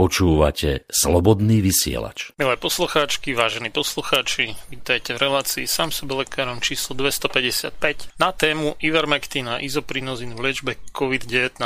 Počúvate 0.00 0.88
Slobodný 0.88 1.60
vysielač. 1.60 2.32
Milé 2.40 2.56
poslucháčky, 2.56 3.36
vážení 3.36 3.68
poslucháči, 3.68 4.56
vítajte 4.72 5.12
v 5.12 5.28
relácii 5.28 5.68
sám 5.68 5.92
sebe 5.92 6.24
lekárom 6.24 6.64
číslo 6.64 6.96
255 6.96 8.16
na 8.16 8.32
tému 8.32 8.80
Ivermectin 8.80 9.44
a 9.52 9.60
izoprinozin 9.60 10.32
v 10.32 10.40
liečbe 10.40 10.80
COVID-19. 10.96 11.60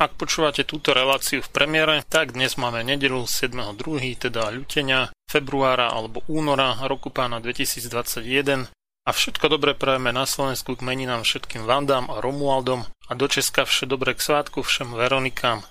Ak 0.00 0.16
počúvate 0.16 0.64
túto 0.64 0.96
reláciu 0.96 1.44
v 1.44 1.52
premiére, 1.52 2.00
tak 2.08 2.32
dnes 2.32 2.56
máme 2.56 2.80
nedelu 2.88 3.20
7.2., 3.28 3.76
teda 4.16 4.48
ľutenia, 4.48 5.12
februára 5.28 5.92
alebo 5.92 6.24
února 6.32 6.80
roku 6.88 7.12
pána 7.12 7.36
2021 7.36 8.72
a 9.04 9.10
všetko 9.12 9.52
dobre 9.52 9.76
prajeme 9.76 10.08
na 10.08 10.24
Slovensku 10.24 10.72
k 10.72 10.80
meninám 10.80 11.28
všetkým 11.28 11.68
Vandám 11.68 12.08
a 12.08 12.24
Romualdom 12.24 12.88
a 12.88 13.12
do 13.12 13.28
Česka 13.28 13.68
vše 13.68 13.84
dobre 13.84 14.16
k 14.16 14.24
svátku 14.24 14.64
všem 14.64 14.96
Veronikám. 14.96 15.68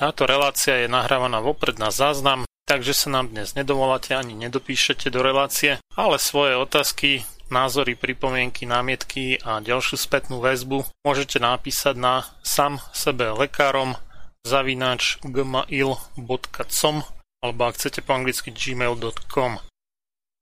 Táto 0.00 0.24
relácia 0.24 0.80
je 0.80 0.88
nahrávaná 0.88 1.44
vopred 1.44 1.76
na 1.76 1.92
záznam, 1.92 2.48
takže 2.64 2.96
sa 2.96 3.12
nám 3.12 3.36
dnes 3.36 3.52
nedovoláte 3.52 4.16
ani 4.16 4.32
nedopíšete 4.32 5.12
do 5.12 5.20
relácie, 5.20 5.76
ale 5.92 6.16
svoje 6.16 6.56
otázky 6.56 7.28
názory, 7.52 8.00
pripomienky, 8.00 8.64
námietky 8.64 9.36
a 9.44 9.60
ďalšiu 9.60 10.00
spätnú 10.00 10.40
väzbu 10.40 10.88
môžete 11.04 11.36
napísať 11.36 12.00
na 12.00 12.24
sam 12.40 12.80
sebe 12.96 13.28
lekárom 13.28 13.92
zavináč 14.48 15.20
gmail.com 15.20 16.96
alebo 17.44 17.60
ak 17.68 17.76
chcete 17.76 18.00
po 18.00 18.16
anglicky 18.16 18.56
gmail.com. 18.56 19.60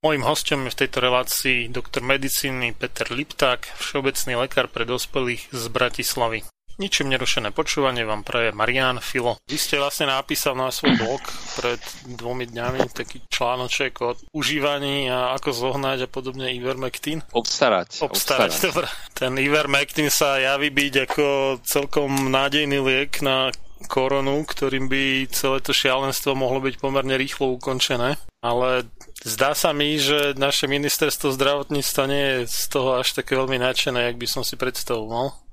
Mojím 0.07 0.23
hostom 0.23 0.71
je 0.71 0.75
v 0.79 0.81
tejto 0.87 1.03
relácii 1.03 1.67
doktor 1.75 2.07
medicíny 2.07 2.79
Peter 2.79 3.11
Lipták, 3.11 3.67
všeobecný 3.75 4.39
lekár 4.39 4.71
pre 4.71 4.87
dospelých 4.87 5.51
z 5.51 5.65
Bratislavy. 5.67 6.47
Ničím 6.79 7.11
nerušené 7.11 7.51
počúvanie 7.51 8.07
vám 8.07 8.23
praje 8.23 8.55
Marian 8.55 9.03
Filo. 9.03 9.43
Vy 9.51 9.59
ste 9.59 9.83
vlastne 9.83 10.15
napísal 10.15 10.55
na 10.55 10.71
svoj 10.71 10.95
blog 10.95 11.19
pred 11.59 11.83
dvomi 12.07 12.47
dňami 12.47 12.95
taký 12.95 13.19
článoček 13.27 13.99
o 13.99 14.15
užívaní 14.31 15.11
a 15.11 15.35
ako 15.35 15.51
zohnať 15.51 16.07
a 16.07 16.09
podobne 16.09 16.55
Ivermectin. 16.55 17.27
Obstarať. 17.35 17.99
Obstarať, 17.99 18.51
obstarať. 18.55 18.71
Dobré. 18.71 18.87
Ten 19.11 19.35
Ivermectin 19.43 20.07
sa 20.07 20.39
javí 20.39 20.71
byť 20.71 20.95
ako 21.11 21.27
celkom 21.67 22.31
nádejný 22.31 22.79
liek 22.79 23.27
na 23.27 23.51
koronu, 23.91 24.47
ktorým 24.47 24.87
by 24.87 25.27
celé 25.35 25.59
to 25.59 25.75
šialenstvo 25.75 26.39
mohlo 26.39 26.63
byť 26.63 26.79
pomerne 26.79 27.19
rýchlo 27.19 27.59
ukončené. 27.59 28.23
Ale 28.39 28.87
zdá 29.27 29.51
sa 29.59 29.75
mi, 29.75 29.99
že 29.99 30.39
naše 30.39 30.71
ministerstvo 30.71 31.35
zdravotníctva 31.35 32.03
nie 32.07 32.23
je 32.23 32.39
z 32.47 32.65
toho 32.71 33.03
až 33.03 33.19
také 33.19 33.35
veľmi 33.35 33.59
nadšené, 33.59 34.15
jak 34.15 34.17
by 34.23 34.31
som 34.31 34.47
si 34.47 34.55
predstavoval. 34.55 35.48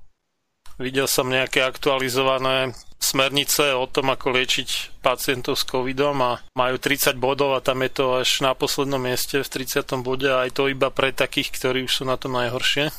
Videl 0.76 1.08
som 1.08 1.32
nejaké 1.32 1.64
aktualizované 1.64 2.76
smernice 3.00 3.72
o 3.72 3.88
tom, 3.88 4.12
ako 4.12 4.36
liečiť 4.36 5.00
pacientov 5.00 5.56
s 5.56 5.64
covidom 5.64 6.20
a 6.20 6.44
majú 6.58 6.76
30 6.76 7.16
bodov 7.16 7.56
a 7.56 7.64
tam 7.64 7.80
je 7.86 7.92
to 7.96 8.06
až 8.20 8.44
na 8.44 8.52
poslednom 8.52 9.00
mieste 9.00 9.40
v 9.40 9.48
30. 9.48 10.04
bode 10.04 10.28
a 10.28 10.44
aj 10.44 10.52
to 10.58 10.68
iba 10.68 10.92
pre 10.92 11.16
takých, 11.16 11.54
ktorí 11.56 11.80
už 11.88 12.02
sú 12.02 12.04
na 12.04 12.20
tom 12.20 12.36
najhoršie. 12.36 12.92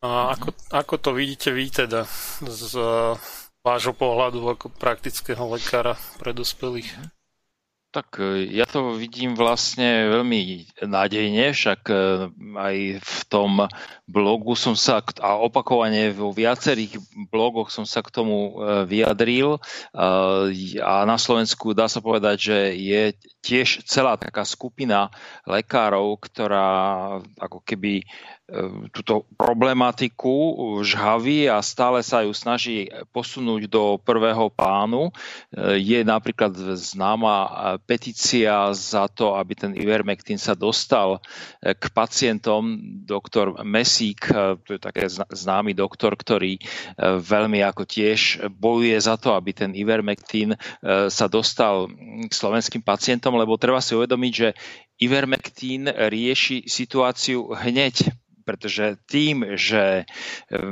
A 0.00 0.32
ako, 0.32 0.56
ako 0.72 0.94
to 0.96 1.10
vidíte 1.12 1.52
vy 1.52 1.68
teda 1.68 2.08
z 2.40 2.72
vášho 3.60 3.92
pohľadu 3.92 4.40
ako 4.56 4.72
praktického 4.72 5.44
lekára 5.44 6.00
pre 6.16 6.32
dospelých? 6.32 7.19
Tak 7.90 8.22
e, 8.22 8.46
ja 8.54 8.70
to 8.70 8.94
vidím 8.94 9.34
vlastne 9.34 10.06
veľmi 10.14 10.70
nádejne, 10.86 11.50
však 11.50 11.80
e, 11.90 11.94
aj 12.54 12.76
v 13.02 13.20
tom 13.26 13.66
blogu 14.06 14.54
som 14.54 14.78
sa, 14.78 15.02
a 15.18 15.34
opakovane 15.42 16.14
vo 16.14 16.30
viacerých 16.30 17.02
blogoch 17.34 17.74
som 17.74 17.82
sa 17.82 17.98
k 18.06 18.14
tomu 18.14 18.54
e, 18.54 18.86
vyjadril. 18.86 19.58
A 20.80 20.94
na 21.02 21.18
Slovensku 21.18 21.74
dá 21.74 21.90
sa 21.90 21.98
povedať, 21.98 22.36
že 22.38 22.58
je 22.78 23.02
tiež 23.42 23.82
celá 23.90 24.14
taká 24.14 24.46
skupina 24.46 25.10
lekárov, 25.42 26.14
ktorá 26.22 27.18
ako 27.42 27.58
keby 27.66 28.06
túto 28.90 29.24
problematiku 29.38 30.34
žhavy 30.82 31.46
a 31.46 31.62
stále 31.62 32.02
sa 32.02 32.26
ju 32.26 32.34
snaží 32.34 32.90
posunúť 33.14 33.70
do 33.70 33.96
prvého 34.02 34.50
plánu. 34.50 35.14
Je 35.78 36.02
napríklad 36.02 36.52
známa 36.74 37.78
petícia 37.86 38.74
za 38.74 39.06
to, 39.06 39.38
aby 39.38 39.54
ten 39.54 39.72
Ivermectin 39.78 40.38
sa 40.38 40.58
dostal 40.58 41.22
k 41.62 41.84
pacientom. 41.94 42.78
Doktor 43.06 43.62
Mesík, 43.62 44.30
to 44.66 44.70
je 44.74 44.80
také 44.82 45.06
známy 45.10 45.74
doktor, 45.74 46.18
ktorý 46.18 46.58
veľmi 47.00 47.62
ako 47.62 47.86
tiež 47.86 48.50
bojuje 48.50 48.98
za 48.98 49.14
to, 49.14 49.38
aby 49.38 49.54
ten 49.54 49.70
Ivermectin 49.78 50.58
sa 51.06 51.26
dostal 51.30 51.86
k 52.26 52.32
slovenským 52.32 52.82
pacientom, 52.82 53.38
lebo 53.38 53.54
treba 53.54 53.78
si 53.78 53.94
uvedomiť, 53.94 54.32
že 54.34 54.48
Ivermectin 55.00 55.88
rieši 55.88 56.68
situáciu 56.68 57.56
hneď 57.56 58.12
pretože 58.50 58.98
tým, 59.06 59.54
že 59.54 60.02
e, 60.02 60.04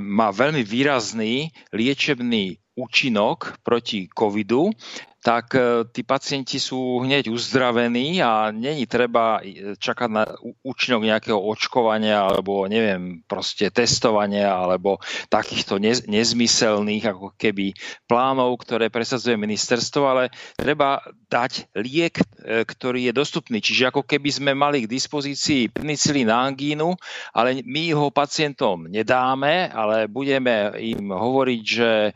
má 0.03 0.35
veľmi 0.35 0.67
výrazný 0.67 1.55
liečebný 1.71 2.59
účinok 2.75 3.63
proti 3.63 4.11
covidu, 4.11 4.75
tak 5.19 5.59
e, 5.59 5.83
tí 5.91 6.07
pacienti 6.07 6.63
sú 6.63 7.03
hneď 7.03 7.27
uzdravení 7.35 8.23
a 8.23 8.55
není 8.55 8.87
treba 8.87 9.43
e, 9.43 9.75
čakať 9.75 10.11
na 10.11 10.25
účinok 10.63 11.03
nejakého 11.03 11.39
očkovania 11.39 12.23
alebo 12.23 12.71
neviem, 12.71 13.27
proste 13.27 13.67
testovania 13.75 14.55
alebo 14.55 15.03
takýchto 15.27 15.83
nezmyselných 16.07 17.05
ako 17.11 17.35
keby 17.35 17.75
plánov, 18.07 18.63
ktoré 18.63 18.95
presadzuje 18.95 19.35
ministerstvo, 19.35 20.03
ale 20.07 20.31
treba 20.55 21.03
dať 21.27 21.75
liek, 21.83 22.23
e, 22.23 22.63
ktorý 22.63 23.11
je 23.11 23.13
dostupný. 23.13 23.59
Čiže 23.59 23.91
ako 23.91 24.07
keby 24.07 24.31
sme 24.31 24.53
mali 24.55 24.87
k 24.87 24.93
dispozícii 24.93 25.75
penicilín 25.75 26.31
na 26.31 26.47
angínu, 26.47 26.95
ale 27.35 27.67
my 27.67 27.91
ho 27.91 28.15
pacientom 28.15 28.87
nedáme, 28.87 29.67
ale 29.75 30.07
budeme 30.07 30.79
im 30.79 31.11
hovoriť, 31.11 31.63
že 31.67 32.15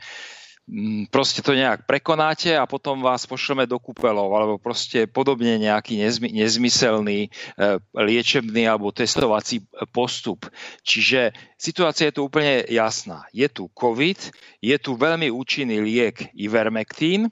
proste 1.13 1.45
to 1.45 1.53
nejak 1.53 1.85
prekonáte 1.85 2.57
a 2.57 2.65
potom 2.65 3.05
vás 3.05 3.29
pošleme 3.29 3.69
do 3.69 3.77
kúpelov 3.77 4.33
alebo 4.33 4.57
proste 4.57 5.05
podobne 5.05 5.61
nejaký 5.61 6.01
nezmy, 6.01 6.33
nezmyselný 6.33 7.29
e, 7.29 7.31
liečebný 7.93 8.65
alebo 8.65 8.89
testovací 8.89 9.69
postup. 9.93 10.49
Čiže 10.81 11.37
situácia 11.61 12.09
je 12.09 12.17
tu 12.17 12.25
úplne 12.25 12.65
jasná. 12.73 13.29
Je 13.37 13.45
tu 13.53 13.69
COVID, 13.69 14.19
je 14.65 14.77
tu 14.81 14.97
veľmi 14.97 15.29
účinný 15.29 15.85
liek 15.85 16.33
Ivermectin, 16.33 17.29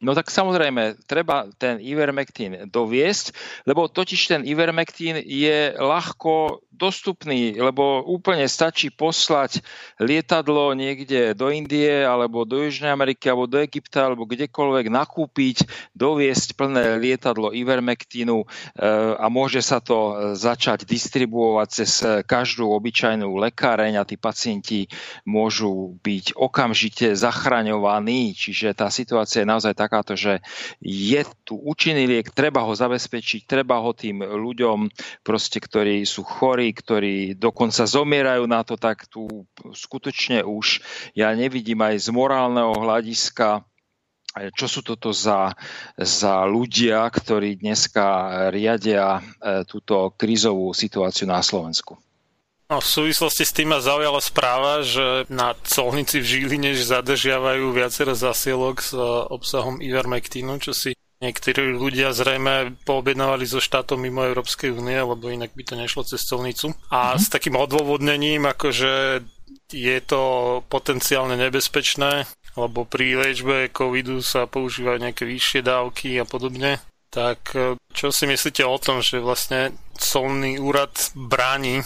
No 0.00 0.16
tak 0.16 0.32
samozrejme, 0.32 0.96
treba 1.04 1.44
ten 1.60 1.76
Ivermectin 1.76 2.72
doviesť, 2.72 3.36
lebo 3.68 3.84
totiž 3.84 4.32
ten 4.32 4.42
Ivermectin 4.48 5.20
je 5.20 5.76
ľahko 5.76 6.64
dostupný, 6.70 7.58
lebo 7.58 8.02
úplne 8.06 8.46
stačí 8.46 8.88
poslať 8.94 9.62
lietadlo 9.98 10.72
niekde 10.74 11.34
do 11.34 11.50
Indie, 11.50 12.06
alebo 12.06 12.46
do 12.46 12.62
Južnej 12.62 12.94
Ameriky, 12.94 13.26
alebo 13.26 13.50
do 13.50 13.58
Egypta, 13.58 14.06
alebo 14.06 14.26
kdekoľvek 14.26 14.86
nakúpiť, 14.88 15.56
doviesť 15.92 16.54
plné 16.54 16.96
lietadlo 17.02 17.50
Ivermectinu 17.50 18.42
e, 18.42 18.46
a 19.18 19.26
môže 19.26 19.60
sa 19.60 19.82
to 19.82 20.32
začať 20.38 20.86
distribuovať 20.86 21.68
cez 21.68 21.90
každú 22.24 22.70
obyčajnú 22.70 23.28
lekáreň 23.50 24.00
a 24.00 24.06
tí 24.06 24.14
pacienti 24.14 24.86
môžu 25.26 25.98
byť 26.00 26.38
okamžite 26.38 27.18
zachraňovaní. 27.18 28.32
Čiže 28.32 28.78
tá 28.78 28.88
situácia 28.88 29.42
je 29.42 29.50
naozaj 29.50 29.74
takáto, 29.74 30.14
že 30.14 30.38
je 30.80 31.20
tu 31.44 31.58
účinný 31.58 32.06
liek, 32.06 32.30
treba 32.32 32.62
ho 32.62 32.72
zabezpečiť, 32.72 33.44
treba 33.44 33.82
ho 33.82 33.90
tým 33.92 34.22
ľuďom, 34.22 34.86
proste, 35.26 35.58
ktorí 35.58 36.06
sú 36.06 36.22
chorí, 36.22 36.59
ktorí 36.68 37.40
dokonca 37.40 37.88
zomierajú 37.88 38.44
na 38.44 38.60
to, 38.60 38.76
tak 38.76 39.08
tu 39.08 39.48
skutočne 39.72 40.44
už 40.44 40.84
ja 41.16 41.32
nevidím 41.32 41.80
aj 41.80 41.96
z 42.04 42.08
morálneho 42.12 42.76
hľadiska 42.76 43.64
čo 44.30 44.66
sú 44.70 44.86
toto 44.86 45.10
za, 45.10 45.58
za 45.98 46.46
ľudia, 46.46 47.02
ktorí 47.10 47.58
dneska 47.58 48.06
riadia 48.54 49.18
e, 49.18 49.22
túto 49.66 50.14
krízovú 50.14 50.70
situáciu 50.70 51.26
na 51.26 51.42
Slovensku. 51.42 51.98
No, 52.70 52.78
v 52.78 52.86
súvislosti 52.86 53.42
s 53.42 53.50
tým 53.50 53.74
ma 53.74 53.82
zaujala 53.82 54.22
správa, 54.22 54.86
že 54.86 55.26
na 55.26 55.58
colnici 55.66 56.22
v 56.22 56.46
Žiline 56.46 56.70
zadržiavajú 56.78 57.74
viacero 57.74 58.14
zasielok 58.14 58.78
s 58.78 58.94
e, 58.94 59.02
obsahom 59.34 59.82
Ivermectinu, 59.82 60.62
čo 60.62 60.70
si 60.70 60.94
Niektorí 61.20 61.76
ľudia 61.76 62.16
zrejme 62.16 62.80
poobjednávali 62.88 63.44
so 63.44 63.60
štátom 63.60 64.00
mimo 64.00 64.24
Európskej 64.24 64.72
únie, 64.72 64.96
lebo 64.96 65.28
inak 65.28 65.52
by 65.52 65.62
to 65.68 65.74
nešlo 65.76 66.02
cez 66.08 66.24
colnicu. 66.24 66.72
A 66.88 67.12
mm-hmm. 67.12 67.20
s 67.20 67.26
takým 67.28 67.60
odôvodnením, 67.60 68.48
akože 68.48 69.20
je 69.68 69.98
to 70.00 70.22
potenciálne 70.72 71.36
nebezpečné, 71.36 72.24
lebo 72.56 72.88
pri 72.88 73.20
liečbe 73.20 73.68
covidu 73.68 74.24
sa 74.24 74.48
používajú 74.48 74.96
nejaké 74.96 75.28
vyššie 75.28 75.60
dávky 75.60 76.16
a 76.16 76.24
podobne. 76.24 76.80
Tak 77.12 77.52
čo 77.92 78.08
si 78.14 78.24
myslíte 78.24 78.64
o 78.64 78.80
tom, 78.80 79.04
že 79.04 79.20
vlastne 79.20 79.76
colný 80.00 80.56
úrad 80.56 80.94
bráni 81.12 81.84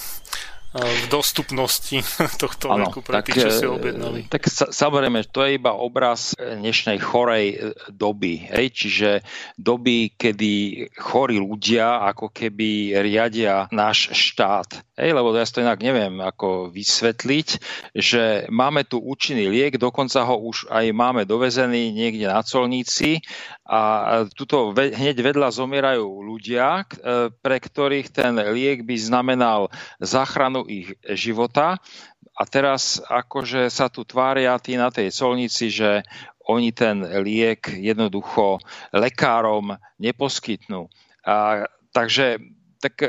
v 0.75 1.07
dostupnosti 1.07 2.03
tohto 2.43 2.75
ano, 2.75 2.91
veku 2.91 3.01
pre 3.07 3.23
tých, 3.23 3.47
čo 3.47 3.51
si 3.55 3.67
objednali. 3.71 4.27
Tak 4.27 4.51
samozrejme, 4.75 5.23
to 5.31 5.47
je 5.47 5.63
iba 5.63 5.71
obraz 5.71 6.35
dnešnej 6.35 6.99
chorej 6.99 7.47
e, 7.55 7.57
doby. 7.95 8.51
Hej? 8.51 8.75
Čiže 8.75 9.11
doby, 9.55 10.19
kedy 10.19 10.53
chorí 10.99 11.39
ľudia 11.39 12.03
ako 12.11 12.35
keby 12.35 12.99
riadia 12.99 13.71
náš 13.71 14.11
štát. 14.11 14.83
Hej? 14.99 15.15
Lebo 15.15 15.31
ja 15.31 15.47
to 15.47 15.63
inak 15.63 15.79
neviem 15.79 16.19
ako 16.19 16.75
vysvetliť, 16.75 17.49
že 17.95 18.51
máme 18.51 18.83
tu 18.83 18.99
účinný 18.99 19.47
liek, 19.47 19.79
dokonca 19.79 20.27
ho 20.27 20.43
už 20.43 20.67
aj 20.75 20.91
máme 20.91 21.23
dovezený 21.23 21.95
niekde 21.95 22.27
na 22.27 22.43
colníci 22.43 23.23
a 23.65 23.81
tuto 24.29 24.77
hneď 24.77 25.17
vedľa 25.25 25.49
zomierajú 25.49 26.05
ľudia, 26.05 26.85
e, 26.85 27.33
pre 27.33 27.57
ktorých 27.57 28.13
ten 28.13 28.37
liek 28.53 28.85
by 28.85 28.97
znamenal 29.01 29.73
záchranu 30.05 30.69
ich 30.69 30.93
života. 31.17 31.81
A 32.37 32.43
teraz 32.45 33.01
akože 33.09 33.73
sa 33.73 33.89
tu 33.89 34.05
tvária 34.05 34.53
tí 34.61 34.77
na 34.77 34.93
tej 34.93 35.09
colnici, 35.17 35.73
že 35.73 36.05
oni 36.45 36.77
ten 36.77 37.01
liek 37.25 37.73
jednoducho 37.73 38.61
lekárom 38.93 39.81
neposkytnú. 39.97 40.93
A, 41.25 41.65
takže 41.89 42.37
tak 42.85 43.01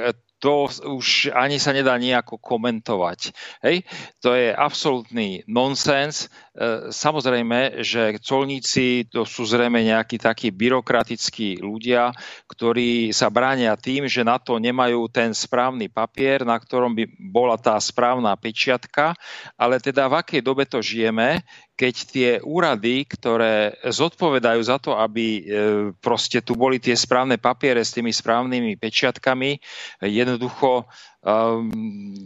to 0.46 0.70
už 0.94 1.34
ani 1.34 1.58
sa 1.58 1.74
nedá 1.74 1.98
nejako 1.98 2.38
komentovať. 2.38 3.34
Hej? 3.66 3.82
To 4.22 4.38
je 4.38 4.54
absolútny 4.54 5.42
nonsens. 5.50 6.30
E, 6.54 6.94
samozrejme, 6.94 7.82
že 7.82 8.22
colníci 8.22 9.10
to 9.10 9.26
sú 9.26 9.50
zrejme 9.50 9.82
nejakí 9.82 10.22
takí 10.22 10.54
byrokratickí 10.54 11.66
ľudia, 11.66 12.14
ktorí 12.46 13.10
sa 13.10 13.34
bránia 13.34 13.74
tým, 13.74 14.06
že 14.06 14.22
na 14.22 14.38
to 14.38 14.62
nemajú 14.62 15.10
ten 15.10 15.34
správny 15.34 15.90
papier, 15.90 16.46
na 16.46 16.62
ktorom 16.62 16.94
by 16.94 17.10
bola 17.18 17.58
tá 17.58 17.74
správna 17.82 18.38
pečiatka, 18.38 19.18
ale 19.58 19.82
teda 19.82 20.06
v 20.06 20.22
akej 20.22 20.42
dobe 20.46 20.70
to 20.70 20.78
žijeme, 20.78 21.42
keď 21.76 21.96
tie 22.08 22.30
úrady, 22.40 23.04
ktoré 23.04 23.76
zodpovedajú 23.84 24.62
za 24.64 24.80
to, 24.80 24.96
aby 24.96 25.26
e, 25.28 25.42
proste 26.00 26.40
tu 26.40 26.56
boli 26.56 26.80
tie 26.80 26.96
správne 26.96 27.36
papiere 27.36 27.84
s 27.84 27.92
tými 27.92 28.16
správnymi 28.16 28.80
pečiatkami, 28.80 29.60
jednoducho 30.00 30.88
um, 31.26 31.74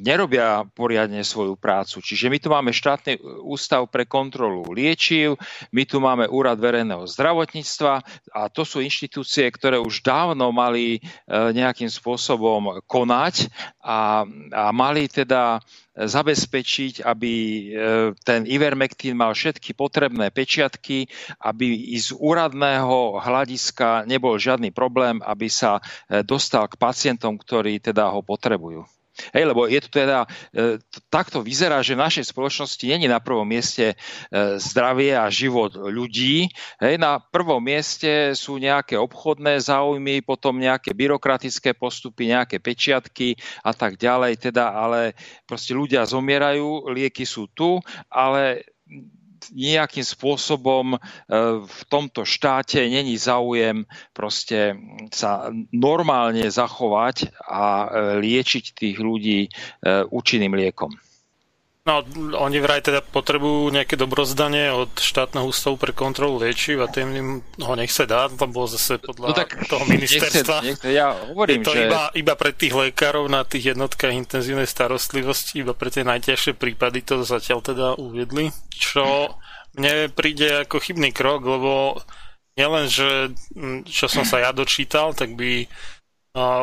nerobia 0.04 0.68
poriadne 0.76 1.24
svoju 1.24 1.56
prácu. 1.56 2.04
Čiže 2.04 2.28
my 2.28 2.38
tu 2.38 2.48
máme 2.52 2.72
štátny 2.76 3.24
ústav 3.48 3.88
pre 3.88 4.04
kontrolu 4.04 4.68
liečiv, 4.76 5.40
my 5.72 5.84
tu 5.88 6.04
máme 6.04 6.28
úrad 6.28 6.60
verejného 6.60 7.08
zdravotníctva 7.08 8.04
a 8.36 8.42
to 8.52 8.68
sú 8.68 8.84
inštitúcie, 8.84 9.48
ktoré 9.48 9.80
už 9.80 10.04
dávno 10.04 10.52
mali 10.52 11.00
uh, 11.00 11.56
nejakým 11.56 11.88
spôsobom 11.88 12.84
konať 12.84 13.48
a, 13.80 14.28
a 14.52 14.64
mali 14.76 15.08
teda 15.08 15.64
zabezpečiť, 16.00 17.04
aby 17.04 17.34
e, 17.36 17.64
ten 18.24 18.48
Ivermectin 18.48 19.20
mal 19.20 19.36
všetky 19.36 19.76
potrebné 19.76 20.32
pečiatky, 20.32 21.12
aby 21.44 21.92
z 22.00 22.16
úradného 22.16 23.20
hľadiska 23.20 24.08
nebol 24.08 24.40
žiadny 24.40 24.72
problém, 24.72 25.20
aby 25.20 25.52
sa 25.52 25.84
e, 26.08 26.24
dostal 26.24 26.72
k 26.72 26.80
pacientom, 26.80 27.36
ktorí 27.36 27.84
teda 27.84 28.08
ho 28.16 28.24
potrebujú. 28.24 28.88
Hej, 29.36 29.44
lebo 29.52 29.68
je 29.68 29.80
to 29.84 29.90
teda, 29.92 30.26
e, 30.56 30.80
takto 31.12 31.44
vyzerá, 31.44 31.84
že 31.84 31.96
v 31.96 32.04
našej 32.06 32.26
spoločnosti 32.32 32.86
není 32.86 33.08
na 33.08 33.20
prvom 33.20 33.46
mieste 33.46 33.94
e, 33.94 33.96
zdravie 34.58 35.16
a 35.16 35.28
život 35.28 35.76
ľudí. 35.76 36.50
Hej, 36.80 36.96
na 36.98 37.20
prvom 37.20 37.60
mieste 37.60 38.34
sú 38.34 38.58
nejaké 38.58 38.96
obchodné 38.96 39.60
záujmy, 39.60 40.24
potom 40.24 40.58
nejaké 40.58 40.96
byrokratické 40.96 41.76
postupy, 41.76 42.32
nejaké 42.32 42.58
pečiatky 42.64 43.36
a 43.64 43.76
tak 43.76 44.00
ďalej. 44.00 44.40
Teda, 44.40 44.72
ale 44.72 45.14
proste 45.44 45.76
ľudia 45.76 46.08
zomierajú, 46.08 46.90
lieky 46.92 47.28
sú 47.28 47.52
tu, 47.52 47.82
ale 48.08 48.64
nejakým 49.56 50.04
spôsobom 50.04 50.96
e, 50.96 50.98
v 51.64 51.82
tomto 51.88 52.28
štáte 52.28 52.84
není 52.84 53.16
záujem 53.16 53.88
proste 54.12 54.76
sa 55.16 55.50
normálne 55.72 56.46
zachovať 56.48 57.32
a 57.48 57.64
e, 57.64 57.88
liečiť 58.20 58.66
tých 58.76 58.98
ľudí 59.00 59.48
e, 59.48 59.50
účinným 60.12 60.54
liekom. 60.56 60.92
No, 61.90 62.06
oni 62.38 62.62
vraj 62.62 62.86
teda 62.86 63.02
potrebujú 63.02 63.74
nejaké 63.74 63.98
dobrozdanie 63.98 64.70
od 64.70 64.94
štátneho 64.94 65.50
ústavu 65.50 65.74
pre 65.74 65.90
kontrolu 65.90 66.38
liečiv 66.38 66.86
a 66.86 66.88
tým 66.88 67.10
im 67.18 67.30
ho 67.42 67.74
nechce 67.74 68.06
dať, 68.06 68.38
lebo 68.38 68.70
zase 68.70 69.02
podľa 69.02 69.34
no 69.34 69.34
tak 69.34 69.58
toho 69.66 69.90
ministerstva 69.90 70.62
nechce, 70.62 70.86
nechce, 70.86 70.90
ja 70.94 71.18
hovorím, 71.34 71.66
je 71.66 71.66
to 71.66 71.74
že... 71.74 71.82
iba, 71.90 72.02
iba 72.14 72.34
pre 72.38 72.54
tých 72.54 72.78
lekárov 72.78 73.26
na 73.26 73.42
tých 73.42 73.74
jednotkách 73.74 74.14
intenzívnej 74.14 74.70
starostlivosti, 74.70 75.66
iba 75.66 75.74
pre 75.74 75.90
tie 75.90 76.06
najťažšie 76.06 76.54
prípady 76.62 77.02
to 77.02 77.26
zatiaľ 77.26 77.66
teda 77.66 77.98
uviedli, 77.98 78.54
čo 78.70 79.34
mne 79.74 80.14
príde 80.14 80.70
ako 80.70 80.78
chybný 80.78 81.10
krok, 81.10 81.42
lebo 81.42 81.98
nielen, 82.54 82.86
že 82.86 83.34
čo 83.90 84.06
som 84.06 84.30
sa 84.30 84.46
ja 84.46 84.54
dočítal, 84.54 85.18
tak 85.18 85.34
by 85.34 85.66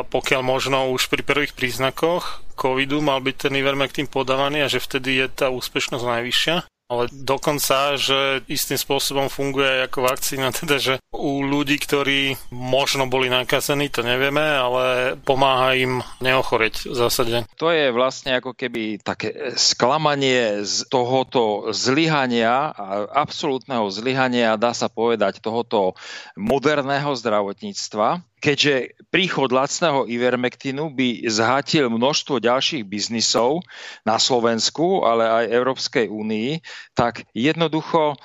pokiaľ 0.07 0.41
možno 0.43 0.91
už 0.95 1.11
pri 1.11 1.23
prvých 1.23 1.53
príznakoch 1.53 2.43
covidu 2.57 3.03
mal 3.03 3.21
byť 3.21 3.35
ten 3.47 3.53
Ivermectin 3.53 4.07
podávaný 4.09 4.65
a 4.65 4.71
že 4.71 4.81
vtedy 4.81 5.21
je 5.21 5.27
tá 5.29 5.47
úspešnosť 5.53 6.03
najvyššia. 6.03 6.57
Ale 6.87 7.11
dokonca, 7.11 7.99
že 7.99 8.47
istým 8.47 8.79
spôsobom 8.79 9.27
funguje 9.27 9.67
aj 9.67 9.91
ako 9.91 9.99
vakcína, 10.07 10.55
teda 10.63 10.79
že 10.79 10.93
u 11.11 11.43
ľudí, 11.43 11.75
ktorí 11.83 12.39
možno 12.55 13.11
boli 13.11 13.27
nakazení, 13.27 13.91
to 13.91 14.07
nevieme, 14.07 14.39
ale 14.39 15.15
pomáha 15.19 15.75
im 15.75 15.99
neochoreť 16.23 16.87
v 16.87 16.95
zásade. 16.95 17.35
To 17.59 17.75
je 17.75 17.91
vlastne 17.91 18.39
ako 18.39 18.55
keby 18.55 19.03
také 19.03 19.51
sklamanie 19.59 20.63
z 20.63 20.87
tohoto 20.87 21.75
zlyhania, 21.75 22.71
absolútneho 23.11 23.91
zlyhania, 23.91 24.55
dá 24.55 24.71
sa 24.71 24.87
povedať, 24.87 25.43
tohoto 25.43 25.91
moderného 26.39 27.11
zdravotníctva, 27.19 28.23
keďže 28.37 28.93
príchod 29.09 29.49
lacného 29.49 30.05
Ivermectinu 30.05 30.93
by 30.93 31.25
zhatil 31.25 31.89
množstvo 31.89 32.37
ďalších 32.37 32.85
biznisov 32.85 33.65
na 34.05 34.21
Slovensku, 34.21 35.01
ale 35.01 35.25
aj 35.25 35.53
Európskej 35.53 36.05
únii, 36.11 36.61
tak 36.93 37.25
jednoducho 37.33 38.13
e, 38.13 38.15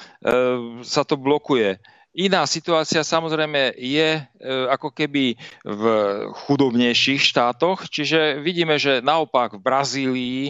sa 0.85 1.03
to 1.07 1.17
blokuje. 1.17 1.81
Iná 2.13 2.45
situácia 2.45 3.01
samozrejme 3.01 3.73
je 3.81 4.21
e, 4.21 4.23
ako 4.69 4.93
keby 4.93 5.33
v 5.65 5.83
chudobnejších 6.45 7.33
štátoch, 7.33 7.89
čiže 7.89 8.37
vidíme, 8.45 8.77
že 8.77 9.01
naopak 9.01 9.57
v 9.57 9.65
Brazílii 9.65 10.41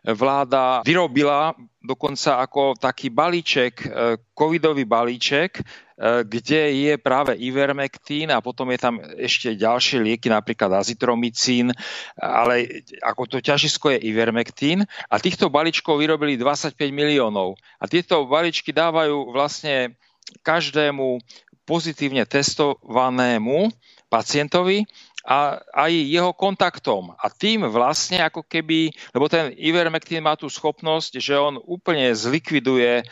vláda 0.00 0.80
vyrobila 0.80 1.52
dokonca 1.84 2.40
ako 2.40 2.72
taký 2.72 3.12
balíček, 3.12 3.84
e, 3.84 3.86
covidový 4.32 4.88
balíček, 4.88 5.60
kde 6.00 6.62
je 6.72 6.94
práve 6.96 7.36
ivermectín 7.36 8.32
a 8.32 8.40
potom 8.40 8.72
je 8.72 8.80
tam 8.80 8.96
ešte 9.20 9.52
ďalšie 9.52 10.00
lieky, 10.00 10.32
napríklad 10.32 10.72
azitromycín, 10.72 11.76
ale 12.16 12.84
ako 13.04 13.28
to 13.28 13.38
ťažisko 13.44 13.92
je 13.92 14.08
ivermectín 14.08 14.88
a 15.12 15.20
týchto 15.20 15.52
balíčkov 15.52 16.00
vyrobili 16.00 16.40
25 16.40 16.72
miliónov. 16.88 17.60
A 17.76 17.84
tieto 17.84 18.24
balíčky 18.24 18.72
dávajú 18.72 19.28
vlastne 19.28 19.92
každému 20.40 21.20
pozitívne 21.68 22.24
testovanému 22.24 23.68
pacientovi 24.10 24.88
a 25.24 25.60
aj 25.76 25.92
jeho 25.92 26.32
kontaktom. 26.32 27.12
A 27.20 27.28
tým 27.28 27.68
vlastne 27.68 28.24
ako 28.24 28.44
keby, 28.48 28.90
lebo 29.12 29.28
ten 29.28 29.52
Ivermectin 29.52 30.24
má 30.24 30.34
tú 30.36 30.48
schopnosť, 30.48 31.20
že 31.20 31.36
on 31.36 31.60
úplne 31.60 32.08
zlikviduje 32.16 33.00
e, 33.00 33.04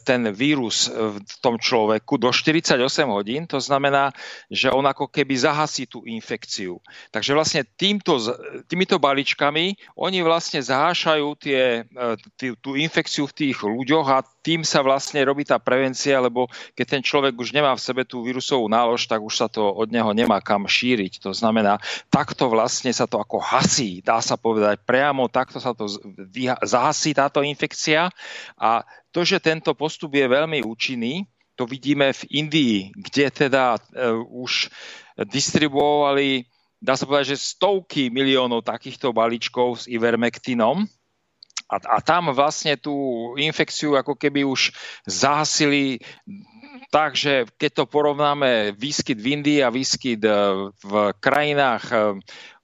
ten 0.00 0.24
vírus 0.32 0.88
v 0.88 1.20
tom 1.44 1.60
človeku 1.60 2.16
do 2.16 2.32
48 2.32 2.80
hodín, 3.12 3.44
to 3.44 3.60
znamená, 3.60 4.12
že 4.48 4.72
on 4.72 4.84
ako 4.88 5.12
keby 5.12 5.36
zahasí 5.36 5.84
tú 5.84 6.02
infekciu. 6.08 6.80
Takže 7.12 7.36
vlastne 7.36 7.62
týmto, 7.76 8.16
týmito 8.64 8.96
balíčkami 8.96 9.76
oni 10.00 10.18
vlastne 10.24 10.64
zahášajú 10.64 11.26
tie, 11.36 11.84
e, 11.84 12.16
tý, 12.40 12.56
tú 12.56 12.74
infekciu 12.74 13.28
v 13.28 13.36
tých 13.36 13.60
ľuďoch 13.60 14.06
a 14.08 14.24
tým 14.40 14.64
sa 14.64 14.80
vlastne 14.80 15.20
robí 15.20 15.44
tá 15.44 15.60
prevencia, 15.60 16.16
lebo 16.16 16.48
keď 16.72 16.86
ten 16.88 17.02
človek 17.04 17.36
už 17.36 17.52
nemá 17.52 17.76
v 17.76 17.84
sebe 17.84 18.02
tú 18.08 18.24
vírusovú 18.24 18.72
nálož, 18.72 19.04
tak 19.04 19.20
už 19.20 19.34
sa 19.36 19.46
to 19.52 19.68
od 19.68 19.92
neho 19.92 20.08
nemá 20.16 20.40
kam 20.40 20.64
šíriť. 20.64 21.20
To 21.20 21.36
znamená, 21.36 21.49
takto 22.08 22.46
vlastne 22.46 22.94
sa 22.94 23.10
to 23.10 23.18
ako 23.18 23.42
hasí, 23.42 23.98
dá 24.00 24.22
sa 24.22 24.38
povedať 24.38 24.86
priamo, 24.86 25.26
takto 25.26 25.58
sa 25.58 25.74
to 25.74 25.90
zahasí 26.62 27.10
táto 27.12 27.42
infekcia. 27.42 28.08
A 28.56 28.86
to, 29.10 29.26
že 29.26 29.42
tento 29.42 29.74
postup 29.74 30.14
je 30.14 30.26
veľmi 30.30 30.62
účinný, 30.62 31.26
to 31.58 31.68
vidíme 31.68 32.08
v 32.14 32.22
Indii, 32.40 32.76
kde 32.96 33.26
teda 33.28 33.76
uh, 33.76 34.16
už 34.24 34.72
distribuovali, 35.28 36.48
dá 36.80 36.96
sa 36.96 37.04
povedať, 37.04 37.36
že 37.36 37.44
stovky 37.52 38.08
miliónov 38.08 38.64
takýchto 38.64 39.12
balíčkov 39.12 39.84
s 39.84 39.90
ivermectinom, 39.90 40.88
a, 41.70 41.76
a 41.78 41.98
tam 42.02 42.34
vlastne 42.34 42.74
tú 42.74 42.92
infekciu 43.38 43.94
ako 43.94 44.18
keby 44.18 44.42
už 44.42 44.74
zahasili 45.06 46.02
tak, 46.90 47.14
že 47.14 47.46
keď 47.54 47.70
to 47.72 47.84
porovnáme 47.86 48.74
výskyt 48.74 49.16
v 49.16 49.40
Indii 49.40 49.60
a 49.62 49.70
výskyt 49.70 50.20
e, 50.26 50.30
v 50.74 50.92
krajinách 51.22 51.84
e, 51.88 51.96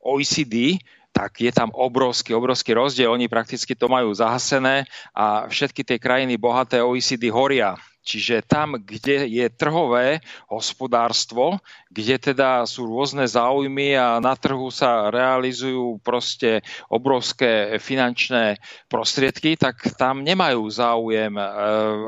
OECD, 0.02 0.82
tak 1.14 1.40
je 1.40 1.48
tam 1.48 1.72
obrovský, 1.72 2.36
obrovský 2.36 2.76
rozdiel. 2.76 3.08
Oni 3.08 3.30
prakticky 3.30 3.72
to 3.72 3.88
majú 3.88 4.12
zahasené 4.12 4.84
a 5.16 5.48
všetky 5.48 5.80
tie 5.80 5.96
krajiny 5.96 6.36
bohaté 6.36 6.84
OECD 6.84 7.32
horia 7.32 7.78
Čiže 8.06 8.46
tam, 8.46 8.78
kde 8.78 9.26
je 9.26 9.50
trhové 9.50 10.22
hospodárstvo, 10.46 11.58
kde 11.90 12.30
teda 12.30 12.62
sú 12.62 12.86
rôzne 12.86 13.26
záujmy 13.26 13.98
a 13.98 14.22
na 14.22 14.38
trhu 14.38 14.70
sa 14.70 15.10
realizujú 15.10 15.98
proste 16.06 16.62
obrovské 16.86 17.82
finančné 17.82 18.62
prostriedky, 18.86 19.58
tak 19.58 19.82
tam 19.98 20.22
nemajú 20.22 20.62
záujem 20.70 21.34
e, 21.34 21.44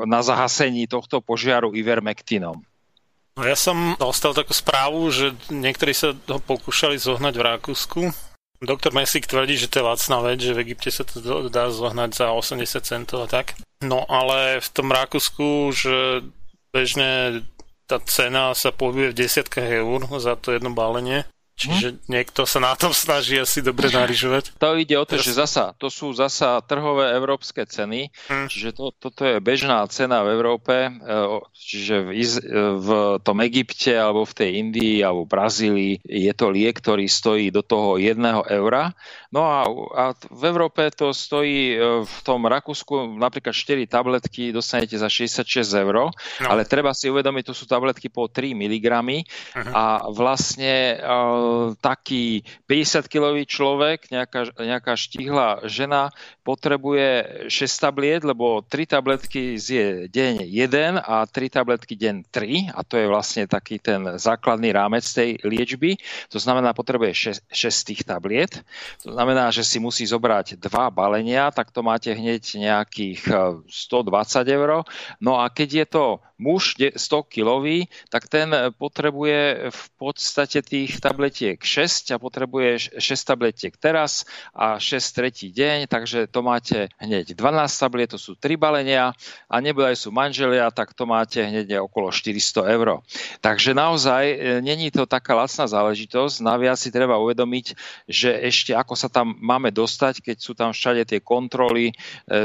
na 0.07 0.23
zahasení 0.23 0.87
tohto 0.87 1.19
požiaru 1.19 1.75
ivermektinom. 1.75 2.63
No 3.35 3.47
ja 3.47 3.59
som 3.59 3.99
dostal 3.99 4.31
takú 4.31 4.55
správu, 4.55 5.11
že 5.11 5.35
niektorí 5.51 5.91
sa 5.91 6.15
ho 6.15 6.39
pokúšali 6.39 6.95
zohnať 6.95 7.33
v 7.35 7.43
Rakúsku, 7.43 8.01
Doktor 8.59 8.91
Mesík 8.91 9.23
tvrdí, 9.23 9.55
že 9.55 9.71
to 9.71 9.79
je 9.79 9.87
lacná 9.87 10.19
vec, 10.19 10.43
že 10.43 10.51
v 10.51 10.67
Egypte 10.67 10.91
sa 10.91 11.07
to 11.07 11.47
dá 11.47 11.71
zohnať 11.71 12.11
za 12.11 12.35
80 12.35 12.83
centov 12.83 13.23
a 13.23 13.27
tak. 13.31 13.55
No 13.79 14.03
ale 14.11 14.59
v 14.59 14.69
tom 14.75 14.91
Rakúsku, 14.91 15.71
že 15.71 16.27
bežne 16.75 17.43
tá 17.87 18.03
cena 18.03 18.51
sa 18.51 18.75
pohybuje 18.75 19.15
v 19.15 19.19
desiatkách 19.25 19.69
eur 19.79 19.99
za 20.19 20.35
to 20.35 20.51
jedno 20.51 20.75
balenie. 20.75 21.23
Čiže 21.59 21.87
hm? 21.91 21.97
niekto 22.07 22.47
sa 22.47 22.63
na 22.63 22.71
tom 22.79 22.95
snaží 22.95 23.35
asi 23.35 23.59
dobre 23.59 23.91
narižovať. 23.91 24.55
To 24.63 24.79
ide 24.79 24.95
o 24.95 25.03
to, 25.03 25.19
že 25.19 25.35
zasa, 25.35 25.75
to 25.75 25.91
sú 25.91 26.15
zasa 26.15 26.63
trhové 26.63 27.11
európske 27.11 27.67
ceny, 27.67 28.07
hm. 28.31 28.47
čiže 28.47 28.79
to, 28.79 28.95
toto 28.95 29.27
je 29.27 29.43
bežná 29.43 29.83
cena 29.91 30.23
v 30.23 30.39
Európe, 30.39 30.87
e, 30.87 30.91
čiže 31.51 31.95
v, 32.07 32.11
e, 32.15 32.59
v 32.79 32.89
tom 33.19 33.43
Egypte 33.43 33.91
alebo 33.91 34.23
v 34.23 34.37
tej 34.39 34.49
Indii 34.63 35.03
alebo 35.03 35.27
Brazílii 35.27 35.99
je 36.07 36.31
to 36.31 36.47
liek, 36.47 36.79
ktorý 36.79 37.11
stojí 37.11 37.51
do 37.51 37.59
toho 37.59 37.99
jedného 37.99 38.47
eura. 38.47 38.95
No 39.35 39.43
a, 39.43 39.67
a 39.99 40.03
v 40.15 40.43
Európe 40.47 40.87
to 40.95 41.11
stojí 41.11 41.75
e, 41.75 42.07
v 42.07 42.17
tom 42.23 42.47
Rakúsku 42.47 43.19
napríklad 43.19 43.51
4 43.51 43.83
tabletky 43.83 44.55
dostanete 44.55 44.95
za 44.95 45.11
66 45.11 45.43
eur, 45.75 46.07
no. 46.07 46.47
ale 46.47 46.63
treba 46.63 46.95
si 46.95 47.11
uvedomiť, 47.11 47.51
to 47.51 47.53
sú 47.53 47.67
tabletky 47.67 48.07
po 48.07 48.31
3 48.31 48.55
mg 48.55 48.87
uh-huh. 48.87 49.71
a 49.75 49.83
vlastne 50.07 50.95
taký 51.79 52.41
50-kilový 52.65 53.45
človek, 53.45 54.09
nejaká, 54.09 54.53
nejaká 54.57 54.93
štihla 54.97 55.63
žena 55.67 56.09
potrebuje 56.43 57.45
6 57.47 57.85
tabliet, 57.85 58.21
lebo 58.25 58.65
3 58.65 58.89
tabletky 58.89 59.57
zje 59.59 60.09
deň 60.09 60.47
1 60.47 61.01
a 61.01 61.25
3 61.27 61.55
tabletky 61.55 61.93
deň 61.93 62.15
3 62.31 62.73
a 62.73 62.79
to 62.81 62.97
je 62.97 63.05
vlastne 63.05 63.43
taký 63.45 63.77
ten 63.77 64.17
základný 64.17 64.73
rámec 64.73 65.05
tej 65.05 65.37
liečby. 65.45 65.99
To 66.33 66.41
znamená, 66.41 66.73
potrebuje 66.73 67.43
6, 67.43 67.53
6 67.53 67.89
tých 67.89 68.01
tabliet. 68.07 68.63
To 69.05 69.13
znamená, 69.13 69.53
že 69.53 69.61
si 69.61 69.77
musí 69.77 70.07
zobrať 70.07 70.57
dva 70.57 70.89
balenia, 70.89 71.53
tak 71.53 71.69
to 71.69 71.85
máte 71.85 72.09
hneď 72.09 72.43
nejakých 72.57 73.21
120 73.67 73.69
e, 73.69 74.51
eur. 74.53 74.69
No 75.21 75.39
a 75.39 75.47
keď 75.49 75.69
je 75.83 75.85
to 75.89 76.05
muž 76.39 76.79
100 76.79 77.23
kilový, 77.29 77.85
tak 78.09 78.31
ten 78.31 78.49
potrebuje 78.79 79.69
v 79.69 79.83
podstate 79.99 80.63
tých 80.65 80.97
tabletiek 80.97 81.19
tabletiek 81.19 81.59
6 81.59 82.15
a 82.15 82.17
potrebuješ 82.17 82.95
6 82.95 83.27
tabletiek 83.27 83.73
teraz 83.75 84.23
a 84.55 84.79
6 84.79 85.03
tretí 85.11 85.51
deň, 85.51 85.91
takže 85.91 86.31
to 86.31 86.39
máte 86.39 86.87
hneď 86.95 87.35
12 87.35 87.67
tabliet, 87.67 88.09
to 88.15 88.19
sú 88.19 88.39
3 88.39 88.55
balenia 88.55 89.11
a 89.51 89.55
nebodaj 89.59 89.99
sú 89.99 90.15
manželia, 90.15 90.71
tak 90.71 90.95
to 90.95 91.03
máte 91.03 91.43
hneď 91.43 91.83
okolo 91.83 92.09
400 92.11 92.71
eur. 92.71 93.03
Takže 93.43 93.75
naozaj 93.75 94.23
e, 94.31 94.35
není 94.63 94.89
to 94.95 95.03
taká 95.03 95.35
lacná 95.35 95.67
záležitosť, 95.67 96.39
naviac 96.39 96.79
si 96.79 96.89
treba 96.89 97.19
uvedomiť, 97.19 97.65
že 98.07 98.31
ešte 98.39 98.71
ako 98.71 98.95
sa 98.95 99.11
tam 99.11 99.35
máme 99.37 99.75
dostať, 99.75 100.23
keď 100.23 100.37
sú 100.39 100.55
tam 100.55 100.71
všade 100.71 101.03
tie 101.03 101.19
kontroly, 101.19 101.91
e, 101.91 101.93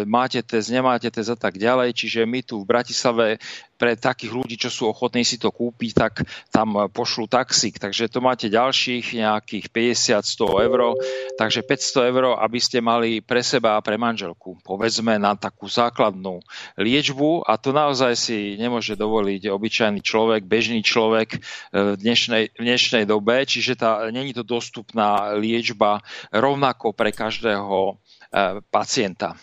máte 0.03 0.43
test, 0.43 0.69
nemáte 0.75 1.09
test 1.15 1.31
a 1.31 1.39
tak 1.39 1.63
ďalej, 1.63 1.95
čiže 1.95 2.27
my 2.27 2.43
tu 2.43 2.59
v 2.59 2.69
Bratislave 2.69 3.39
pre 3.75 3.99
takých 3.99 4.33
ľudí, 4.33 4.57
čo 4.57 4.71
sú 4.71 4.83
ochotní 4.91 5.27
si 5.27 5.37
to 5.37 5.51
kúpiť, 5.51 5.91
tak 5.93 6.13
tam 6.51 6.89
pošlú 6.91 7.27
taxík. 7.27 7.79
Takže 7.79 8.09
to 8.09 8.23
máte 8.23 8.47
ďalších 8.47 9.19
nejakých 9.19 9.67
50-100 9.71 10.67
eur, 10.71 10.81
takže 11.35 11.61
500 11.67 12.11
eur, 12.11 12.25
aby 12.39 12.59
ste 12.63 12.79
mali 12.79 13.19
pre 13.21 13.43
seba 13.43 13.77
a 13.77 13.85
pre 13.85 13.99
manželku. 13.99 14.59
Povedzme 14.63 15.19
na 15.19 15.35
takú 15.35 15.67
základnú 15.67 16.41
liečbu 16.79 17.45
a 17.45 17.59
to 17.59 17.75
naozaj 17.75 18.15
si 18.15 18.55
nemôže 18.57 18.95
dovoliť 18.95 19.51
obyčajný 19.51 20.01
človek, 20.01 20.47
bežný 20.47 20.81
človek 20.81 21.29
e, 21.35 21.39
v 21.95 21.97
dnešnej, 21.99 22.55
v 22.55 22.63
dnešnej 22.63 23.05
dobe, 23.05 23.43
čiže 23.45 23.79
tá, 23.79 24.07
není 24.09 24.33
to 24.33 24.47
dostupná 24.47 25.35
liečba 25.37 26.01
rovnako 26.31 26.95
pre 26.95 27.11
každého 27.11 27.77
e, 27.91 27.95
pacienta. 28.71 29.35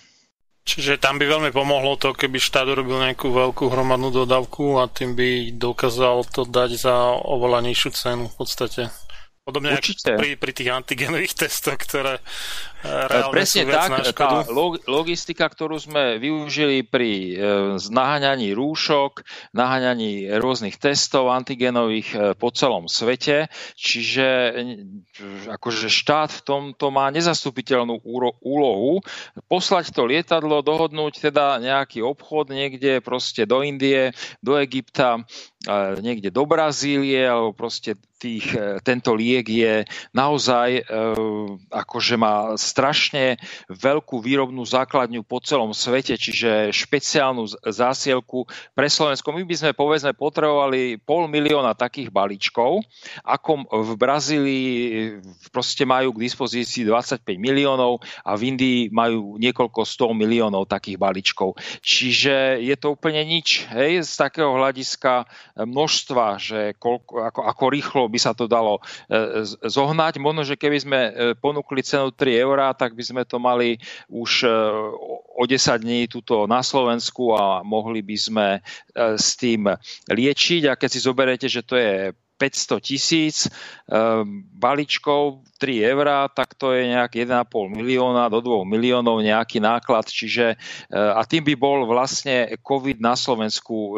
Čiže 0.72 1.04
tam 1.04 1.20
by 1.20 1.28
veľmi 1.28 1.52
pomohlo 1.52 2.00
to, 2.00 2.16
keby 2.16 2.40
štát 2.40 2.64
urobil 2.64 3.04
nejakú 3.04 3.28
veľkú 3.28 3.68
hromadnú 3.68 4.08
dodávku 4.08 4.80
a 4.80 4.88
tým 4.88 5.20
by 5.20 5.52
dokázal 5.52 6.24
to 6.32 6.48
dať 6.48 6.80
za 6.80 6.96
oveľa 7.28 7.60
nižšiu 7.68 7.90
cenu 7.92 8.32
v 8.32 8.36
podstate. 8.40 8.88
Podobne 9.44 9.76
Určite. 9.76 10.16
pri, 10.16 10.40
pri 10.40 10.52
tých 10.56 10.72
antigenových 10.72 11.36
testoch, 11.44 11.76
ktoré 11.76 12.24
reálne 12.84 13.34
Presne 13.34 13.64
sú 13.64 13.72
tak, 13.72 13.90
na 13.90 14.04
tá 14.12 14.30
logistika, 14.90 15.46
ktorú 15.48 15.78
sme 15.78 16.18
využili 16.18 16.82
pri 16.84 17.38
naháňaní 17.90 18.52
rúšok, 18.58 19.24
naháňaní 19.54 20.38
rôznych 20.42 20.82
testov 20.82 21.30
antigenových 21.32 22.38
po 22.42 22.50
celom 22.52 22.90
svete, 22.90 23.48
čiže 23.78 24.28
akože 25.48 25.88
štát 25.88 26.30
v 26.32 26.42
tomto 26.42 26.90
má 26.90 27.08
nezastupiteľnú 27.14 28.02
úlohu 28.42 29.06
poslať 29.48 29.94
to 29.94 30.10
lietadlo, 30.10 30.66
dohodnúť 30.66 31.32
teda 31.32 31.62
nejaký 31.62 32.02
obchod 32.02 32.50
niekde 32.52 33.00
proste 33.00 33.46
do 33.46 33.62
Indie, 33.62 34.12
do 34.42 34.58
Egypta, 34.58 35.22
niekde 36.02 36.34
do 36.34 36.44
Brazílie, 36.50 37.22
alebo 37.30 37.54
proste 37.54 37.94
tých, 38.22 38.54
tento 38.86 39.18
liek 39.18 39.50
je 39.50 39.82
naozaj 40.14 40.86
akože 41.74 42.16
má 42.22 42.54
strašne 42.72 43.36
veľkú 43.68 44.24
výrobnú 44.24 44.64
základňu 44.64 45.28
po 45.28 45.44
celom 45.44 45.76
svete, 45.76 46.16
čiže 46.16 46.72
špeciálnu 46.72 47.44
zásielku 47.68 48.48
pre 48.72 48.88
Slovensko. 48.88 49.36
My 49.36 49.44
by 49.44 49.56
sme 49.60 49.72
povedzme 49.76 50.16
potrebovali 50.16 50.96
pol 51.04 51.28
milióna 51.28 51.76
takých 51.76 52.08
balíčkov, 52.08 52.80
ako 53.28 53.68
v 53.68 53.92
Brazílii 54.00 54.72
proste 55.52 55.84
majú 55.84 56.16
k 56.16 56.24
dispozícii 56.24 56.88
25 56.88 57.28
miliónov 57.36 58.00
a 58.24 58.40
v 58.40 58.56
Indii 58.56 58.80
majú 58.94 59.36
niekoľko 59.36 59.84
100 59.84 60.16
miliónov 60.16 60.72
takých 60.72 60.96
balíčkov. 60.96 61.60
Čiže 61.84 62.64
je 62.64 62.76
to 62.80 62.96
úplne 62.96 63.22
nič 63.26 63.68
hej, 63.74 64.06
z 64.06 64.14
takého 64.16 64.56
hľadiska 64.56 65.26
množstva, 65.60 66.26
že 66.38 66.60
koľko, 66.78 67.14
ako, 67.34 67.42
ako 67.50 67.64
rýchlo 67.68 68.04
by 68.08 68.20
sa 68.22 68.32
to 68.38 68.46
dalo 68.46 68.80
e, 69.10 69.44
zohnať. 69.66 70.22
Možno, 70.22 70.46
že 70.46 70.56
keby 70.56 70.78
sme 70.78 71.00
e, 71.00 71.12
ponúkli 71.36 71.82
cenu 71.82 72.14
3 72.14 72.46
eurá, 72.62 72.78
tak 72.78 72.94
by 72.94 73.02
sme 73.02 73.24
to 73.26 73.42
mali 73.42 73.82
už 74.06 74.46
e, 74.46 74.50
o 75.34 75.44
10 75.50 75.82
dní 75.82 76.06
tuto 76.06 76.46
na 76.46 76.62
Slovensku 76.62 77.34
a 77.34 77.66
mohli 77.66 78.06
by 78.06 78.18
sme 78.18 78.48
s 78.94 79.34
tým 79.34 79.66
liečiť. 80.06 80.70
A 80.70 80.78
keď 80.78 80.90
si 80.94 81.00
zoberete, 81.02 81.48
že 81.50 81.66
to 81.66 81.74
je 81.74 82.14
500 82.38 82.82
tisíc 82.82 83.46
ehm, 83.86 84.46
balíčkov 84.54 85.46
3 85.62 85.94
eurá, 85.94 86.26
tak 86.30 86.58
to 86.58 86.74
je 86.74 86.90
nejak 86.90 87.14
1,5 87.26 87.50
milióna 87.70 88.30
do 88.34 88.42
2 88.42 88.66
miliónov 88.66 89.22
nejaký 89.22 89.62
náklad. 89.62 90.10
Čiže, 90.10 90.58
a 90.90 91.22
tým 91.30 91.46
by 91.46 91.54
bol 91.54 91.86
vlastne 91.86 92.50
COVID 92.66 92.98
na 92.98 93.14
Slovensku 93.14 93.94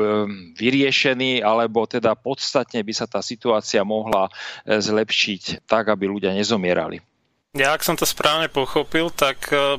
vyriešený, 0.59 1.39
alebo 1.39 1.87
teda 1.87 2.19
podstatne 2.19 2.83
by 2.83 2.91
sa 2.91 3.07
tá 3.07 3.23
situácia 3.23 3.79
mohla 3.87 4.27
zlepšiť 4.67 5.63
tak, 5.63 5.87
aby 5.87 6.11
ľudia 6.11 6.35
nezomierali. 6.35 7.12
Ja, 7.53 7.77
ak 7.77 7.85
som 7.85 7.93
to 7.93 8.09
správne 8.09 8.49
pochopil, 8.49 9.13
tak 9.13 9.53
eh, 9.53 9.77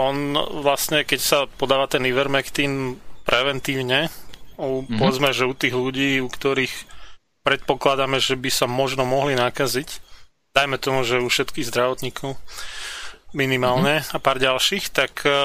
on 0.00 0.32
vlastne, 0.64 1.04
keď 1.04 1.20
sa 1.20 1.38
podáva 1.44 1.84
ten 1.92 2.00
Ivermectin 2.08 2.96
preventívne, 3.28 4.08
u, 4.56 4.80
mm-hmm. 4.80 4.96
povedzme, 4.96 5.28
že 5.36 5.44
u 5.44 5.52
tých 5.52 5.76
ľudí, 5.76 6.24
u 6.24 6.32
ktorých 6.32 6.72
predpokladáme, 7.44 8.16
že 8.16 8.40
by 8.40 8.48
sa 8.48 8.64
možno 8.64 9.04
mohli 9.04 9.36
nakaziť. 9.36 10.00
Dajme 10.56 10.80
tomu, 10.80 11.04
že 11.04 11.20
u 11.20 11.28
všetkých 11.28 11.68
zdravotníkov 11.68 12.40
minimálne 13.36 14.00
mm-hmm. 14.00 14.16
a 14.16 14.18
pár 14.24 14.40
ďalších, 14.40 14.88
tak 14.88 15.20
e, 15.28 15.36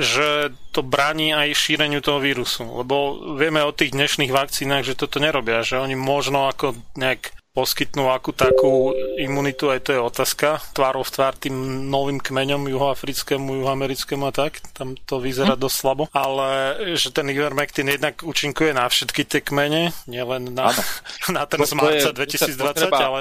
že 0.00 0.56
to 0.72 0.80
bráni 0.80 1.36
aj 1.36 1.52
šíreniu 1.52 2.00
toho 2.00 2.16
vírusu. 2.16 2.64
Lebo 2.64 3.20
vieme 3.36 3.60
o 3.60 3.76
tých 3.76 3.92
dnešných 3.92 4.32
vakcínach, 4.32 4.88
že 4.88 4.96
toto 4.96 5.20
nerobia, 5.20 5.60
že 5.60 5.76
oni 5.76 5.92
možno 5.92 6.48
ako 6.48 6.72
nejak 6.96 7.36
poskytnú 7.54 8.10
akú 8.10 8.34
takú 8.34 8.90
imunitu, 9.14 9.70
aj 9.70 9.86
to 9.86 9.90
je 9.94 10.00
otázka, 10.02 10.58
tvárov 10.74 11.06
v 11.06 11.14
tvár 11.14 11.34
tým 11.38 11.86
novým 11.86 12.18
kmeňom 12.18 12.66
juhoafrickému, 12.66 13.62
juhoamerickému 13.62 14.26
a 14.26 14.34
tak, 14.34 14.58
tam 14.74 14.98
to 15.06 15.22
vyzerá 15.22 15.54
hm. 15.54 15.62
dosť 15.62 15.76
slabo, 15.78 16.04
ale 16.10 16.74
že 16.98 17.14
ten 17.14 17.30
Ivermectin 17.30 17.86
jednak 17.86 18.26
účinkuje 18.26 18.74
na 18.74 18.90
všetky 18.90 19.22
tie 19.22 19.38
kmene, 19.38 19.94
nielen 20.10 20.50
na, 20.50 20.74
na 21.36 21.46
ten 21.46 21.62
z 21.62 21.78
marca 21.78 22.10
2020, 22.10 22.90
ale... 22.90 23.20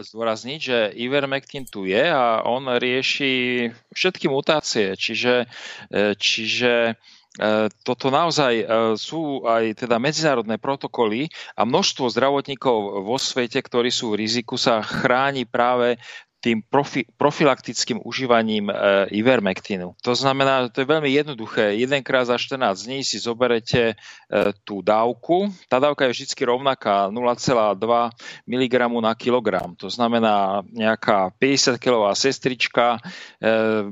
zdôrazniť, 0.00 0.60
že 0.64 0.78
Ivermectin 0.96 1.68
tu 1.68 1.84
je 1.84 2.08
a 2.08 2.40
on 2.48 2.64
rieši 2.72 3.68
všetky 3.92 4.32
mutácie, 4.32 4.96
čiže, 4.96 5.44
e, 5.92 6.16
čiže 6.16 6.96
toto 7.80 8.12
naozaj 8.12 8.52
e, 8.60 8.64
sú 9.00 9.48
aj 9.48 9.84
teda 9.88 9.96
medzinárodné 9.96 10.60
protokoly 10.60 11.32
a 11.56 11.64
množstvo 11.64 12.12
zdravotníkov 12.12 13.08
vo 13.08 13.16
svete, 13.16 13.56
ktorí 13.56 13.88
sú 13.88 14.12
v 14.12 14.20
riziku, 14.20 14.60
sa 14.60 14.84
chráni 14.84 15.48
práve 15.48 15.96
tým 16.42 16.58
profi, 16.66 17.06
profilaktickým 17.14 18.02
užívaním 18.02 18.66
e, 18.66 18.74
Ivermectinu. 19.14 19.94
To 20.02 20.12
znamená, 20.18 20.66
to 20.74 20.82
je 20.82 20.90
veľmi 20.90 21.06
jednoduché. 21.06 21.78
Jedenkrát 21.78 22.26
za 22.26 22.34
14 22.34 22.82
dní 22.82 23.06
si 23.06 23.22
zoberete 23.22 23.94
e, 23.94 23.94
tú 24.66 24.82
dávku. 24.82 25.54
Tá 25.70 25.78
dávka 25.78 26.10
je 26.10 26.18
vždy 26.18 26.42
rovnaká 26.42 27.06
0,2 27.14 27.78
mg 28.50 28.74
na 28.98 29.14
kilogram. 29.14 29.78
To 29.78 29.86
znamená, 29.86 30.66
nejaká 30.66 31.30
50-kilová 31.38 32.10
sestrička 32.18 32.98
e, 33.38 33.86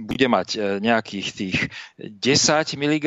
bude 0.00 0.26
mať 0.32 0.48
e, 0.56 0.58
nejakých 0.80 1.28
tých 1.36 1.58
10 2.00 2.80
mg 2.80 3.06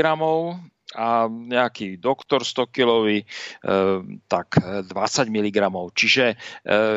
a 0.95 1.29
nejaký 1.29 2.01
doktor 2.01 2.41
100 2.41 2.73
kilový, 2.73 3.21
e, 3.21 3.25
tak 4.25 4.57
20 4.57 4.89
mg. 5.29 5.57
Čiže 5.93 6.25
e, 6.33 6.35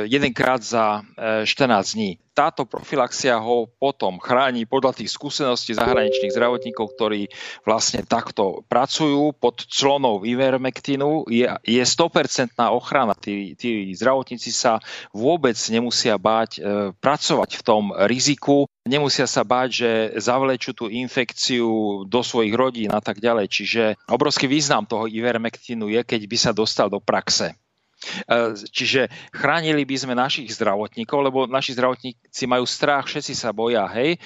jedenkrát 0.09 0.63
za 0.63 1.05
14 1.45 1.45
e, 1.45 1.95
dní 1.97 2.13
táto 2.33 2.65
profilaxia 2.65 3.37
ho 3.37 3.69
potom 3.77 4.17
chráni 4.17 4.65
podľa 4.65 4.97
tých 5.01 5.13
skúseností 5.13 5.77
zahraničných 5.77 6.33
zdravotníkov, 6.33 6.97
ktorí 6.97 7.29
vlastne 7.69 8.01
takto 8.05 8.65
pracujú 8.67 9.37
pod 9.37 9.69
clonou 9.69 10.25
Ivermectinu. 10.25 11.29
Je, 11.29 11.45
je 11.65 11.83
100% 11.85 12.57
ochrana. 12.73 13.13
Tí, 13.13 13.53
tí 13.53 13.93
zdravotníci 13.93 14.49
sa 14.49 14.81
vôbec 15.13 15.55
nemusia 15.69 16.17
báť 16.17 16.51
e, 16.57 16.61
pracovať 16.97 17.51
v 17.61 17.63
tom 17.63 17.93
riziku, 18.09 18.65
nemusia 18.89 19.29
sa 19.29 19.47
báť, 19.47 19.69
že 19.71 19.91
zavlečú 20.19 20.75
tú 20.75 20.91
infekciu 20.91 22.03
do 22.09 22.21
svojich 22.25 22.55
rodín 22.57 22.91
a 22.91 23.01
tak 23.05 23.23
ďalej. 23.23 23.47
Čiže 23.53 23.83
obrovský 24.09 24.49
význam 24.49 24.89
toho 24.89 25.07
Ivermectinu 25.07 25.93
je, 25.93 26.01
keď 26.03 26.21
by 26.27 26.37
sa 26.41 26.51
dostal 26.57 26.89
do 26.89 26.99
praxe. 26.99 27.55
E, 28.03 28.55
čiže 28.69 29.07
chránili 29.31 29.87
by 29.87 29.97
sme 29.97 30.15
našich 30.19 30.51
zdravotníkov, 30.59 31.19
lebo 31.23 31.39
naši 31.47 31.75
zdravotníci 31.79 32.45
majú 32.51 32.67
strach, 32.67 33.07
všetci 33.07 33.35
sa 33.35 33.55
boja, 33.55 33.87
hej, 33.95 34.17
e, 34.17 34.19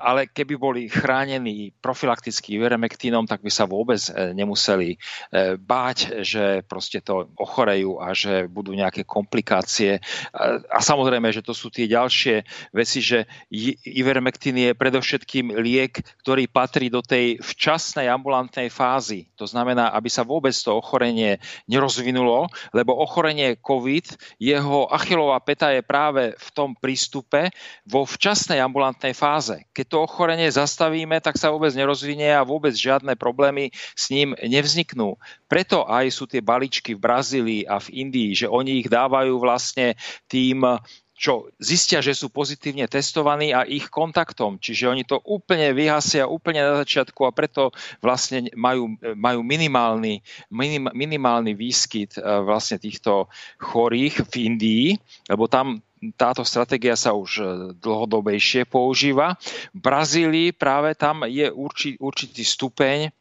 ale 0.00 0.28
keby 0.28 0.54
boli 0.60 0.82
chránení 0.86 1.72
profilakticky 1.80 2.60
veremektínom, 2.60 3.24
tak 3.24 3.40
by 3.40 3.50
sa 3.50 3.64
vôbec 3.64 4.00
e, 4.10 4.32
nemuseli 4.36 4.96
báť, 5.60 6.22
že 6.24 6.62
proste 6.66 7.00
to 7.00 7.30
ochorejú 7.38 7.98
a 8.02 8.12
že 8.12 8.46
budú 8.46 8.74
nejaké 8.74 9.06
komplikácie. 9.06 10.02
A 10.70 10.78
samozrejme, 10.80 11.30
že 11.30 11.44
to 11.44 11.54
sú 11.56 11.70
tie 11.72 11.86
ďalšie 11.86 12.42
veci, 12.74 12.98
že 13.00 13.26
ivermektín 13.84 14.58
je 14.58 14.76
predovšetkým 14.76 15.56
liek, 15.58 16.02
ktorý 16.22 16.46
patrí 16.50 16.90
do 16.92 17.00
tej 17.00 17.38
včasnej 17.40 18.10
ambulantnej 18.10 18.68
fázy. 18.68 19.30
To 19.40 19.46
znamená, 19.46 19.94
aby 19.94 20.10
sa 20.10 20.26
vôbec 20.26 20.52
to 20.54 20.76
ochorenie 20.76 21.40
nerozvinulo, 21.70 22.50
lebo 22.74 22.89
lebo 22.90 23.06
ochorenie 23.06 23.54
COVID, 23.62 24.18
jeho 24.42 24.90
achilová 24.90 25.38
peta 25.38 25.70
je 25.70 25.78
práve 25.78 26.34
v 26.34 26.48
tom 26.50 26.74
prístupe 26.74 27.54
vo 27.86 28.02
včasnej 28.02 28.58
ambulantnej 28.58 29.14
fáze. 29.14 29.62
Keď 29.70 29.86
to 29.86 29.98
ochorenie 30.02 30.50
zastavíme, 30.50 31.22
tak 31.22 31.38
sa 31.38 31.54
vôbec 31.54 31.70
nerozvinie 31.70 32.34
a 32.34 32.42
vôbec 32.42 32.74
žiadne 32.74 33.14
problémy 33.14 33.70
s 33.94 34.10
ním 34.10 34.34
nevzniknú. 34.42 35.14
Preto 35.46 35.86
aj 35.86 36.10
sú 36.10 36.26
tie 36.26 36.42
balíčky 36.42 36.98
v 36.98 37.04
Brazílii 37.06 37.62
a 37.70 37.78
v 37.78 37.94
Indii, 37.94 38.34
že 38.34 38.50
oni 38.50 38.82
ich 38.82 38.90
dávajú 38.90 39.38
vlastne 39.38 39.94
tým 40.26 40.66
čo 41.20 41.52
zistia, 41.60 42.00
že 42.00 42.16
sú 42.16 42.32
pozitívne 42.32 42.88
testovaní 42.88 43.52
a 43.52 43.68
ich 43.68 43.92
kontaktom. 43.92 44.56
Čiže 44.56 44.88
oni 44.88 45.04
to 45.04 45.20
úplne 45.28 45.76
vyhasia 45.76 46.24
úplne 46.24 46.64
na 46.64 46.80
začiatku 46.80 47.28
a 47.28 47.36
preto 47.36 47.76
vlastne 48.00 48.48
majú, 48.56 48.96
majú 49.12 49.44
minimálny, 49.44 50.24
minim, 50.48 50.88
minimálny 50.96 51.52
výskyt 51.52 52.16
e, 52.16 52.24
vlastne 52.24 52.80
týchto 52.80 53.28
chorých 53.60 54.24
v 54.32 54.34
Indii, 54.48 54.86
lebo 55.28 55.44
tam 55.44 55.84
táto 56.16 56.40
stratégia 56.48 56.96
sa 56.96 57.12
už 57.12 57.30
e, 57.36 57.44
dlhodobejšie 57.76 58.64
používa. 58.64 59.36
V 59.76 59.80
Brazílii 59.84 60.56
práve 60.56 60.96
tam 60.96 61.28
je 61.28 61.52
určitý, 61.52 62.00
určitý 62.00 62.42
stupeň 62.48 63.12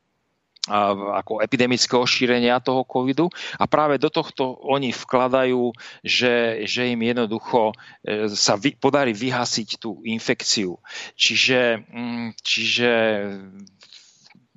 ako 0.69 1.41
epidemického 1.41 2.05
šírenia 2.05 2.62
toho 2.62 2.86
covidu 2.86 3.27
a 3.58 3.65
práve 3.65 3.97
do 3.97 4.08
tohto 4.08 4.55
oni 4.63 4.93
vkladajú, 4.93 5.73
že, 6.05 6.63
že 6.69 6.93
im 6.93 7.01
jednoducho 7.01 7.73
e, 8.05 8.29
sa 8.32 8.55
vy, 8.55 8.77
podarí 8.77 9.12
vyhasiť 9.12 9.82
tú 9.82 9.99
infekciu. 10.05 10.77
Čiže, 11.17 11.84
mm, 11.89 12.27
čiže 12.39 12.91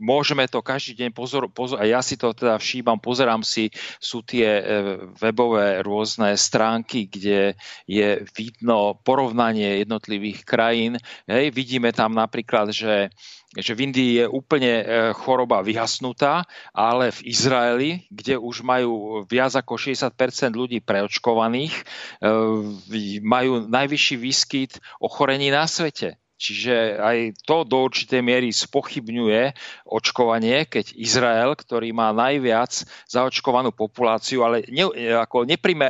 môžeme 0.03 0.51
to 0.51 0.59
každý 0.67 1.07
deň 1.07 1.11
pozor, 1.15 1.47
pozor, 1.47 1.79
a 1.79 1.87
ja 1.87 2.03
si 2.03 2.19
to 2.19 2.35
teda 2.35 2.59
všímam, 2.59 2.99
pozerám 2.99 3.47
si, 3.47 3.71
sú 4.03 4.27
tie 4.27 4.59
e, 4.59 4.63
webové 5.23 5.79
rôzne 5.87 6.35
stránky, 6.35 7.07
kde 7.07 7.55
je 7.87 8.27
vidno 8.35 8.99
porovnanie 9.07 9.87
jednotlivých 9.87 10.43
krajín. 10.43 10.99
Hej, 11.31 11.55
vidíme 11.55 11.95
tam 11.95 12.19
napríklad, 12.19 12.75
že 12.75 13.15
že 13.53 13.77
v 13.77 13.93
Indii 13.93 14.13
je 14.25 14.27
úplne 14.29 14.73
e, 14.81 14.85
choroba 15.13 15.61
vyhasnutá, 15.61 16.49
ale 16.73 17.13
v 17.13 17.21
Izraeli, 17.29 17.91
kde 18.09 18.41
už 18.41 18.65
majú 18.65 19.25
viac 19.29 19.53
ako 19.53 19.77
60 19.77 20.09
ľudí 20.57 20.81
preočkovaných, 20.81 21.75
e, 21.77 21.83
majú 23.21 23.69
najvyšší 23.69 24.17
výskyt 24.17 24.73
ochorení 25.05 25.53
na 25.53 25.69
svete. 25.69 26.17
Čiže 26.43 26.99
aj 26.99 27.19
to 27.47 27.63
do 27.63 27.87
určitej 27.87 28.19
miery 28.19 28.51
spochybňuje 28.51 29.55
očkovanie, 29.87 30.67
keď 30.67 30.91
Izrael, 30.99 31.55
ktorý 31.55 31.95
má 31.95 32.11
najviac 32.11 32.83
zaočkovanú 33.07 33.71
populáciu, 33.71 34.43
ale 34.43 34.67
ne, 34.67 34.91
ako 35.23 35.47
neprime, 35.47 35.87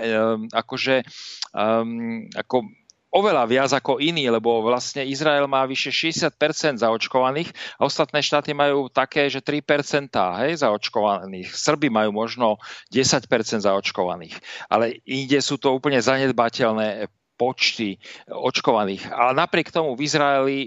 akože, 0.53 1.09
um, 1.57 2.29
ako 2.37 2.69
oveľa 3.13 3.45
viac 3.45 3.71
ako 3.77 4.01
iní, 4.01 4.27
lebo 4.33 4.65
vlastne 4.65 5.05
Izrael 5.05 5.45
má 5.45 5.69
vyše 5.69 5.93
60% 5.93 6.81
zaočkovaných 6.81 7.53
a 7.77 7.85
ostatné 7.85 8.25
štáty 8.25 8.57
majú 8.57 8.89
také, 8.89 9.29
že 9.29 9.45
3% 9.45 10.09
hej, 10.43 10.65
zaočkovaných. 10.65 11.53
Srby 11.53 11.93
majú 11.93 12.11
možno 12.17 12.57
10% 12.89 13.29
zaočkovaných. 13.63 14.41
Ale 14.73 15.05
inde 15.05 15.39
sú 15.45 15.61
to 15.61 15.77
úplne 15.77 16.01
zanedbateľné 16.01 17.07
počty 17.43 17.99
očkovaných. 18.31 19.11
A 19.11 19.35
napriek 19.35 19.75
tomu 19.75 19.99
v 19.99 20.07
Izraeli 20.07 20.59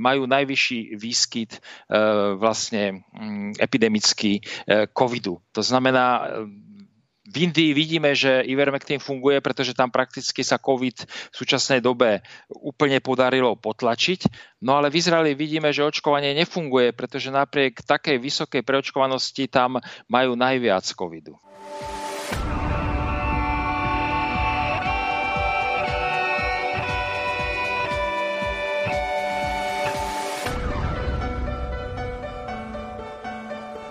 majú 0.00 0.24
najvyšší 0.24 0.96
výskyt 0.96 1.58
e, 1.58 1.60
vlastne 2.40 3.04
mm, 3.12 3.60
epidemický 3.60 4.40
e, 4.40 4.42
covidu. 4.88 5.44
To 5.52 5.60
znamená, 5.60 6.24
v 7.24 7.48
Indii 7.48 7.72
vidíme, 7.72 8.12
že 8.12 8.44
Ivermectin 8.44 9.00
funguje, 9.00 9.40
pretože 9.40 9.72
tam 9.72 9.88
prakticky 9.88 10.44
sa 10.44 10.60
COVID 10.60 11.08
v 11.08 11.34
súčasnej 11.34 11.80
dobe 11.80 12.20
úplne 12.52 13.00
podarilo 13.00 13.56
potlačiť. 13.56 14.28
No 14.60 14.76
ale 14.76 14.92
v 14.92 15.00
Izraeli 15.00 15.32
vidíme, 15.32 15.72
že 15.72 15.88
očkovanie 15.88 16.36
nefunguje, 16.36 16.92
pretože 16.92 17.32
napriek 17.32 17.80
takej 17.80 18.20
vysokej 18.20 18.60
preočkovanosti 18.60 19.48
tam 19.48 19.80
majú 20.04 20.36
najviac 20.36 20.84
COVIDu. 20.84 21.40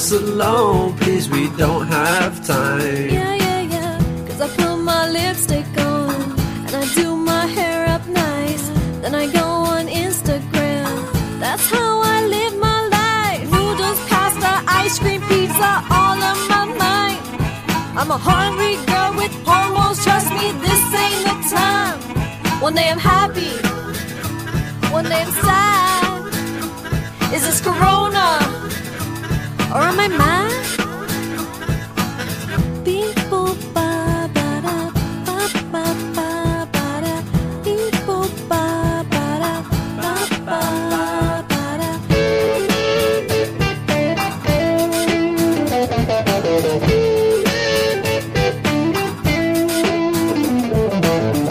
Us 0.00 0.12
alone, 0.12 0.96
please, 0.98 1.28
we 1.28 1.50
don't 1.56 1.86
have 1.86 2.32
time. 2.46 3.08
Yeah, 3.18 3.34
yeah, 3.34 3.60
yeah, 3.74 3.98
cause 4.26 4.40
I 4.40 4.48
put 4.56 4.76
my 4.92 5.10
lipstick 5.10 5.66
on 5.78 6.14
and 6.66 6.74
I 6.82 6.84
do 6.94 7.16
my 7.16 7.44
hair 7.56 7.86
up 7.94 8.04
nice. 8.06 8.64
Then 9.02 9.14
I 9.14 9.26
go 9.40 9.46
on 9.74 9.84
Instagram, 9.88 10.92
that's 11.42 11.66
how 11.74 11.92
I 12.14 12.16
live 12.36 12.54
my 12.68 12.80
life. 12.98 13.44
Noodles, 13.56 14.00
pasta, 14.08 14.52
ice 14.82 14.98
cream, 15.02 15.22
pizza, 15.30 15.70
all 15.98 16.18
on 16.30 16.38
my 16.54 16.64
mind. 16.84 17.20
I'm 17.98 18.10
a 18.18 18.20
hungry 18.32 18.76
girl 18.90 19.12
with 19.20 19.34
hormones, 19.48 19.98
trust 20.04 20.30
me, 20.38 20.46
this 20.64 20.82
ain't 21.04 21.22
the 21.28 21.36
time. 21.56 21.98
One 22.66 22.74
day 22.74 22.88
I'm 22.92 23.02
happy, 23.14 23.52
one 24.96 25.04
day 25.04 25.22
I'm 25.26 25.32
sad. 25.44 25.99
Is 27.50 27.60
this 27.60 27.66
Corona? 27.72 28.38
Or 29.74 29.82
am 29.82 29.98
I 29.98 30.06
mad? 30.06 30.52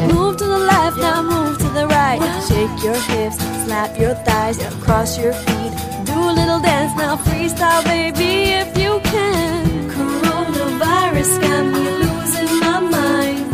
Move 0.08 0.38
to 0.38 0.46
the 0.46 0.60
left, 0.60 0.98
now 0.98 1.22
move 1.22 1.58
to 1.58 1.70
the 1.70 1.88
right. 1.88 2.22
Shake 2.48 2.84
your 2.86 2.96
hips, 2.96 3.38
slap 3.66 4.00
your 4.00 4.16
thighs, 4.24 4.58
cross 4.86 5.18
your 5.18 5.34
feet 5.34 5.59
freestyle, 7.50 7.84
baby, 7.84 8.52
if 8.54 8.78
you 8.78 9.00
can. 9.04 9.90
Coronavirus 9.90 11.42
got 11.42 11.66
me 11.66 11.90
losing 12.02 12.60
my 12.60 12.80
mind. 12.80 13.46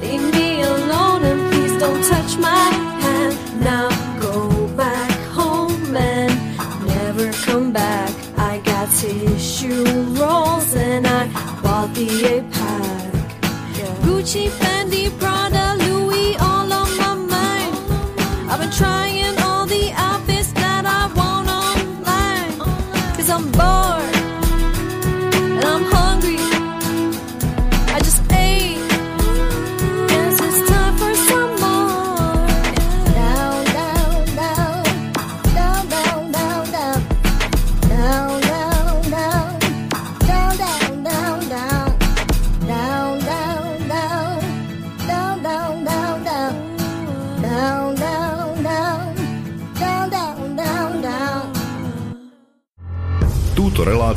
Leave 0.00 0.34
me 0.34 0.62
alone 0.62 1.22
and 1.24 1.52
please 1.52 1.78
don't 1.78 2.02
touch 2.04 2.36
my 2.38 2.70
hand. 3.00 3.36
Now 3.60 3.88
go 4.20 4.68
back 4.76 5.10
home 5.30 5.96
and 5.96 6.32
never 6.86 7.32
come 7.32 7.72
back. 7.72 8.10
I 8.36 8.58
got 8.58 8.88
tissue 8.90 9.84
rolls 10.18 10.74
and 10.74 11.06
I 11.06 11.26
bought 11.62 11.94
the 11.94 12.44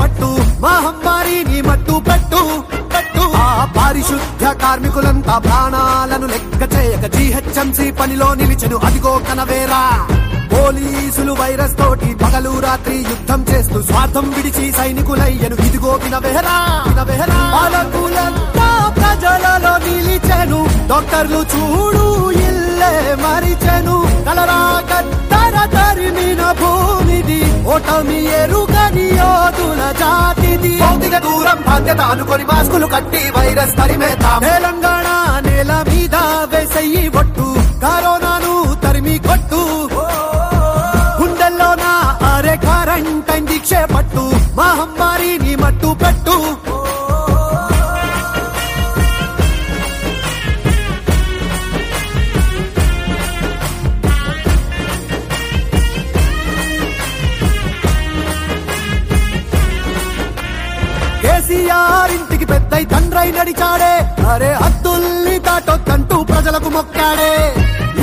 పట్టు 0.00 0.28
దీక్ష 0.64 1.60
పట్టు 1.64 1.68
మట్టు 1.68 1.94
పెట్టు 2.08 2.42
పెట్టు. 2.94 3.24
ఆ 3.36 3.64
పారిశుద్ధ 3.76 4.44
కార్మికులంతా 4.62 5.38
ప్రాణాలను 5.38 6.26
లెక్క 6.26 6.62
చేయక 6.74 7.04
జీహెచ్ఎంసీ 7.14 7.90
పనిలో 7.90 8.34
నిలిచెను. 8.34 8.76
అదిగో 8.76 9.20
కనవేరా. 9.28 9.82
పోలీసులు 10.52 11.32
వైరస్ 11.32 11.76
తోటి 11.78 12.14
పగలు 12.14 12.60
రాత్రి 12.60 12.96
యుద్ధం 13.10 13.40
చేస్తూ 13.50 13.82
స్వార్థం 13.82 14.26
విడిచి 14.30 14.72
సైనికులయ్యను. 14.72 15.56
ఇదిగో 15.66 15.92
వినవెహరా 16.04 16.56
వినవెహరా 16.88 17.38
ప్రజలలో 18.98 19.72
నిలిచెను. 19.86 20.60
డాక్టర్లు 20.90 21.40
చూడు 21.52 22.30
ఇల్లే 22.30 22.94
మరిచెను. 23.24 23.96
కలరా 24.26 24.60
తరిమిన 25.74 26.42
భూమిది 26.60 27.40
ఓటమి 27.74 28.20
ఎరుగని 28.40 29.06
యోధుల 29.20 29.82
జాతిది. 30.02 30.72
భౌతిక 30.82 31.16
దూరం 31.26 31.58
బాధ్యత 31.68 32.00
అనుకొని 32.12 32.44
మాస్కులు 32.50 32.86
కట్టి 32.86 33.22
వైరస్ 33.36 33.74
తరిమేతాం 33.80 34.40
తెలంగాణ 34.46 35.06
నేల 35.46 35.72
మీద 35.90 36.16
వేసయ్యి 36.52 37.04
ఒట్టు 37.20 37.46
కరోనాను 37.84 38.54
తరిమి 38.84 39.16
కొట్టు. 39.28 39.60
గుండెల్లోన 41.20 41.84
అరే 42.32 42.54
క్వారంటైన్ 42.64 43.48
దీక్ష 43.50 43.72
పట్టు 43.94 44.24
మహమ్మారిని 44.60 45.54
మట్టు 45.62 45.90
పెట్టు 46.02 46.36
కేసీఆర్ 61.48 62.10
ఇంటికి 62.14 62.44
పెద్దై 62.44 62.80
తండ్రై 62.84 63.28
నడిచాడే. 63.36 63.94
అరే 64.30 64.50
హద్దుల్ని 64.62 65.36
దాటొద్దంటూ 65.46 66.16
ప్రజలకు 66.30 66.68
మొక్కాడే. 66.68 67.32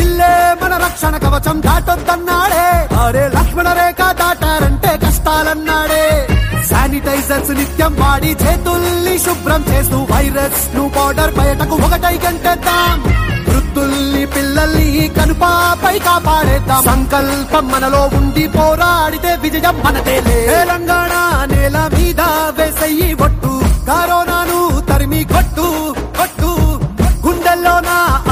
ఇల్లే 0.01 0.31
మన 0.61 0.73
రక్షణ 0.85 1.17
కవచం 1.23 1.57
దాటొద్దన్నాడే. 1.65 2.65
అరే 3.03 3.23
లక్ష్మణ 3.35 3.67
రేఖ 3.79 4.01
దాటారంటే 4.21 4.93
కష్టాలన్నాడే. 5.03 6.05
శానిటైజర్స్ 6.69 7.53
నిత్యం 7.59 7.95
వాడి 7.99 8.31
చేతుల్ని 8.43 9.15
శుభ్రం 9.25 9.63
చేస్తూ 9.69 9.99
వైరస్ను 10.13 10.85
బార్డర్ 10.97 11.35
బయటకు 11.39 11.77
ఒకటై 11.87 12.15
గంటేద్దాం. 12.25 12.97
ఈ 14.95 15.07
కనుపాపై 15.07 15.99
కాపాడేద్దాం. 15.99 16.83
సంకల్పం 16.83 17.67
మనలో 17.67 18.09
ఉండి 18.13 18.47
పోరాడితే 18.47 19.35
విజయం 19.35 19.81
మనదే 19.85 20.21
తెలంగాణ 20.21 21.13
నేల 21.53 21.77
మీద 21.93 22.21
వేసయ్యి 22.57 23.13
ఒట్టు. 23.13 23.61
కరోనాను 23.87 24.81
తరిమి 24.89 25.23
కొట్టు 25.23 25.95
కొట్టు. 26.19 26.79
గుండెల్లోన 27.27 27.87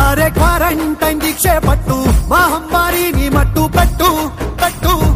అరే 0.06 0.30
క్వారంటైన్ 0.30 1.22
దీక్షే 1.22 1.60
పట్టు 1.60 2.06
మహమ్మారిని 2.28 3.30
మట్టు 3.30 3.70
పెట్టు 3.80 4.30
పెట్టు. 4.62 5.13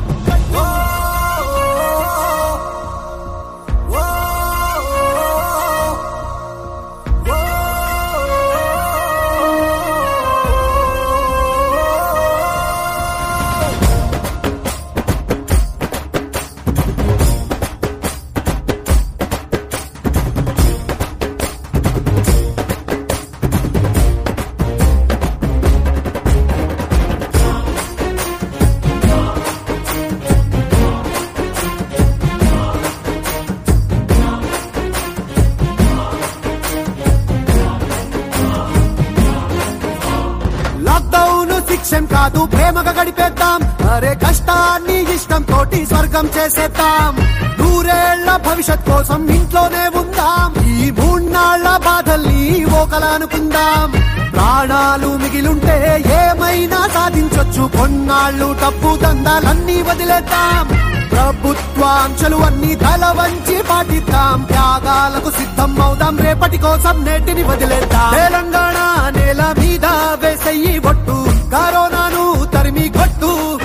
గడిపేద్దాం 43.98 44.30
కష్టాన్ని 44.30 45.16
ఇష్టం 45.16 45.42
తోటి 45.42 45.86
స్వర్గం 45.86 46.30
చేసేద్దాం. 46.38 47.18
నూరేళ్ళ 47.60 48.36
భవిష్యత్ 48.36 48.90
కోసం 48.90 49.28
ఇంట్లోనే 49.28 50.00
ఉందాం. 50.00 50.66
ఈ 50.68 50.92
మూడ్నాళ్ళ 50.92 51.78
బాధల్ని 51.78 52.66
ఓకలానుకుందాం. 52.66 53.92
ప్రాణాలు 54.32 55.08
మిగిలుంటే 55.08 56.04
ఏమైనా 56.08 56.88
సాధించొచ్చు. 56.94 57.78
కొన్నాళ్ళు 57.78 58.56
డబ్బు 58.64 58.98
దందాలన్నీ 58.98 59.82
వదిలేద్దాం. 59.82 60.68
ప్రభుత్వాంక్షలు 61.10 62.36
అన్ని 62.36 62.76
తల 62.76 63.16
వంచి 63.20 63.64
పాటిద్దాం. 63.64 64.44
త్యాగాలకు 64.44 65.32
సిద్ధం 65.32 65.82
అవుదాం 65.82 66.18
రేపటి 66.18 66.58
కోసం 66.58 67.06
నేటిని 67.06 67.44
వదిలేద్దాం. 67.44 68.16
తెలంగాణ 68.16 69.10
నేల 69.20 69.56
మీద 69.60 69.86
వేసయ్యి 70.26 70.80
బొట్టు. 70.80 71.28
కరోనాను 71.52 72.46
తరిమి 72.46 72.90
కొట్టు. 72.90 73.57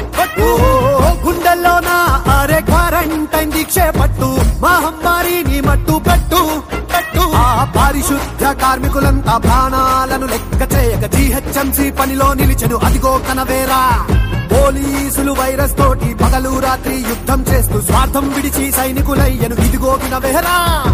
కొట్టు 0.43 1.27
గుండెల్లోన 1.27 1.89
అరే 2.31 2.61
క్వారంటైన్ 2.61 3.53
దీక్షే 3.53 3.91
పట్టు. 4.01 4.39
మహమ్మారిని 4.61 5.61
మట్టు 5.61 5.93
పెట్టు 5.93 6.63
పెట్టు. 6.71 7.33
ఆ 7.35 7.65
పారిశుద్ధ 7.77 8.45
కార్మికులంతా 8.45 9.37
ప్రాణాలను 9.37 10.27
లెక్క 10.27 10.75
చేయక 10.75 11.07
జీహెచ్ఎంసీ 11.07 11.91
పనిలో 11.91 12.35
నిలిచెను. 12.35 12.77
అదిగో 12.77 13.21
కనవేరా. 13.29 14.07
పోలీసులు 14.53 15.33
వైరస్ 15.33 15.77
తోటి 15.77 16.15
పగలు 16.15 16.59
రాత్రి 16.59 16.95
యుద్ధం 16.95 17.45
చేస్తూ 17.51 17.81
స్వార్థం 17.81 18.33
విడిచి 18.33 18.73
సైనికులయ్యను. 18.73 19.55
ఇదిగో 19.55 19.99
వినవేరా. 20.05 20.85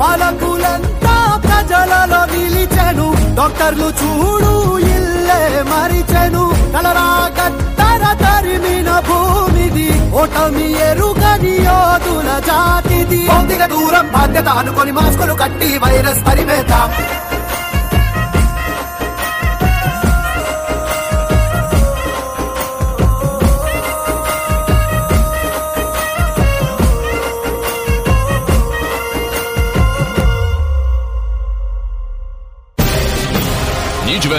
పాలకులంతా 0.00 1.42
ప్రజలలో 1.44 2.24
నిలిచెను. 2.24 3.34
డాక్టర్లు 3.34 3.84
చూడు 3.84 4.78
ఇల్లే 4.78 5.62
మరిచెను. 5.62 6.59
కలరా 6.74 7.06
కత్తర 7.38 8.02
తరిమిన 8.22 8.90
భూమిది 9.08 9.88
ఓటమి 10.20 10.68
ఎరుగని 10.88 11.54
యోధుల 11.68 12.30
జాతిది. 12.48 13.20
భౌతిక 13.28 13.62
దూరం 13.72 14.06
బాధ్యత 14.14 14.48
అనుకొని 14.60 14.92
మాస్కులు 14.92 15.34
కట్టి 15.42 15.70
వైరస్ 15.84 16.22
పరిమేతాం. 16.28 16.88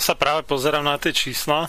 Ja 0.00 0.16
sa 0.16 0.16
práve 0.16 0.48
pozerám 0.48 0.80
na 0.80 0.96
tie 0.96 1.12
čísla, 1.12 1.68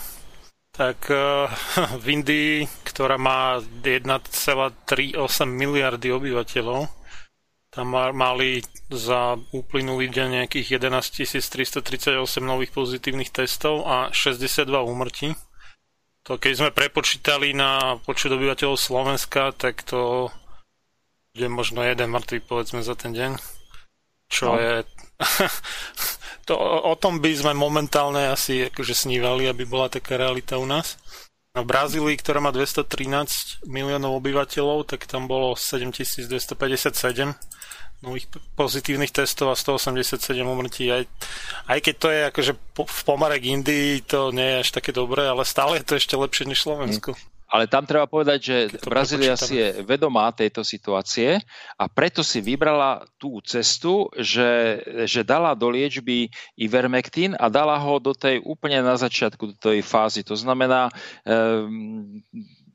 tak 0.72 1.04
uh, 1.12 1.52
v 2.00 2.16
Indii, 2.16 2.64
ktorá 2.80 3.20
má 3.20 3.60
1,38 3.60 5.20
miliardy 5.44 6.08
obyvateľov, 6.08 6.88
tam 7.68 7.92
mali 7.92 8.64
za 8.88 9.36
uplynulý 9.52 10.08
deň 10.08 10.40
nejakých 10.40 10.80
11 10.80 11.28
338 11.28 12.16
nových 12.40 12.72
pozitívnych 12.72 13.28
testov 13.28 13.84
a 13.84 14.08
62 14.16 14.80
úmrtí. 14.80 15.36
To 16.24 16.40
keď 16.40 16.52
sme 16.56 16.70
prepočítali 16.72 17.52
na 17.52 18.00
počet 18.00 18.32
obyvateľov 18.32 18.80
Slovenska, 18.80 19.52
tak 19.52 19.84
to 19.84 20.32
je 21.36 21.52
možno 21.52 21.84
jeden 21.84 22.08
mŕtvý 22.08 22.48
povedzme 22.48 22.80
za 22.80 22.96
ten 22.96 23.12
deň. 23.12 23.36
Čo 24.32 24.56
no. 24.56 24.56
je... 24.56 24.88
to, 26.48 26.54
o 26.86 26.94
tom 26.98 27.22
by 27.22 27.32
sme 27.32 27.52
momentálne 27.54 28.30
asi 28.30 28.68
akože 28.68 28.94
snívali, 28.94 29.46
aby 29.46 29.64
bola 29.64 29.88
taká 29.88 30.18
realita 30.18 30.58
u 30.58 30.66
nás. 30.66 30.98
V 31.52 31.68
Brazílii, 31.68 32.16
ktorá 32.16 32.40
má 32.40 32.48
213 32.48 33.68
miliónov 33.68 34.16
obyvateľov, 34.24 34.88
tak 34.88 35.04
tam 35.04 35.28
bolo 35.28 35.52
7257 35.52 36.32
nových 38.02 38.26
pozitívnych 38.58 39.14
testov 39.14 39.54
a 39.54 39.56
187 39.56 40.18
umrtí. 40.42 40.90
Aj, 40.90 41.04
aj 41.70 41.78
keď 41.78 41.94
to 41.94 42.08
je 42.10 42.20
akože 42.34 42.52
po, 42.74 42.82
v 42.88 43.00
pomere 43.06 43.38
k 43.38 43.54
Indii, 43.54 44.02
to 44.02 44.34
nie 44.34 44.42
je 44.42 44.60
až 44.66 44.68
také 44.74 44.90
dobré, 44.90 45.28
ale 45.28 45.46
stále 45.46 45.78
je 45.78 45.86
to 45.86 45.94
ešte 46.00 46.18
lepšie 46.18 46.50
než 46.50 46.66
Slovensko. 46.66 47.14
Mm. 47.14 47.31
Ale 47.52 47.68
tam 47.68 47.84
treba 47.84 48.08
povedať, 48.08 48.38
že 48.40 48.56
Brazília 48.80 49.36
si 49.36 49.60
je 49.60 49.84
vedomá 49.84 50.32
tejto 50.32 50.64
situácie 50.64 51.36
a 51.76 51.84
preto 51.84 52.24
si 52.24 52.40
vybrala 52.40 53.04
tú 53.20 53.44
cestu, 53.44 54.08
že, 54.16 54.80
že 55.04 55.20
dala 55.20 55.52
do 55.52 55.68
liečby 55.68 56.32
Ivermectin 56.56 57.36
a 57.36 57.52
dala 57.52 57.76
ho 57.76 58.00
do 58.00 58.16
tej 58.16 58.40
úplne 58.40 58.80
na 58.80 58.96
začiatku, 58.96 59.52
do 59.52 59.56
tej 59.60 59.84
fázy. 59.84 60.24
To 60.24 60.32
znamená, 60.32 60.88
um, 61.28 62.24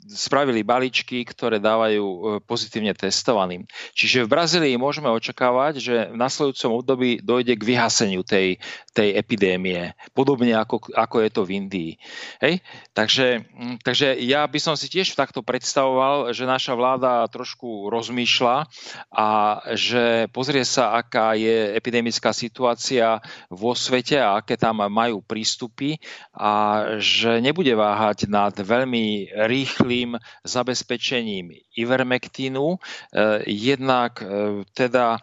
spravili 0.07 0.63
balíčky, 0.63 1.27
ktoré 1.27 1.59
dávajú 1.59 2.05
e, 2.05 2.19
pozitívne 2.43 2.95
testovaným. 2.95 3.67
Čiže 3.91 4.23
v 4.23 4.31
Brazílii 4.31 4.75
môžeme 4.79 5.11
očakávať, 5.11 5.73
že 5.83 5.95
v 6.11 6.15
nasledujúcom 6.15 6.71
období 6.79 7.09
dojde 7.19 7.59
k 7.59 7.67
vyhaseniu 7.67 8.23
tej, 8.23 8.57
tej 8.95 9.19
epidémie, 9.19 9.91
podobne 10.15 10.55
ako, 10.55 10.91
ako 10.95 11.15
je 11.21 11.29
to 11.29 11.41
v 11.43 11.53
Indii. 11.59 11.91
Hej? 12.39 12.63
Takže, 12.95 13.43
takže 13.83 14.15
ja 14.23 14.47
by 14.47 14.59
som 14.63 14.79
si 14.79 14.87
tiež 14.87 15.11
takto 15.13 15.43
predstavoval, 15.43 16.31
že 16.31 16.47
naša 16.47 16.73
vláda 16.73 17.27
trošku 17.27 17.91
rozmýšľa 17.91 18.65
a 19.11 19.27
že 19.75 20.31
pozrie 20.31 20.63
sa, 20.63 20.95
aká 20.95 21.35
je 21.35 21.75
epidemická 21.75 22.31
situácia 22.31 23.19
vo 23.51 23.75
svete 23.75 24.17
a 24.17 24.39
aké 24.39 24.55
tam 24.55 24.85
majú 24.87 25.19
prístupy 25.25 25.99
a 26.33 26.83
že 27.01 27.41
nebude 27.43 27.73
váhať 27.73 28.29
nad 28.29 28.53
veľmi 28.53 29.33
rýchly 29.49 29.96
celkovým 29.97 30.21
zabezpečením 30.45 31.57
ivermektínu. 31.73 32.77
Eh, 32.77 33.41
jednak 33.49 34.21
eh, 34.21 34.61
teda 34.73 35.17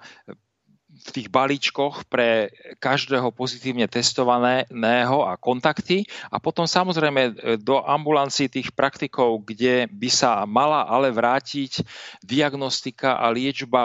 v 0.95 1.09
tých 1.11 1.29
balíčkoch 1.29 2.07
pre 2.07 2.55
každého 2.79 3.35
pozitívne 3.35 3.85
testovaného 3.91 5.27
a 5.27 5.35
kontakty 5.37 6.07
a 6.31 6.39
potom 6.41 6.67
samozrejme 6.67 7.23
eh, 7.23 7.33
do 7.61 7.83
ambulancií 7.83 8.51
tých 8.51 8.75
praktikov, 8.75 9.47
kde 9.47 9.87
by 9.91 10.11
sa 10.11 10.43
mala 10.47 10.87
ale 10.91 11.15
vrátiť 11.15 11.83
diagnostika 12.25 13.21
a 13.21 13.31
liečba 13.31 13.83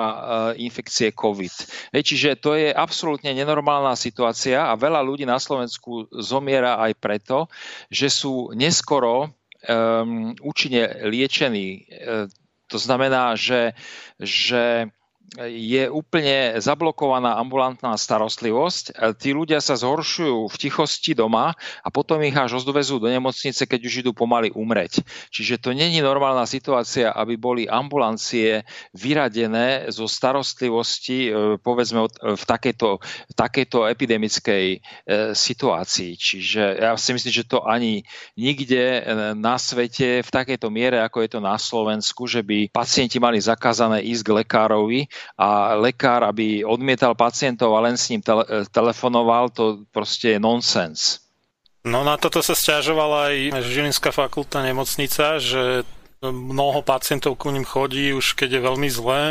infekcie 0.58 1.12
COVID. 1.14 1.54
Čiže 1.94 2.40
to 2.40 2.56
je 2.56 2.74
absolútne 2.74 3.34
nenormálna 3.36 3.94
situácia 3.94 4.70
a 4.70 4.74
veľa 4.80 5.02
ľudí 5.06 5.26
na 5.28 5.38
Slovensku 5.38 6.08
zomiera 6.14 6.80
aj 6.82 6.94
preto, 6.98 7.52
že 7.90 8.08
sú 8.10 8.54
neskoro 8.56 9.39
um, 9.68 10.32
účinne 10.40 11.04
liečený. 11.04 11.90
To 12.70 12.78
znamená, 12.78 13.34
že, 13.36 13.74
že 14.22 14.94
je 15.38 15.86
úplne 15.94 16.58
zablokovaná 16.58 17.38
ambulantná 17.38 17.94
starostlivosť. 17.94 18.98
Tí 19.22 19.30
ľudia 19.30 19.62
sa 19.62 19.78
zhoršujú 19.78 20.50
v 20.50 20.56
tichosti 20.58 21.14
doma 21.14 21.54
a 21.86 21.88
potom 21.94 22.18
ich 22.26 22.34
až 22.34 22.58
odvezú 22.58 22.98
do 22.98 23.06
nemocnice, 23.06 23.70
keď 23.70 23.80
už 23.86 23.94
idú 24.06 24.12
pomaly 24.16 24.50
umreť. 24.50 25.06
Čiže 25.30 25.62
to 25.62 25.70
není 25.76 26.02
normálna 26.02 26.50
situácia, 26.50 27.14
aby 27.14 27.38
boli 27.38 27.70
ambulancie 27.70 28.66
vyradené 28.98 29.94
zo 29.94 30.10
starostlivosti, 30.10 31.30
e, 31.30 31.32
povedzme, 31.62 32.10
v 32.10 32.44
takejto, 32.44 32.98
takejto 33.38 33.86
epidemickej 33.86 34.66
e, 34.74 34.78
situácii. 35.38 36.18
Čiže 36.18 36.82
ja 36.82 36.98
si 36.98 37.14
myslím, 37.14 37.34
že 37.34 37.46
to 37.46 37.62
ani 37.70 38.02
nikde 38.34 38.82
e, 38.82 39.02
na 39.38 39.62
svete 39.62 40.26
v 40.26 40.30
takejto 40.30 40.74
miere, 40.74 41.06
ako 41.06 41.22
je 41.22 41.30
to 41.38 41.40
na 41.44 41.56
Slovensku, 41.60 42.26
že 42.26 42.42
by 42.42 42.74
pacienti 42.74 43.22
mali 43.22 43.38
zakázané 43.38 44.02
ísť 44.02 44.24
k 44.26 44.36
lekárovi, 44.42 45.00
a 45.40 45.76
lekár, 45.76 46.24
aby 46.28 46.62
odmietal 46.64 47.16
pacientov 47.16 47.76
a 47.76 47.84
len 47.84 47.96
s 47.96 48.12
ním 48.12 48.22
tele- 48.22 48.68
telefonoval, 48.70 49.50
to 49.54 49.84
proste 49.94 50.36
je 50.36 50.40
nonsens. 50.40 51.24
No 51.88 52.04
na 52.04 52.20
toto 52.20 52.44
sa 52.44 52.54
stiažovala 52.54 53.32
aj 53.32 53.64
Žilinská 53.64 54.12
fakulta 54.12 54.60
nemocnica, 54.60 55.40
že 55.40 55.88
mnoho 56.20 56.84
pacientov 56.84 57.40
ku 57.40 57.48
ním 57.48 57.64
chodí 57.64 58.12
už 58.12 58.36
keď 58.36 58.60
je 58.60 58.66
veľmi 58.68 58.90
zlé, 58.92 59.22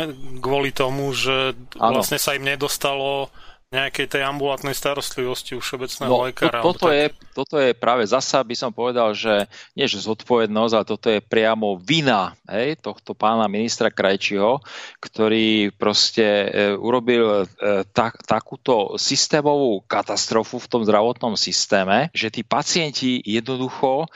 kvôli 0.41 0.73
tomu, 0.73 1.13
že 1.13 1.53
ano. 1.77 2.01
vlastne 2.01 2.17
sa 2.17 2.33
im 2.33 2.41
nedostalo 2.41 3.29
nejakej 3.69 4.17
tej 4.17 4.25
ambulantnej 4.25 4.73
starostlivosti 4.73 5.53
u 5.53 5.61
všeobecného 5.61 6.09
no, 6.09 6.25
lekára. 6.25 6.65
To, 6.65 6.73
toto, 6.73 6.89
tak... 6.89 6.97
je, 6.97 7.05
toto 7.37 7.55
je 7.61 7.71
práve 7.77 8.01
zasa, 8.09 8.41
by 8.41 8.55
som 8.57 8.73
povedal, 8.73 9.13
že 9.13 9.45
nie 9.77 9.85
že 9.85 10.01
zodpovednosť, 10.01 10.73
ale 10.73 10.85
toto 10.89 11.07
je 11.13 11.21
priamo 11.21 11.77
vina 11.77 12.33
hej, 12.49 12.81
tohto 12.81 13.13
pána 13.13 13.45
ministra 13.45 13.93
Krajčího, 13.93 14.65
ktorý 14.97 15.69
proste 15.77 16.25
e, 16.25 16.47
urobil 16.73 17.45
e, 17.45 17.85
tak, 17.93 18.25
takúto 18.25 18.97
systémovú 18.97 19.85
katastrofu 19.85 20.57
v 20.57 20.69
tom 20.73 20.81
zdravotnom 20.81 21.37
systéme, 21.37 22.09
že 22.09 22.33
tí 22.33 22.41
pacienti 22.41 23.21
jednoducho 23.21 24.01
e, 24.01 24.07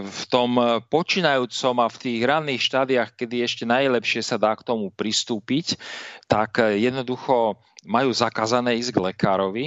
v 0.00 0.22
tom 0.32 0.80
počínajúcom 0.88 1.76
a 1.84 1.92
v 1.92 1.96
tých 2.00 2.20
ranných 2.24 2.64
štádiách, 2.64 3.20
kedy 3.20 3.44
ešte 3.44 3.68
najlepšie 3.68 4.24
sa 4.24 4.40
dá 4.40 4.56
k 4.56 4.64
tomu 4.64 4.88
pristúpiť, 4.88 5.76
tak 6.24 6.56
jednoducho 6.56 7.60
majú 7.86 8.10
zakázané 8.10 8.74
ísť 8.78 8.90
k 8.94 9.02
lekárovi, 9.12 9.66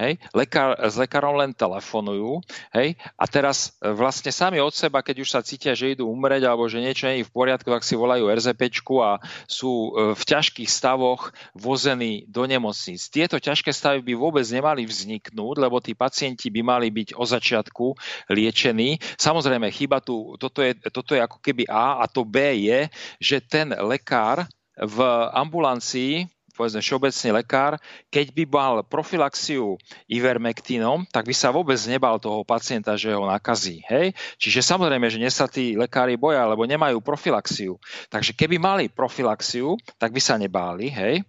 hej, 0.00 0.16
lekár, 0.32 0.74
s 0.80 0.96
lekárom 0.96 1.36
len 1.36 1.52
telefonujú, 1.52 2.40
hej, 2.72 2.96
a 3.14 3.24
teraz 3.28 3.76
e, 3.78 3.92
vlastne 3.92 4.32
sami 4.32 4.58
od 4.58 4.72
seba, 4.72 5.04
keď 5.04 5.16
už 5.22 5.28
sa 5.28 5.44
cítia, 5.44 5.76
že 5.76 5.94
idú 5.94 6.08
umrieť 6.08 6.48
alebo 6.48 6.64
že 6.66 6.80
niečo 6.80 7.06
nie 7.06 7.22
je 7.22 7.28
v 7.28 7.34
poriadku, 7.34 7.68
tak 7.68 7.84
si 7.84 7.94
volajú 7.94 8.26
RZPčku 8.26 8.94
a 9.04 9.20
sú 9.44 9.92
e, 9.92 10.16
v 10.16 10.22
ťažkých 10.22 10.70
stavoch 10.70 11.30
vození 11.52 12.24
do 12.26 12.48
nemocníc. 12.48 13.12
Tieto 13.12 13.36
ťažké 13.36 13.70
stavy 13.70 14.00
by 14.00 14.14
vôbec 14.16 14.46
nemali 14.48 14.88
vzniknúť, 14.88 15.54
lebo 15.60 15.78
tí 15.78 15.92
pacienti 15.92 16.48
by 16.48 16.60
mali 16.64 16.88
byť 16.88 17.14
o 17.14 17.24
začiatku 17.28 17.86
liečení. 18.32 18.96
Samozrejme, 19.20 19.68
chyba 19.70 20.00
tu, 20.00 20.34
toto 20.40 20.64
je, 20.64 20.72
toto 20.88 21.12
je 21.12 21.20
ako 21.20 21.38
keby 21.38 21.68
A 21.68 22.00
a 22.00 22.08
to 22.08 22.24
B 22.24 22.40
je, 22.64 22.88
že 23.20 23.44
ten 23.44 23.70
lekár 23.76 24.48
v 24.72 24.98
ambulancii 25.36 26.31
povedzme 26.52 26.84
všeobecný 26.84 27.28
lekár, 27.42 27.80
keď 28.12 28.26
by 28.32 28.44
mal 28.48 28.74
profilaxiu 28.84 29.80
ivermektínom, 30.06 31.08
tak 31.08 31.26
by 31.28 31.34
sa 31.34 31.48
vôbec 31.50 31.80
nebal 31.88 32.20
toho 32.20 32.44
pacienta, 32.44 32.94
že 32.94 33.12
ho 33.12 33.24
nakazí. 33.24 33.80
Hej? 33.88 34.12
Čiže 34.36 34.60
samozrejme, 34.60 35.08
že 35.08 35.20
dnes 35.20 35.34
sa 35.34 35.48
tí 35.48 35.74
lekári 35.74 36.20
boja, 36.20 36.44
lebo 36.44 36.68
nemajú 36.68 37.00
profilaxiu. 37.00 37.80
Takže 38.12 38.36
keby 38.36 38.60
mali 38.60 38.84
profilaxiu, 38.92 39.80
tak 39.96 40.12
by 40.12 40.20
sa 40.20 40.36
nebáli. 40.36 40.92
Hej? 40.92 41.24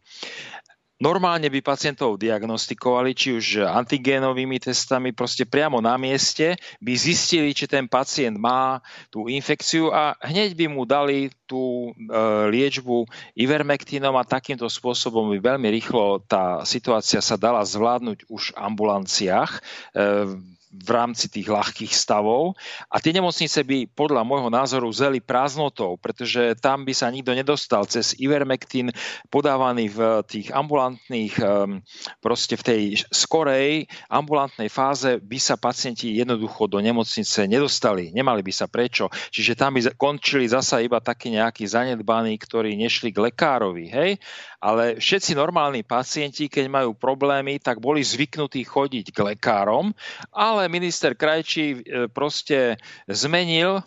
Normálne 1.03 1.51
by 1.51 1.59
pacientov 1.59 2.15
diagnostikovali, 2.15 3.11
či 3.11 3.35
už 3.35 3.67
antigénovými 3.67 4.55
testami, 4.55 5.11
proste 5.11 5.43
priamo 5.43 5.83
na 5.83 5.99
mieste, 5.99 6.55
by 6.79 6.95
zistili, 6.95 7.51
či 7.51 7.67
ten 7.67 7.91
pacient 7.91 8.39
má 8.39 8.79
tú 9.11 9.27
infekciu 9.27 9.91
a 9.91 10.15
hneď 10.23 10.55
by 10.55 10.65
mu 10.71 10.87
dali 10.87 11.27
tú 11.43 11.91
e, 11.91 12.15
liečbu 12.55 13.03
ivermektínom 13.35 14.15
a 14.15 14.23
takýmto 14.23 14.63
spôsobom 14.71 15.27
by 15.35 15.43
veľmi 15.43 15.67
rýchlo 15.75 16.23
tá 16.23 16.63
situácia 16.63 17.19
sa 17.19 17.35
dala 17.35 17.67
zvládnuť 17.67 18.31
už 18.31 18.55
v 18.55 18.59
ambulanciách. 18.63 19.59
V 20.73 20.89
rámci 20.89 21.29
tých 21.29 21.53
ľahkých 21.53 21.93
stavov 21.93 22.57
a 22.89 22.97
tie 22.97 23.13
nemocnice 23.13 23.61
by 23.61 23.93
podľa 23.93 24.25
môjho 24.25 24.49
názoru 24.49 24.89
zeli 24.89 25.21
prázdnotou, 25.21 26.01
pretože 26.01 26.57
tam 26.57 26.81
by 26.81 26.93
sa 26.97 27.13
nikto 27.13 27.37
nedostal 27.37 27.85
cez 27.85 28.17
Ivermectin 28.17 28.89
podávaný 29.29 29.93
v 29.93 30.25
tých 30.25 30.49
ambulantných, 30.49 31.33
ehm, 31.37 31.85
proste 32.25 32.57
v 32.57 32.63
tej 32.65 32.81
skorej 33.13 33.85
ambulantnej 34.09 34.67
fáze 34.73 35.21
by 35.21 35.37
sa 35.37 35.61
pacienti 35.61 36.17
jednoducho 36.17 36.65
do 36.65 36.81
nemocnice 36.81 37.45
nedostali, 37.45 38.09
nemali 38.09 38.41
by 38.41 38.53
sa 38.53 38.65
prečo. 38.65 39.13
Čiže 39.29 39.53
tam 39.53 39.77
by 39.77 39.93
končili 39.93 40.49
zasa 40.49 40.81
iba 40.81 40.97
takí 40.97 41.29
nejakí 41.29 41.69
zanedbaní, 41.69 42.33
ktorí 42.41 42.73
nešli 42.73 43.13
k 43.13 43.29
lekárovi, 43.29 43.85
hej? 43.93 44.17
Ale 44.63 44.95
všetci 44.95 45.35
normálni 45.35 45.83
pacienti, 45.83 46.47
keď 46.47 46.71
majú 46.71 46.95
problémy, 46.95 47.59
tak 47.59 47.83
boli 47.83 47.99
zvyknutí 47.99 48.63
chodiť 48.63 49.11
k 49.11 49.35
lekárom, 49.35 49.91
ale 50.31 50.71
minister 50.71 51.19
Krajčí 51.19 51.65
e, 51.75 52.07
proste 52.07 52.79
zmenil 53.11 53.83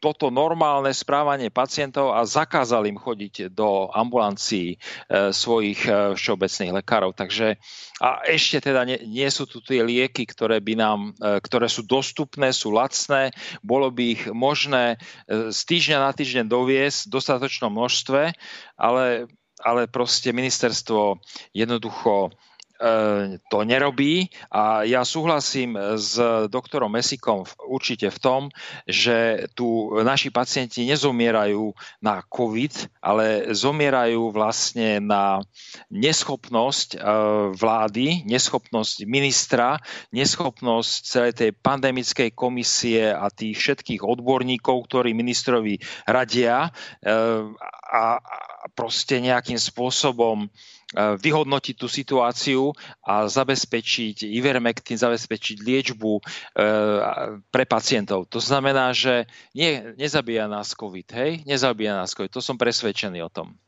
toto 0.00 0.28
normálne 0.32 0.92
správanie 0.92 1.52
pacientov 1.52 2.16
a 2.16 2.24
zakázal 2.24 2.88
im 2.88 2.96
chodiť 2.96 3.52
do 3.52 3.92
ambulancií 3.92 4.76
e, 4.76 4.76
svojich 5.36 5.84
e, 5.84 6.16
všeobecných 6.16 6.72
lekárov. 6.80 7.12
Takže 7.12 7.60
a 8.00 8.24
ešte 8.24 8.72
teda 8.72 8.88
nie, 8.88 8.96
nie 9.04 9.28
sú 9.28 9.44
tu 9.44 9.60
tie 9.60 9.84
lieky, 9.84 10.24
ktoré 10.24 10.64
by 10.64 10.74
nám, 10.80 11.00
ktoré 11.44 11.68
sú 11.68 11.84
dostupné, 11.84 12.56
sú 12.56 12.72
lacné, 12.72 13.36
bolo 13.60 13.92
by 13.92 14.04
ich 14.16 14.24
možné 14.32 14.96
z 15.28 15.60
týždňa 15.64 16.08
na 16.08 16.12
týždeň 16.12 16.44
doviesť 16.48 17.08
v 17.08 17.12
dostatočnom 17.12 17.72
množstve, 17.72 18.32
ale 18.76 19.28
ale 19.64 19.86
proste 19.86 20.32
ministerstvo 20.32 21.16
jednoducho 21.54 22.30
to 23.48 23.58
nerobí. 23.64 24.28
A 24.52 24.84
ja 24.84 25.02
súhlasím 25.02 25.76
s 25.96 26.16
doktorom 26.48 26.92
Mesikom 26.92 27.48
určite 27.64 28.12
v 28.12 28.18
tom, 28.20 28.42
že 28.84 29.48
tu 29.56 29.92
naši 30.04 30.28
pacienti 30.28 30.84
nezomierajú 30.84 31.72
na 32.04 32.20
COVID, 32.24 33.00
ale 33.00 33.52
zomierajú 33.52 34.32
vlastne 34.32 35.00
na 35.00 35.40
neschopnosť 35.88 36.88
e, 36.96 36.98
vlády, 37.56 38.06
neschopnosť 38.28 39.08
ministra, 39.08 39.80
neschopnosť 40.12 40.92
celej 41.04 41.32
tej 41.36 41.50
pandemickej 41.56 42.30
komisie 42.36 43.12
a 43.12 43.32
tých 43.32 43.56
všetkých 43.56 44.02
odborníkov, 44.04 44.86
ktorí 44.88 45.16
ministrovi 45.16 45.80
radia 46.04 46.68
e, 46.68 46.70
a 47.86 48.20
proste 48.74 49.22
nejakým 49.22 49.56
spôsobom 49.56 50.46
E, 50.46 50.75
vyhodnotiť 50.94 51.74
tú 51.74 51.90
situáciu 51.90 52.70
a 53.02 53.26
zabezpečiť 53.26 54.22
Ivermectin, 54.22 54.94
zabezpečiť 54.94 55.58
liečbu 55.58 56.12
e, 56.14 56.22
pre 57.50 57.64
pacientov. 57.66 58.30
To 58.30 58.38
znamená, 58.38 58.94
že 58.94 59.26
nie, 59.50 59.82
nezabíja 59.98 60.46
nás 60.46 60.78
COVID, 60.78 61.08
hej? 61.10 61.30
Nezabíja 61.42 61.98
nás 61.98 62.14
COVID. 62.14 62.30
To 62.30 62.38
som 62.38 62.54
presvedčený 62.54 63.18
o 63.26 63.30
tom. 63.30 63.58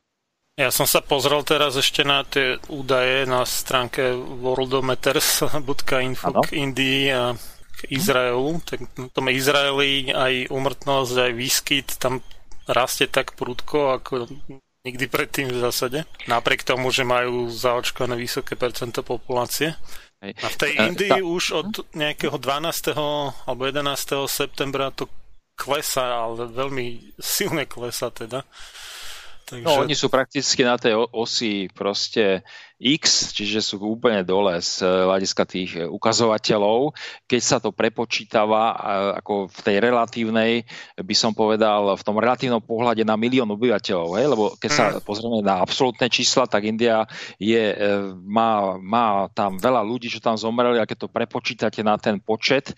Ja 0.59 0.75
som 0.75 0.91
sa 0.91 0.99
pozrel 1.03 1.43
teraz 1.47 1.79
ešte 1.79 2.03
na 2.03 2.27
tie 2.27 2.59
údaje 2.67 3.31
na 3.31 3.47
stránke 3.47 4.11
worldometers.info 4.15 6.43
k 6.43 6.51
Indii 6.55 7.11
a 7.15 7.39
k 7.79 7.81
Izraelu. 7.95 8.59
Tak 8.67 8.79
v 8.95 9.11
tom 9.11 9.29
Izraeli 9.31 10.11
aj 10.11 10.51
umrtnosť, 10.51 11.15
aj 11.15 11.33
výskyt 11.35 11.99
tam 12.03 12.23
rastie 12.67 13.07
tak 13.07 13.39
prudko, 13.39 14.03
ako 14.03 14.27
nikdy 14.89 15.07
predtým 15.07 15.47
v 15.53 15.61
zásade. 15.61 16.09
Napriek 16.25 16.65
tomu, 16.65 16.89
že 16.89 17.05
majú 17.05 17.53
zaočkované 17.53 18.17
vysoké 18.17 18.57
percento 18.57 19.05
populácie. 19.05 19.77
A 20.19 20.47
v 20.51 20.57
tej 20.59 20.73
Indii 20.83 21.23
už 21.23 21.45
od 21.55 21.71
nejakého 21.95 22.35
12. 22.35 22.97
alebo 23.47 23.63
11. 23.63 24.27
septembra 24.27 24.91
to 24.91 25.07
klesá, 25.55 26.27
ale 26.27 26.51
veľmi 26.51 27.15
silne 27.19 27.67
klesá 27.71 28.11
teda. 28.11 28.43
Takže... 29.49 29.65
No, 29.65 29.81
oni 29.81 29.97
sú 29.97 30.13
prakticky 30.13 30.61
na 30.61 30.77
tej 30.77 30.99
osi 30.99 31.73
proste 31.73 32.45
X, 32.79 33.35
čiže 33.35 33.59
sú 33.59 33.83
úplne 33.83 34.23
dole 34.23 34.55
z 34.63 34.87
eh, 34.87 34.87
hľadiska 34.87 35.43
tých 35.51 35.71
eh, 35.75 35.91
ukazovateľov. 35.91 36.95
Keď 37.27 37.43
sa 37.43 37.59
to 37.59 37.75
prepočítava 37.75 38.71
eh, 38.71 38.77
ako 39.19 39.51
v 39.51 39.61
tej 39.67 39.77
relatívnej, 39.83 40.63
by 40.95 41.15
som 41.19 41.35
povedal, 41.35 41.99
v 41.99 42.07
tom 42.07 42.23
relatívnom 42.23 42.63
pohľade 42.63 43.03
na 43.03 43.19
milión 43.19 43.51
obyvateľov, 43.51 44.09
hej? 44.15 44.27
lebo 44.31 44.45
keď 44.63 44.71
sa 44.71 44.85
mm. 44.95 45.03
pozrieme 45.03 45.43
na 45.43 45.59
absolútne 45.59 46.07
čísla, 46.07 46.47
tak 46.47 46.71
India 46.71 47.03
je, 47.43 47.75
má, 48.23 48.79
má 48.79 49.27
tam 49.35 49.59
veľa 49.59 49.83
ľudí, 49.83 50.07
čo 50.07 50.23
tam 50.23 50.39
zomreli 50.39 50.79
a 50.79 50.87
keď 50.87 51.07
to 51.07 51.09
prepočítate 51.11 51.83
na 51.83 51.99
ten 51.99 52.23
počet, 52.23 52.75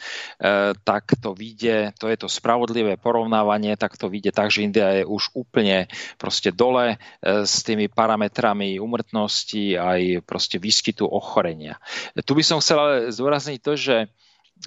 tak 0.84 1.04
to 1.20 1.32
vyjde, 1.36 1.92
to 1.96 2.08
je 2.08 2.16
to 2.16 2.28
spravodlivé 2.28 2.96
porovnávanie, 2.96 3.76
tak 3.76 3.96
to 3.96 4.08
vyjde 4.08 4.32
tak, 4.32 4.48
že 4.52 4.64
India 4.64 5.02
je 5.02 5.04
už 5.04 5.32
úplne 5.36 5.90
proste 6.16 6.52
dole 6.54 6.96
s 7.22 7.64
tými 7.66 7.90
parametrami 7.90 8.80
umrtnosti 8.80 9.76
a 9.76 9.89
aj 9.96 10.24
proste 10.26 10.56
výskytu 10.62 11.06
ochorenia. 11.06 11.78
Tu 12.14 12.32
by 12.32 12.42
som 12.46 12.62
chcel 12.62 12.78
ale 12.78 12.96
zdôrazniť 13.10 13.58
to, 13.60 13.74
že 13.74 13.96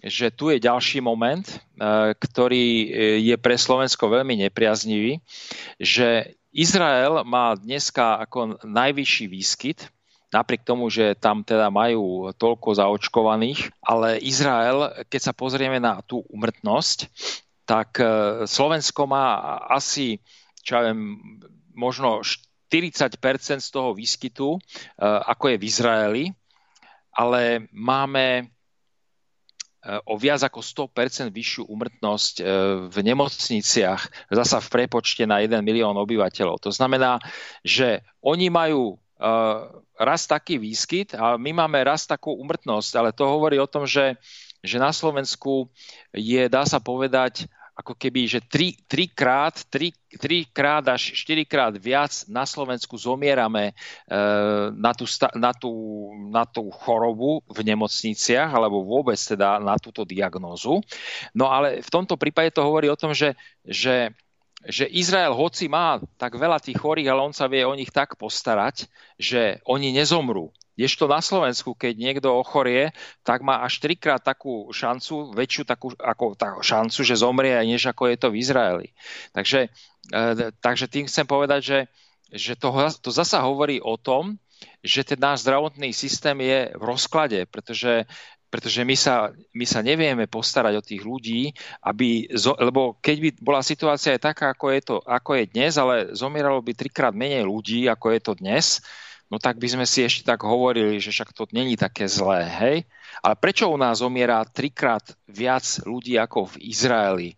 že 0.02 0.34
tu 0.34 0.50
je 0.50 0.58
ďalší 0.58 1.06
moment, 1.06 1.46
e, 1.46 1.58
ktorý 2.18 2.66
e, 2.66 2.88
je 3.30 3.36
pre 3.38 3.54
Slovensko 3.54 4.10
veľmi 4.10 4.42
nepriaznivý, 4.50 5.22
že 5.78 6.34
Izrael 6.50 7.22
má 7.22 7.54
dneska 7.54 8.18
ako 8.26 8.58
najvyšší 8.66 9.26
výskyt, 9.30 9.86
napriek 10.34 10.66
tomu, 10.66 10.90
že 10.90 11.14
tam 11.14 11.46
teda 11.46 11.70
majú 11.70 12.34
toľko 12.34 12.74
zaočkovaných, 12.74 13.70
ale 13.86 14.18
Izrael, 14.18 15.06
keď 15.06 15.22
sa 15.30 15.34
pozrieme 15.38 15.78
na 15.78 16.02
tú 16.02 16.26
umrtnosť, 16.26 17.14
tak 17.70 18.02
e, 18.02 18.06
Slovensko 18.50 19.06
má 19.06 19.62
asi, 19.70 20.18
čo 20.66 20.82
ja 20.82 20.82
viem, 20.90 21.22
možno 21.78 22.26
40% 22.74 23.62
z 23.62 23.70
toho 23.70 23.94
výskytu, 23.94 24.58
eh, 24.58 25.06
ako 25.06 25.54
je 25.54 25.58
v 25.62 25.68
Izraeli, 25.70 26.26
ale 27.14 27.70
máme 27.70 28.26
eh, 28.42 30.10
o 30.10 30.18
viac 30.18 30.42
ako 30.42 30.90
100% 30.90 31.30
vyššiu 31.30 31.70
umrtnosť 31.70 32.36
eh, 32.42 32.46
v 32.90 32.98
nemocniciach, 33.06 34.02
zasa 34.34 34.58
v 34.58 34.68
prepočte 34.74 35.30
na 35.30 35.46
1 35.46 35.62
milión 35.62 35.94
obyvateľov. 35.94 36.58
To 36.66 36.72
znamená, 36.74 37.22
že 37.62 38.02
oni 38.26 38.50
majú 38.50 38.98
raz 39.96 40.28
taký 40.28 40.60
výskyt 40.60 41.16
a 41.16 41.40
my 41.40 41.56
máme 41.64 41.80
raz 41.80 42.04
takú 42.04 42.36
umrtnosť, 42.36 42.92
ale 43.00 43.16
to 43.16 43.24
hovorí 43.24 43.56
o 43.56 43.70
tom, 43.70 43.88
že, 43.88 44.20
že 44.60 44.76
na 44.76 44.92
Slovensku 44.92 45.72
je, 46.12 46.44
dá 46.52 46.68
sa 46.68 46.84
povedať, 46.84 47.48
ako 47.74 47.98
keby, 47.98 48.30
že 48.30 48.40
tri, 48.46 48.78
trikrát, 48.86 49.66
tri, 49.66 49.90
trikrát 50.14 50.86
až 50.86 51.18
štyrikrát 51.18 51.74
viac 51.74 52.26
na 52.30 52.46
Slovensku 52.46 52.94
zomierame 53.02 53.74
e, 53.74 54.20
na, 54.78 54.94
tú, 54.94 55.10
na, 55.34 55.52
tú, 55.58 55.72
na 56.30 56.46
tú 56.46 56.70
chorobu 56.70 57.42
v 57.50 57.60
nemocniciach, 57.66 58.54
alebo 58.54 58.86
vôbec 58.86 59.18
teda 59.18 59.58
na 59.58 59.82
túto 59.82 60.06
diagnózu. 60.06 60.86
No 61.34 61.50
ale 61.50 61.82
v 61.82 61.90
tomto 61.90 62.14
prípade 62.14 62.54
to 62.54 62.62
hovorí 62.62 62.94
o 62.94 63.00
tom, 63.00 63.12
že, 63.12 63.34
že 63.66 64.14
že 64.64 64.88
Izrael 64.88 65.36
hoci 65.36 65.68
má 65.68 66.00
tak 66.16 66.40
veľa 66.40 66.56
tých 66.64 66.80
chorých, 66.80 67.12
ale 67.12 67.20
on 67.28 67.36
sa 67.36 67.52
vie 67.52 67.68
o 67.68 67.76
nich 67.76 67.92
tak 67.92 68.16
postarať, 68.16 68.88
že 69.20 69.60
oni 69.68 69.92
nezomrú. 69.92 70.56
Kdežto 70.74 71.06
na 71.06 71.22
Slovensku, 71.22 71.78
keď 71.78 71.94
niekto 71.94 72.30
ochorie, 72.34 72.90
tak 73.22 73.46
má 73.46 73.62
až 73.62 73.78
trikrát 73.78 74.22
takú 74.22 74.74
šancu, 74.74 75.30
väčšiu 75.38 75.64
takú 75.70 75.94
ako 76.02 76.34
tá 76.34 76.58
šancu, 76.58 77.06
že 77.06 77.22
zomrie 77.22 77.54
než 77.62 77.86
ako 77.86 78.10
je 78.10 78.18
to 78.18 78.28
v 78.34 78.40
Izraeli. 78.42 78.88
Takže, 79.38 79.70
e, 80.10 80.50
takže 80.58 80.90
tým 80.90 81.06
chcem 81.06 81.30
povedať, 81.30 81.62
že, 81.62 81.80
že 82.34 82.54
to, 82.58 82.74
to 83.06 83.14
zasa 83.14 83.46
hovorí 83.46 83.78
o 83.78 84.02
tom, 84.02 84.42
že 84.82 85.06
ten 85.06 85.20
náš 85.20 85.46
zdravotný 85.46 85.94
systém 85.94 86.40
je 86.42 86.74
v 86.74 86.84
rozklade, 86.84 87.46
pretože 87.52 88.10
pretože 88.54 88.86
my 88.86 88.94
sa, 88.94 89.34
my 89.58 89.66
sa 89.66 89.82
nevieme 89.82 90.30
postarať 90.30 90.78
o 90.78 90.86
tých 90.86 91.02
ľudí, 91.02 91.50
aby, 91.90 92.30
lebo 92.62 93.02
keď 93.02 93.18
by 93.18 93.30
bola 93.42 93.66
situácia 93.66 94.14
aj 94.14 94.30
taká, 94.30 94.54
ako 94.54 94.66
je, 94.70 94.82
to, 94.86 94.96
ako 95.10 95.42
je 95.42 95.50
dnes, 95.50 95.74
ale 95.74 96.14
zomieralo 96.14 96.62
by 96.62 96.78
trikrát 96.78 97.18
menej 97.18 97.50
ľudí, 97.50 97.90
ako 97.90 98.14
je 98.14 98.22
to 98.22 98.38
dnes, 98.38 98.78
no 99.34 99.42
tak 99.42 99.58
by 99.58 99.66
sme 99.66 99.86
si 99.90 100.06
ešte 100.06 100.22
tak 100.22 100.46
hovorili, 100.46 101.02
že 101.02 101.10
však 101.10 101.34
to 101.34 101.50
není 101.50 101.74
také 101.74 102.06
zlé, 102.06 102.46
hej? 102.46 102.78
Ale 103.26 103.34
prečo 103.34 103.66
u 103.66 103.82
nás 103.82 104.06
zomiera 104.06 104.46
trikrát 104.46 105.02
viac 105.26 105.66
ľudí 105.90 106.22
ako 106.22 106.54
v 106.54 106.70
Izraeli? 106.70 107.30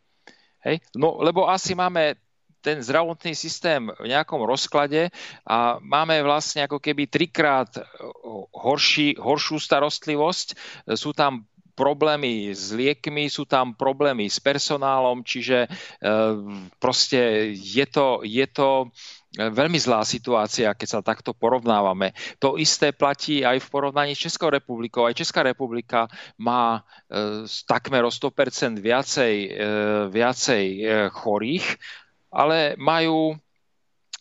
Hej? 0.67 0.83
No, 0.91 1.23
lebo 1.23 1.47
asi 1.47 1.71
máme 1.71 2.19
ten 2.59 2.81
zdravotný 2.81 3.37
systém 3.37 3.87
v 3.87 4.09
nejakom 4.09 4.41
rozklade 4.41 5.13
a 5.45 5.77
máme 5.79 6.17
vlastne 6.25 6.65
ako 6.65 6.81
keby 6.81 7.05
trikrát 7.05 7.69
horší, 8.51 9.21
horšiu 9.21 9.61
starostlivosť. 9.61 10.57
Sú 10.97 11.13
tam 11.13 11.45
problémy 11.77 12.49
s 12.49 12.73
liekmi, 12.73 13.29
sú 13.29 13.45
tam 13.45 13.77
problémy 13.77 14.25
s 14.25 14.41
personálom, 14.41 15.21
čiže 15.21 15.69
proste 16.81 17.53
je 17.53 17.85
to, 17.85 18.25
je 18.25 18.47
to 18.49 18.89
veľmi 19.35 19.79
zlá 19.79 20.01
situácia, 20.07 20.71
keď 20.71 20.87
sa 20.87 20.99
takto 21.03 21.35
porovnávame. 21.35 22.15
To 22.39 22.55
isté 22.55 22.95
platí 22.95 23.43
aj 23.43 23.59
v 23.59 23.71
porovnaní 23.71 24.11
s 24.15 24.23
Českou 24.27 24.49
republikou. 24.49 25.03
Aj 25.03 25.15
Česká 25.15 25.43
republika 25.43 26.07
má 26.39 26.81
e, 27.11 27.47
takmer 27.67 28.07
o 28.07 28.11
100% 28.11 28.79
viacej, 28.79 29.35
e, 29.35 29.49
viacej 30.09 30.65
e, 30.65 30.81
chorých, 31.11 31.67
ale 32.31 32.79
majú 32.79 33.35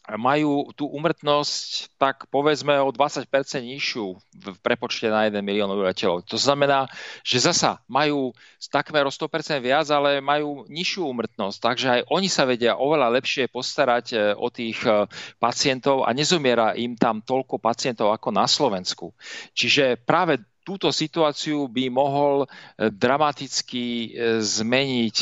majú 0.05 0.69
tú 0.77 0.85
umrtnosť 0.93 1.97
tak 1.97 2.29
povedzme 2.29 2.77
o 2.85 2.93
20% 2.93 3.25
nižšiu 3.65 4.07
v 4.37 4.57
prepočte 4.61 5.09
na 5.09 5.25
1 5.25 5.41
milión 5.41 5.73
obyvateľov. 5.73 6.29
To 6.29 6.37
znamená, 6.37 6.93
že 7.25 7.41
zasa 7.41 7.81
majú 7.89 8.37
takmer 8.69 9.09
o 9.09 9.13
100% 9.13 9.65
viac, 9.65 9.89
ale 9.89 10.21
majú 10.21 10.69
nižšiu 10.69 11.09
umrtnosť, 11.09 11.57
takže 11.57 11.87
aj 11.89 12.01
oni 12.13 12.29
sa 12.29 12.45
vedia 12.45 12.77
oveľa 12.77 13.17
lepšie 13.17 13.49
postarať 13.49 14.07
e, 14.13 14.17
o 14.37 14.53
tých 14.53 14.85
e, 14.85 15.09
pacientov 15.41 16.05
a 16.05 16.13
nezomiera 16.13 16.77
im 16.77 17.01
tam 17.01 17.25
toľko 17.25 17.57
pacientov 17.57 18.13
ako 18.13 18.29
na 18.29 18.45
Slovensku. 18.45 19.17
Čiže 19.57 20.05
práve 20.05 20.45
túto 20.65 20.93
situáciu 20.93 21.65
by 21.69 21.85
mohol 21.89 22.45
e, 22.45 22.47
dramaticky 22.93 24.17
zmeniť 24.41 25.17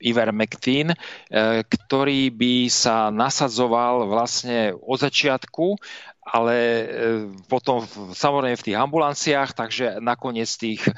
Ivermectin, 0.00 0.94
eh, 0.94 1.62
ktorý 1.66 2.30
by 2.30 2.54
sa 2.70 3.10
nasadzoval 3.10 4.06
vlastne 4.06 4.74
od 4.74 4.98
začiatku 4.98 5.78
ale 6.28 6.56
e, 6.60 6.84
potom 7.48 7.84
samozrejme 8.12 8.56
v 8.60 8.66
tých 8.68 8.76
ambulanciách, 8.76 9.50
takže 9.56 9.86
nakoniec 10.04 10.48
v 10.60 10.60
tých 10.60 10.82
e, 10.84 10.92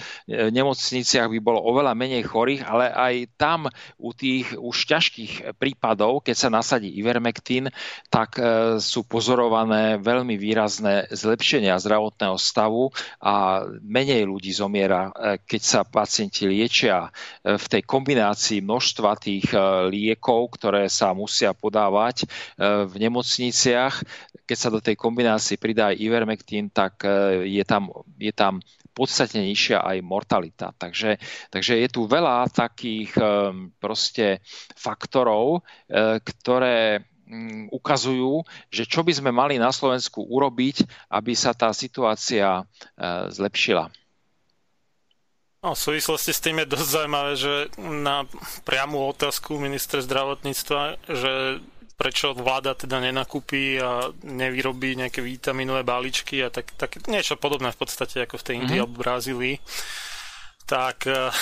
nemocniciach 0.50 1.30
by 1.30 1.38
bolo 1.38 1.62
oveľa 1.62 1.94
menej 1.94 2.26
chorých, 2.26 2.66
ale 2.66 2.90
aj 2.90 3.14
tam 3.38 3.70
u 3.94 4.10
tých 4.10 4.50
už 4.58 4.76
ťažkých 4.90 5.54
prípadov, 5.54 6.26
keď 6.26 6.36
sa 6.36 6.48
nasadí 6.50 6.90
Ivermectin, 6.98 7.70
tak 8.10 8.42
e, 8.42 8.82
sú 8.82 9.06
pozorované 9.06 10.02
veľmi 10.02 10.34
výrazné 10.34 11.06
zlepšenia 11.14 11.78
zdravotného 11.78 12.34
stavu 12.34 12.90
a 13.22 13.62
menej 13.86 14.26
ľudí 14.26 14.50
zomiera, 14.50 15.12
keď 15.46 15.62
sa 15.62 15.80
pacienti 15.86 16.48
liečia 16.48 17.10
v 17.44 17.64
tej 17.70 17.82
kombinácii 17.86 18.64
množstva 18.64 19.20
tých 19.20 19.46
liekov, 19.88 20.58
ktoré 20.58 20.88
sa 20.90 21.12
musia 21.12 21.52
podávať 21.52 22.26
v 22.60 22.94
nemocniciach, 22.96 23.94
keď 24.48 24.56
sa 24.58 24.72
do 24.72 24.80
tej 24.82 24.96
kombinácie 24.98 25.19
kombinácii 25.20 25.60
pridá 25.60 25.92
aj 25.92 26.00
Ivermectin, 26.00 26.72
tak 26.72 27.04
e, 27.04 27.44
je 27.44 27.64
tam, 27.68 27.92
je 28.16 28.32
tam 28.32 28.64
podstatne 28.96 29.44
nižšia 29.44 29.84
aj 29.84 30.00
mortalita. 30.00 30.72
Takže, 30.72 31.20
takže 31.52 31.76
je 31.76 31.88
tu 31.92 32.08
veľa 32.08 32.48
takých 32.48 33.12
e, 33.20 33.24
proste 33.76 34.40
faktorov, 34.80 35.60
e, 35.60 36.24
ktoré 36.24 37.04
mm, 37.28 37.68
ukazujú, 37.68 38.48
že 38.72 38.88
čo 38.88 39.04
by 39.04 39.12
sme 39.12 39.28
mali 39.28 39.60
na 39.60 39.68
Slovensku 39.68 40.24
urobiť, 40.24 40.88
aby 41.12 41.36
sa 41.36 41.52
tá 41.52 41.68
situácia 41.76 42.64
zlepšila. 43.28 43.92
No, 45.60 45.76
v 45.76 46.00
súvislosti 46.00 46.32
s 46.32 46.40
tým 46.40 46.64
je 46.64 46.72
dosť 46.72 46.88
zaujímavé, 46.88 47.32
že 47.36 47.68
na 47.76 48.24
priamu 48.64 49.04
otázku 49.12 49.60
ministra 49.60 50.00
zdravotníctva, 50.00 50.96
že 51.04 51.60
prečo 52.00 52.32
vláda 52.32 52.72
teda 52.72 52.96
nenakúpi 52.96 53.76
a 53.76 54.08
nevyrobí 54.24 54.96
nejaké 54.96 55.20
vitaminové 55.20 55.84
balíčky 55.84 56.40
a 56.40 56.48
tak, 56.48 56.72
tak 56.80 57.04
niečo 57.04 57.36
podobné 57.36 57.68
v 57.76 57.80
podstate 57.84 58.24
ako 58.24 58.40
v 58.40 58.44
tej 58.48 58.54
Indii 58.56 58.80
mm-hmm. 58.80 58.88
alebo 58.88 59.04
Brazílii 59.04 59.56
tak 60.70 61.02
uh, 61.10 61.34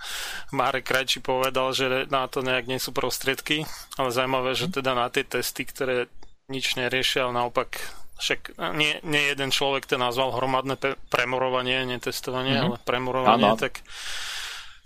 Marek 0.56 0.88
Krajči 0.88 1.20
povedal, 1.20 1.76
že 1.76 2.08
na 2.08 2.24
to 2.32 2.40
nejak 2.40 2.64
nie 2.64 2.80
sú 2.80 2.96
prostriedky, 2.96 3.68
ale 4.00 4.08
zaujímavé, 4.08 4.56
že 4.56 4.72
mhm. 4.72 4.74
teda 4.80 4.92
na 4.96 5.12
tie 5.12 5.28
testy, 5.28 5.68
ktoré 5.68 6.08
nič 6.48 6.80
neriešia, 6.80 7.28
ale 7.28 7.44
naopak 7.44 7.76
však 8.20 8.56
nie, 8.76 9.00
nie 9.04 9.32
jeden 9.32 9.48
človek 9.48 9.88
to 9.88 9.96
nazval 9.96 10.36
hromadné 10.36 10.76
premorovanie, 11.08 11.88
netestovanie, 11.88 12.56
mm-hmm. 12.56 12.68
ale 12.72 12.76
premorovanie, 12.84 13.52
ano. 13.52 13.60
tak 13.60 13.84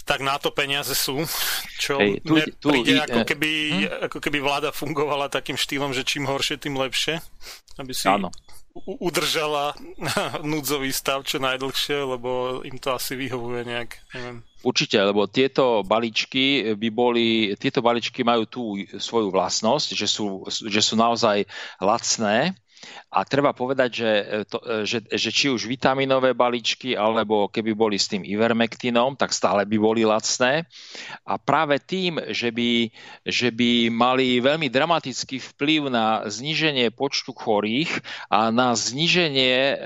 tak 0.05 0.21
na 0.21 0.37
to 0.37 0.53
peniaze 0.53 0.93
sú, 0.93 1.25
čo 1.81 1.97
Hej, 1.97 2.21
tu, 2.21 2.37
tu, 2.61 2.69
príde 2.71 3.01
ako, 3.01 3.25
keby, 3.25 3.51
hm? 3.53 3.89
ako 4.13 4.19
keby 4.21 4.39
vláda 4.45 4.69
fungovala 4.71 5.33
takým 5.33 5.57
štýlom, 5.57 5.97
že 5.97 6.05
čím 6.05 6.29
horšie, 6.29 6.61
tým 6.61 6.77
lepšie, 6.77 7.25
aby 7.81 7.93
si 7.97 8.05
Áno. 8.05 8.29
udržala 8.77 9.73
núdzový 10.45 10.93
stav 10.93 11.25
čo 11.25 11.41
najdlhšie, 11.41 12.05
lebo 12.05 12.61
im 12.69 12.77
to 12.77 12.93
asi 12.93 13.17
vyhovuje 13.17 13.65
nejak, 13.65 13.91
neviem. 14.13 14.45
Určite, 14.65 14.97
lebo 14.97 15.29
tieto 15.29 15.85
balíčky 15.85 16.73
by 16.73 16.89
boli, 16.89 17.53
tieto 17.61 17.85
balíčky 17.85 18.25
majú 18.25 18.49
tú 18.49 18.63
svoju 18.97 19.29
vlastnosť, 19.29 19.89
že 19.93 20.09
sú, 20.09 20.41
že 20.49 20.81
sú 20.81 20.97
naozaj 20.97 21.45
lacné, 21.85 22.57
a 23.15 23.23
treba 23.23 23.55
povedať, 23.55 23.91
že, 23.95 24.11
e, 24.11 24.25
to, 24.49 24.59
e, 24.61 24.83
že, 24.83 25.07
že 25.07 25.31
či 25.31 25.47
už 25.51 25.71
vitaminové 25.71 26.35
balíčky, 26.35 26.99
alebo 26.99 27.47
keby 27.47 27.73
boli 27.73 27.97
s 27.97 28.11
tým 28.11 28.27
ivermektinom, 28.27 29.15
tak 29.15 29.31
stále 29.31 29.63
by 29.63 29.77
boli 29.79 30.03
lacné. 30.03 30.67
A 31.23 31.39
práve 31.39 31.79
tým, 31.79 32.19
že 32.35 32.51
by, 32.51 32.91
že 33.23 33.55
by 33.55 33.89
mali 33.95 34.43
veľmi 34.43 34.67
dramatický 34.67 35.39
vplyv 35.55 35.95
na 35.95 36.27
zníženie 36.27 36.91
počtu 36.91 37.31
chorých 37.31 38.03
a 38.27 38.51
na 38.51 38.75
zníženie 38.75 39.57
e, 39.57 39.77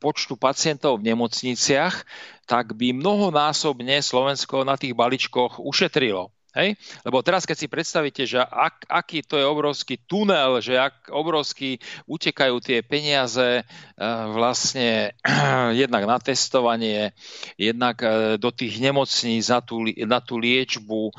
počtu 0.00 0.40
pacientov 0.40 1.00
v 1.00 1.12
nemocniciach, 1.12 2.08
tak 2.48 2.74
by 2.74 2.96
mnohonásobne 2.96 4.02
Slovensko 4.02 4.66
na 4.66 4.74
tých 4.74 4.96
balíčkoch 4.96 5.62
ušetrilo. 5.62 6.34
Hej? 6.54 6.74
Lebo 7.06 7.22
teraz, 7.22 7.46
keď 7.46 7.56
si 7.56 7.66
predstavíte, 7.70 8.22
že 8.26 8.42
ak, 8.42 8.90
aký 8.90 9.22
to 9.22 9.38
je 9.38 9.46
obrovský 9.46 10.02
tunel, 10.02 10.58
že 10.58 10.74
ak 10.74 11.14
obrovský 11.14 11.78
utekajú 12.10 12.58
tie 12.58 12.82
peniaze 12.82 13.62
uh, 13.62 14.26
vlastne 14.34 15.14
jednak 15.82 16.02
na 16.10 16.18
testovanie, 16.18 17.14
jednak 17.54 18.02
uh, 18.02 18.34
do 18.34 18.50
tých 18.50 18.82
nemocníc 18.82 19.46
na 19.46 19.60
tú, 19.62 19.86
na 19.86 20.18
tú 20.18 20.38
liečbu, 20.38 21.12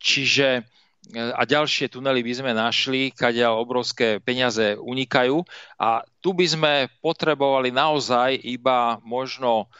čiže 0.00 0.64
a 1.14 1.46
ďalšie 1.46 1.86
tunely 1.86 2.26
by 2.26 2.32
sme 2.34 2.50
našli, 2.50 3.14
kadiaľ 3.14 3.62
obrovské 3.62 4.18
peniaze 4.18 4.74
unikajú 4.74 5.38
a 5.78 6.02
tu 6.18 6.34
by 6.34 6.46
sme 6.50 6.72
potrebovali 6.98 7.70
naozaj 7.70 8.34
iba 8.42 8.98
možno 9.06 9.70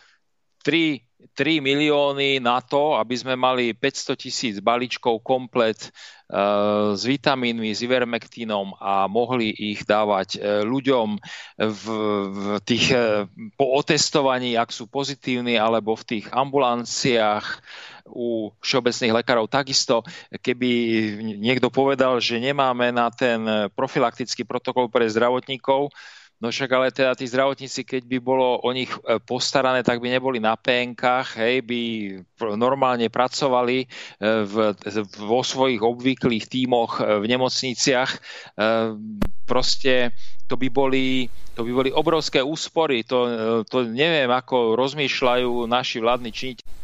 3 0.63 1.06
3 1.35 1.65
milióny 1.65 2.39
na 2.39 2.63
to, 2.63 2.95
aby 2.95 3.15
sme 3.17 3.35
mali 3.35 3.73
500 3.73 4.15
tisíc 4.15 4.55
balíčkov 4.63 5.25
komplet 5.25 5.91
uh, 6.31 6.95
s 6.95 7.03
vitamínmi, 7.03 7.73
s 7.73 7.83
ivermektínom 7.83 8.77
a 8.79 9.11
mohli 9.11 9.51
ich 9.51 9.83
dávať 9.83 10.39
uh, 10.39 10.63
ľuďom 10.63 11.19
v, 11.59 11.85
v 12.31 12.45
tých, 12.63 12.93
uh, 12.95 13.27
po 13.59 13.81
otestovaní, 13.81 14.55
ak 14.55 14.71
sú 14.71 14.87
pozitívni, 14.87 15.59
alebo 15.59 15.97
v 15.99 16.07
tých 16.17 16.27
ambulanciách 16.31 17.47
u 18.07 18.55
všeobecných 18.63 19.17
lekárov. 19.23 19.51
Takisto, 19.51 20.07
keby 20.31 20.71
niekto 21.43 21.75
povedal, 21.75 22.23
že 22.23 22.39
nemáme 22.39 22.95
na 22.95 23.11
ten 23.11 23.43
profilaktický 23.75 24.47
protokol 24.47 24.87
pre 24.87 25.11
zdravotníkov, 25.11 25.91
No 26.37 26.53
však 26.53 26.69
ale 26.69 26.93
teda 26.93 27.17
tí 27.17 27.25
zdravotníci, 27.25 27.81
keď 27.81 28.03
by 28.05 28.19
bolo 28.21 28.61
o 28.61 28.69
nich 28.77 28.93
e, 28.93 29.17
postarané, 29.25 29.81
tak 29.81 30.05
by 30.05 30.13
neboli 30.13 30.37
na 30.37 30.53
PNK, 30.53 31.33
hej, 31.41 31.65
by 31.65 31.81
normálne 32.61 33.09
pracovali 33.09 33.79
e, 33.81 33.87
v, 34.45 34.77
vo 35.17 35.41
svojich 35.41 35.81
obvyklých 35.81 36.45
tímoch 36.45 37.01
e, 37.01 37.25
v 37.25 37.25
nemocniciach. 37.25 38.11
Proste 39.49 40.13
to 40.45 40.61
by 40.61 40.69
boli, 40.69 41.25
to 41.57 41.65
by 41.65 41.73
boli 41.73 41.91
obrovské 41.95 42.45
úspory. 42.45 43.07
To, 43.09 43.19
to 43.65 43.89
neviem, 43.89 44.29
ako 44.29 44.77
rozmýšľajú 44.77 45.65
naši 45.65 46.05
vládni 46.05 46.31
činiteľi 46.35 46.77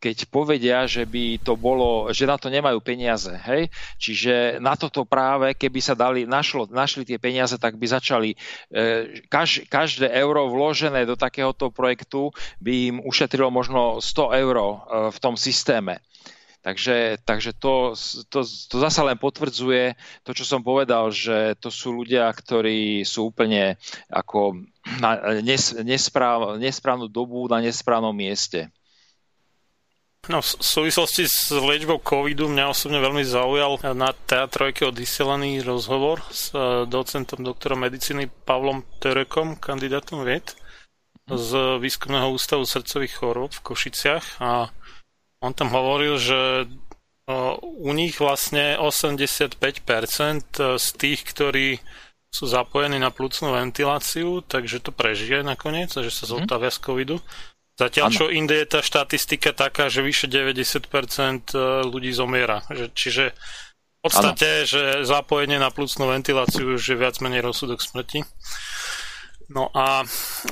keď 0.00 0.16
povedia, 0.28 0.84
že 0.84 1.04
by 1.04 1.40
to 1.42 1.54
bolo, 1.54 2.10
že 2.10 2.28
na 2.28 2.36
to 2.36 2.48
nemajú 2.48 2.78
peniaze. 2.80 3.30
Hej? 3.30 3.70
Čiže 4.00 4.58
na 4.58 4.74
toto 4.74 5.04
práve, 5.04 5.54
keby 5.54 5.80
sa 5.80 5.94
dali, 5.94 6.24
našlo, 6.24 6.68
našli 6.70 7.06
tie 7.06 7.18
peniaze, 7.20 7.56
tak 7.56 7.76
by 7.76 7.86
začali 7.86 8.30
e, 8.34 8.36
kaž, 9.28 9.66
každé 9.68 10.10
euro 10.16 10.48
vložené 10.50 11.04
do 11.04 11.14
takéhoto 11.14 11.72
projektu 11.72 12.32
by 12.60 12.72
im 12.94 12.96
ušetrilo 13.02 13.48
možno 13.52 14.02
100 14.02 14.40
eur 14.42 14.56
e, 14.56 14.74
v 15.10 15.18
tom 15.18 15.34
systéme. 15.34 16.00
Takže, 16.60 17.24
takže 17.24 17.56
to, 17.56 17.96
to, 18.28 18.44
to 18.44 18.76
zasa 18.84 19.00
len 19.00 19.16
potvrdzuje 19.16 19.96
to, 20.20 20.36
čo 20.36 20.44
som 20.44 20.60
povedal, 20.60 21.08
že 21.08 21.56
to 21.56 21.72
sú 21.72 22.04
ľudia, 22.04 22.28
ktorí 22.28 23.00
sú 23.00 23.32
úplne 23.32 23.80
ako 24.12 24.60
na 25.00 25.40
nes, 25.40 25.72
nespráv, 25.80 26.60
nesprávnu 26.60 27.08
dobu 27.08 27.48
na 27.48 27.64
nesprávnom 27.64 28.12
mieste. 28.12 28.68
No, 30.28 30.44
v 30.44 30.48
súvislosti 30.60 31.24
s 31.24 31.48
liečbou 31.48 31.96
covidu 32.04 32.44
mňa 32.44 32.76
osobne 32.76 33.00
veľmi 33.00 33.24
zaujal 33.24 33.80
na 33.96 34.12
teatrojke 34.12 34.84
odvysielaný 34.84 35.64
rozhovor 35.64 36.20
s 36.28 36.52
e, 36.52 36.84
docentom 36.84 37.40
doktorom 37.40 37.80
medicíny 37.80 38.28
Pavlom 38.44 38.84
Terekom, 39.00 39.56
kandidátom 39.56 40.20
vied. 40.22 40.52
z 41.30 41.78
výskumného 41.80 42.36
ústavu 42.36 42.66
srdcových 42.66 43.16
chorôb 43.16 43.54
v 43.54 43.64
Košiciach 43.64 44.42
a 44.44 44.68
on 45.40 45.52
tam 45.56 45.72
hovoril, 45.72 46.20
že 46.20 46.68
u 47.62 47.90
nich 47.94 48.18
vlastne 48.18 48.76
85% 48.76 49.56
z 50.78 50.86
tých, 50.98 51.20
ktorí 51.22 51.78
sú 52.30 52.46
zapojení 52.46 53.02
na 53.02 53.10
plúcnú 53.10 53.50
ventiláciu, 53.54 54.42
takže 54.46 54.78
to 54.78 54.94
prežije 54.94 55.42
nakoniec, 55.42 55.90
že 55.90 56.10
sa 56.14 56.24
mhm. 56.26 56.30
zotavia 56.30 56.70
z 56.70 56.78
covidu. 56.78 57.16
Zatiaľ, 57.80 58.12
ano. 58.12 58.18
čo 58.20 58.26
inde 58.28 58.60
je 58.60 58.68
tá 58.68 58.84
štatistika 58.84 59.56
taká, 59.56 59.88
že 59.88 60.04
vyše 60.04 60.28
90% 60.28 61.56
ľudí 61.88 62.12
zomiera. 62.12 62.60
Čiže 62.68 63.32
v 63.32 64.00
podstate, 64.04 64.64
ano. 64.64 64.68
že 64.68 64.82
zapojenie 65.08 65.56
na 65.56 65.72
plúcnú 65.72 66.12
ventiláciu 66.12 66.76
už 66.76 66.84
je 66.84 66.96
viac 67.00 67.16
menej 67.24 67.40
rozsudok 67.40 67.80
smrti. 67.80 68.20
No 69.50 69.72
a 69.72 70.04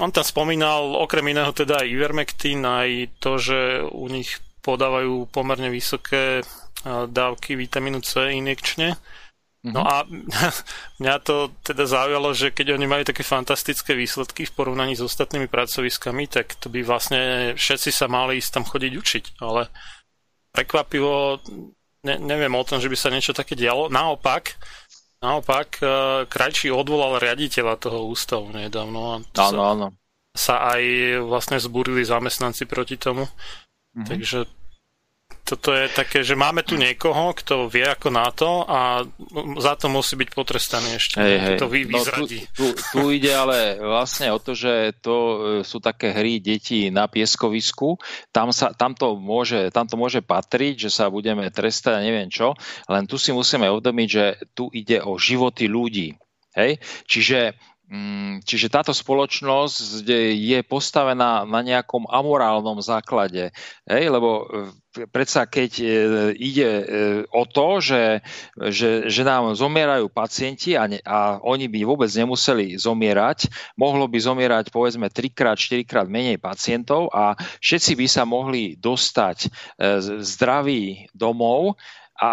on 0.03 0.11
tam 0.11 0.25
spomínal 0.25 0.97
okrem 0.99 1.31
iného 1.31 1.53
teda 1.53 1.85
aj 1.85 1.93
Ivermectin, 1.93 2.65
aj 2.65 3.21
to, 3.23 3.39
že 3.39 3.85
u 3.85 4.09
nich 4.09 4.41
podávajú 4.65 5.31
pomerne 5.31 5.71
vysoké 5.71 6.43
dávky 6.89 7.55
vitamínu 7.55 8.03
C 8.03 8.35
injekčne. 8.35 8.99
No 9.67 9.83
mhm. 9.83 9.89
a 9.91 9.97
mňa 11.03 11.15
to 11.27 11.51
teda 11.67 11.85
zaujalo, 11.89 12.31
že 12.31 12.55
keď 12.55 12.79
oni 12.79 12.87
majú 12.87 13.03
také 13.03 13.27
fantastické 13.27 13.99
výsledky 13.99 14.47
v 14.47 14.55
porovnaní 14.55 14.95
s 14.95 15.03
ostatnými 15.03 15.51
pracoviskami, 15.51 16.31
tak 16.31 16.55
to 16.63 16.71
by 16.71 16.87
vlastne 16.87 17.55
všetci 17.59 17.91
sa 17.91 18.07
mali 18.07 18.39
ísť 18.39 18.51
tam 18.55 18.65
chodiť 18.65 18.93
učiť. 18.95 19.25
Ale 19.43 19.67
prekvapivo 20.55 21.43
ne, 22.07 22.15
neviem 22.23 22.55
o 22.55 22.63
tom, 22.63 22.79
že 22.79 22.87
by 22.87 22.97
sa 22.97 23.11
niečo 23.11 23.35
také 23.35 23.59
dialo. 23.59 23.91
Naopak, 23.91 24.55
Naopak, 25.19 25.83
e, 25.83 25.87
Krajčí 26.31 26.71
odvolal 26.71 27.19
riaditeľa 27.19 27.75
toho 27.83 28.07
ústavu 28.07 28.55
nedávno. 28.55 29.19
A 29.19 29.43
áno, 29.51 29.63
áno. 29.67 29.87
Sa 30.31 30.63
aj 30.71 30.83
vlastne 31.27 31.59
zbúrili 31.59 32.07
zamestnanci 32.07 32.71
proti 32.71 32.95
tomu. 32.95 33.27
Mm-hmm. 33.27 34.07
Takže 34.07 34.39
toto 35.49 35.73
je 35.73 35.89
také, 35.89 36.21
že 36.21 36.37
máme 36.37 36.61
tu 36.61 36.77
niekoho, 36.77 37.33
kto 37.33 37.73
vie 37.73 37.89
ako 37.89 38.13
na 38.13 38.29
to 38.29 38.69
a 38.69 39.01
za 39.57 39.81
to 39.81 39.89
musí 39.89 40.21
byť 40.21 40.29
potrestaný 40.37 41.01
ešte. 41.01 41.17
Hej, 41.17 41.37
hej. 41.41 41.57
To 41.57 41.67
vy, 41.73 41.81
no, 41.89 42.05
tu, 42.05 42.25
tu, 42.53 42.67
tu 42.77 43.01
ide 43.09 43.33
ale 43.33 43.81
vlastne 43.81 44.29
o 44.29 44.37
to, 44.37 44.53
že 44.53 45.01
to 45.01 45.17
e, 45.17 45.37
sú 45.65 45.81
také 45.81 46.13
hry 46.13 46.37
detí 46.37 46.93
na 46.93 47.09
pieskovisku. 47.09 47.97
Tam, 48.29 48.53
sa, 48.53 48.77
tam, 48.77 48.93
to 48.93 49.17
môže, 49.17 49.73
tam 49.73 49.89
to 49.89 49.97
môže 49.97 50.21
patriť, 50.21 50.85
že 50.85 50.91
sa 50.93 51.09
budeme 51.09 51.49
trestať 51.49 51.97
a 51.97 52.05
neviem 52.05 52.29
čo. 52.29 52.53
Len 52.85 53.09
tu 53.09 53.17
si 53.17 53.33
musíme 53.33 53.73
uvedomiť, 53.73 54.09
že 54.13 54.25
tu 54.53 54.69
ide 54.69 55.01
o 55.01 55.17
životy 55.17 55.65
ľudí. 55.65 56.13
Hej? 56.53 56.77
Čiže 57.09 57.57
čiže 58.45 58.69
táto 58.69 58.93
spoločnosť 58.93 60.05
je 60.37 60.61
postavená 60.61 61.49
na 61.49 61.61
nejakom 61.65 62.05
amorálnom 62.05 62.85
základe. 62.85 63.49
Hej, 63.89 64.13
lebo 64.13 64.45
e, 64.45 65.05
predsa 65.09 65.49
keď 65.49 65.73
e, 65.81 65.87
ide 66.37 66.69
e, 66.69 66.85
o 67.33 67.49
to, 67.49 67.81
že, 67.81 68.21
že, 68.69 69.09
že 69.09 69.23
nám 69.25 69.57
zomierajú 69.57 70.13
pacienti 70.13 70.77
a, 70.77 70.85
ne, 70.85 71.01
a 71.01 71.41
oni 71.41 71.65
by 71.73 71.89
vôbec 71.89 72.13
nemuseli 72.13 72.77
zomierať, 72.77 73.49
mohlo 73.81 74.05
by 74.05 74.21
zomierať 74.21 74.69
povedzme 74.69 75.09
3 75.09 75.33
krát, 75.33 75.57
4 75.57 75.89
krát 75.89 76.07
menej 76.13 76.37
pacientov 76.37 77.09
a 77.09 77.41
všetci 77.65 77.97
by 77.97 78.07
sa 78.07 78.29
mohli 78.29 78.77
dostať 78.77 79.49
zdraví 80.21 81.09
domov, 81.17 81.81
a, 82.19 82.31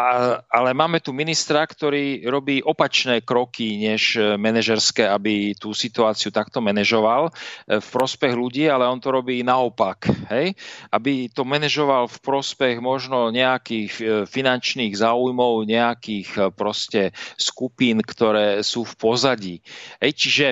ale 0.49 0.73
máme 0.73 0.97
tu 0.97 1.13
ministra, 1.13 1.61
ktorý 1.61 2.25
robí 2.25 2.57
opačné 2.65 3.21
kroky 3.21 3.77
než 3.77 4.17
manažerské, 4.17 5.05
aby 5.05 5.53
tú 5.53 5.77
situáciu 5.77 6.33
takto 6.33 6.57
manažoval 6.57 7.29
e, 7.29 7.31
v 7.77 7.87
prospech 7.93 8.33
ľudí, 8.33 8.65
ale 8.65 8.89
on 8.89 8.97
to 8.97 9.13
robí 9.13 9.45
naopak. 9.45 10.09
Hej? 10.33 10.57
Aby 10.89 11.29
to 11.29 11.45
manažoval 11.45 12.09
v 12.09 12.17
prospech 12.17 12.81
možno 12.81 13.29
nejakých 13.29 13.93
e, 14.01 14.03
finančných 14.25 14.97
záujmov, 14.97 15.69
nejakých 15.69 16.29
e, 16.33 16.41
proste 16.49 17.13
skupín, 17.37 18.01
ktoré 18.01 18.65
sú 18.65 18.89
v 18.89 18.93
pozadí. 18.97 19.55
Hej? 20.01 20.11
Čiže 20.17 20.47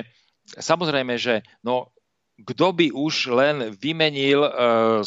samozrejme, 0.61 1.17
že 1.17 1.41
no, 1.65 1.92
kto 2.43 2.75
by 2.75 2.87
už 2.91 3.31
len 3.31 3.55
vymenil 3.75 4.43
e, 4.43 4.51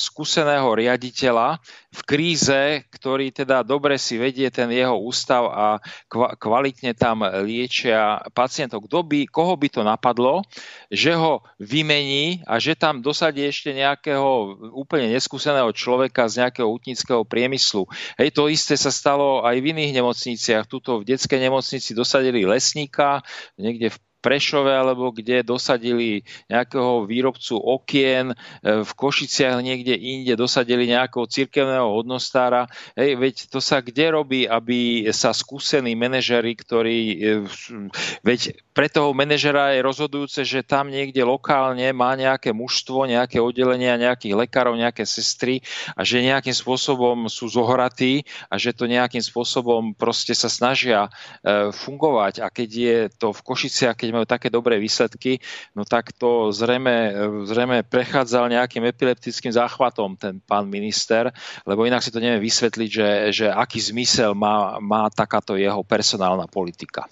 skúseného 0.00 0.72
riaditeľa 0.72 1.60
v 1.92 2.00
kríze, 2.04 2.84
ktorý 2.92 3.32
teda 3.32 3.60
dobre 3.60 4.00
si 4.00 4.16
vedie 4.16 4.48
ten 4.48 4.72
jeho 4.72 4.96
ústav 4.96 5.48
a 5.52 5.66
kva, 6.08 6.36
kvalitne 6.36 6.96
tam 6.96 7.24
liečia 7.44 8.24
pacientov. 8.32 8.84
Kto 8.88 9.04
by, 9.04 9.28
koho 9.28 9.54
by 9.56 9.68
to 9.68 9.80
napadlo, 9.84 10.44
že 10.88 11.12
ho 11.12 11.44
vymení 11.60 12.40
a 12.48 12.56
že 12.56 12.76
tam 12.76 13.04
dosadí 13.04 13.44
ešte 13.44 13.72
nejakého 13.76 14.56
úplne 14.72 15.12
neskúseného 15.12 15.68
človeka 15.76 16.28
z 16.28 16.44
nejakého 16.44 16.68
útnického 16.68 17.22
priemyslu. 17.28 17.84
Hej, 18.16 18.32
to 18.32 18.48
isté 18.48 18.74
sa 18.76 18.88
stalo 18.88 19.44
aj 19.44 19.60
v 19.60 19.76
iných 19.76 19.92
nemocniciach. 20.00 20.64
Tuto 20.68 21.00
v 21.00 21.08
detskej 21.12 21.40
nemocnici 21.40 21.92
dosadili 21.92 22.48
lesníka, 22.48 23.20
niekde 23.60 23.92
v 23.92 23.98
Prešove 24.26 24.74
alebo 24.74 25.14
kde 25.14 25.46
dosadili 25.46 26.26
nejakého 26.50 27.06
výrobcu 27.06 27.54
okien, 27.54 28.34
e, 28.34 28.82
v 28.82 28.90
Košiciach 28.90 29.62
niekde 29.62 29.94
inde 29.94 30.34
dosadili 30.34 30.90
nejakého 30.90 31.30
cirkevného 31.30 31.94
hodnostára. 31.94 32.66
Hej, 32.98 33.22
veď 33.22 33.34
to 33.54 33.62
sa 33.62 33.78
kde 33.78 34.18
robí, 34.18 34.50
aby 34.50 35.06
sa 35.14 35.30
skúsení 35.30 35.94
manažeri, 35.94 36.58
ktorí... 36.58 36.98
E, 37.14 37.28
veď 38.26 38.58
pre 38.74 38.90
toho 38.90 39.14
manažera 39.14 39.78
je 39.78 39.86
rozhodujúce, 39.86 40.42
že 40.42 40.66
tam 40.66 40.90
niekde 40.90 41.22
lokálne 41.22 41.86
má 41.94 42.18
nejaké 42.18 42.50
mužstvo, 42.50 43.06
nejaké 43.06 43.38
oddelenia, 43.38 43.94
nejakých 43.94 44.34
lekárov, 44.34 44.74
nejaké 44.74 45.06
sestry 45.06 45.62
a 45.94 46.02
že 46.02 46.18
nejakým 46.18 46.52
spôsobom 46.52 47.30
sú 47.30 47.46
zohratí 47.46 48.26
a 48.50 48.58
že 48.58 48.74
to 48.74 48.90
nejakým 48.90 49.22
spôsobom 49.22 49.94
proste 49.94 50.34
sa 50.34 50.50
snažia 50.50 51.06
e, 51.40 51.70
fungovať. 51.70 52.42
A 52.42 52.50
keď 52.50 52.68
je 52.74 52.98
to 53.14 53.30
v 53.30 53.40
Košiciach, 53.46 53.94
keď 53.94 54.15
majú 54.16 54.26
také 54.28 54.48
dobré 54.48 54.80
výsledky, 54.80 55.38
no 55.76 55.84
tak 55.84 56.16
to 56.16 56.52
zrejme, 56.52 57.14
zrejme 57.44 57.84
prechádzal 57.84 58.52
nejakým 58.52 58.84
epileptickým 58.88 59.52
záchvatom 59.52 60.16
ten 60.16 60.40
pán 60.42 60.66
minister, 60.66 61.30
lebo 61.68 61.84
inak 61.84 62.00
si 62.00 62.10
to 62.12 62.18
neviem 62.20 62.42
vysvetliť, 62.42 62.90
že, 62.90 63.10
že 63.32 63.46
aký 63.52 63.78
zmysel 63.80 64.32
má, 64.32 64.80
má 64.82 65.08
takáto 65.12 65.54
jeho 65.56 65.80
personálna 65.84 66.48
politika. 66.48 67.08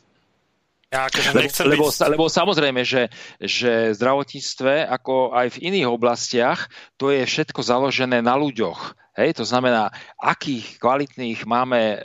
Ja 0.94 1.10
akože 1.10 1.30
lebo, 1.34 1.42
byť... 1.42 1.54
lebo, 1.66 1.86
lebo 1.90 2.24
samozrejme, 2.30 2.86
že, 2.86 3.10
že 3.42 3.90
v 3.90 3.98
zdravotníctve, 3.98 4.86
ako 4.86 5.34
aj 5.34 5.58
v 5.58 5.74
iných 5.74 5.90
oblastiach, 5.90 6.70
to 6.94 7.10
je 7.10 7.26
všetko 7.26 7.66
založené 7.66 8.22
na 8.22 8.38
ľuďoch. 8.38 8.94
Hej, 9.14 9.38
to 9.38 9.44
znamená, 9.46 9.94
akých 10.18 10.82
kvalitných 10.82 11.46
máme 11.46 11.78
e, 11.78 11.98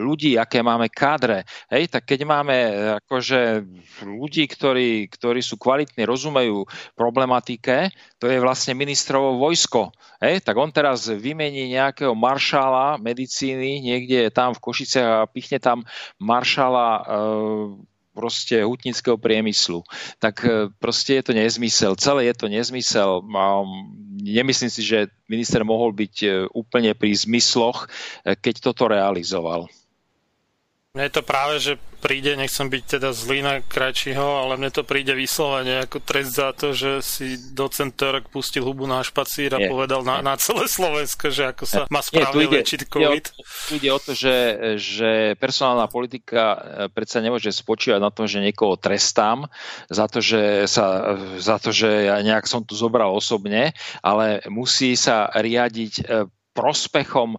ľudí, 0.00 0.40
aké 0.40 0.64
máme 0.64 0.88
kádre. 0.88 1.44
Hej, 1.68 1.92
tak 1.92 2.08
keď 2.08 2.24
máme 2.24 2.56
e, 2.56 2.72
akože 2.96 3.60
ľudí, 4.04 4.48
ktorí, 4.48 5.04
ktorí 5.12 5.44
sú 5.44 5.60
kvalitní, 5.60 6.08
rozumejú 6.08 6.64
problematike, 6.96 7.92
to 8.16 8.32
je 8.32 8.40
vlastne 8.40 8.72
ministrovo 8.72 9.36
vojsko. 9.36 9.92
Hej, 10.24 10.48
tak 10.48 10.56
on 10.56 10.72
teraz 10.72 11.12
vymení 11.12 11.76
nejakého 11.76 12.16
maršála 12.16 12.96
medicíny, 13.04 13.84
niekde 13.84 14.32
tam 14.32 14.56
v 14.56 14.62
Košice 14.64 15.04
a 15.04 15.28
pichne 15.28 15.60
tam 15.60 15.84
maršála 16.16 16.88
e, 16.88 17.02
proste 18.16 18.64
hutnického 18.64 19.20
priemyslu. 19.20 19.84
Tak 20.16 20.34
e, 20.40 20.72
proste 20.80 21.20
je 21.20 21.22
to 21.28 21.32
nezmysel. 21.36 21.92
Celé 22.00 22.32
je 22.32 22.34
to 22.40 22.48
nezmysel. 22.48 23.20
Nemyslím 24.24 24.72
si, 24.72 24.80
že 24.80 25.12
minister 25.28 25.60
mohol 25.60 25.92
byť 25.92 26.14
e, 26.24 26.28
úplne 26.56 26.96
pri 26.96 27.12
zmysloch, 27.12 27.92
e, 28.24 28.32
keď 28.32 28.72
toto 28.72 28.88
realizoval. 28.88 29.68
Mne 30.96 31.12
to 31.12 31.20
práve, 31.20 31.60
že 31.60 31.76
príde, 32.00 32.38
nechcem 32.38 32.72
byť 32.72 32.82
teda 32.96 33.10
zlý 33.12 33.44
na 33.44 33.60
Krajčího, 33.60 34.46
ale 34.46 34.56
mne 34.56 34.70
to 34.72 34.80
príde 34.80 35.12
vyslovene 35.12 35.84
ako 35.84 36.00
trest 36.00 36.38
za 36.38 36.56
to, 36.56 36.70
že 36.72 37.04
si 37.04 37.36
docent 37.52 37.92
Törk 37.92 38.32
pustil 38.32 38.64
hubu 38.64 38.88
na 38.88 39.04
špacír 39.04 39.52
a 39.56 39.60
nie, 39.60 39.68
povedal 39.68 40.06
na, 40.06 40.24
na 40.24 40.40
celé 40.40 40.70
Slovensko, 40.70 41.28
že 41.28 41.52
ako 41.52 41.64
sa 41.66 41.80
má 41.92 42.00
správne 42.00 42.48
liečiť 42.48 42.88
COVID. 42.88 43.24
Tu 43.68 43.72
ide 43.76 43.90
o 43.92 43.98
to, 44.00 44.16
že, 44.16 44.36
že 44.80 45.34
personálna 45.36 45.90
politika 45.90 46.40
e, 46.40 46.58
predsa 46.92 47.20
nemôže 47.20 47.50
spočívať 47.50 48.00
na 48.00 48.08
tom, 48.14 48.30
že 48.30 48.44
niekoho 48.44 48.78
trestám 48.78 49.50
za 49.90 50.06
to, 50.06 50.22
že, 50.24 50.70
sa, 50.70 51.18
za 51.36 51.60
to, 51.60 51.74
že 51.74 52.08
ja 52.08 52.22
nejak 52.22 52.48
som 52.48 52.62
tu 52.62 52.72
zobral 52.72 53.12
osobne, 53.12 53.74
ale 54.00 54.46
musí 54.48 54.94
sa 54.94 55.28
riadiť 55.32 55.92
e, 56.00 56.02
prospechom 56.56 57.36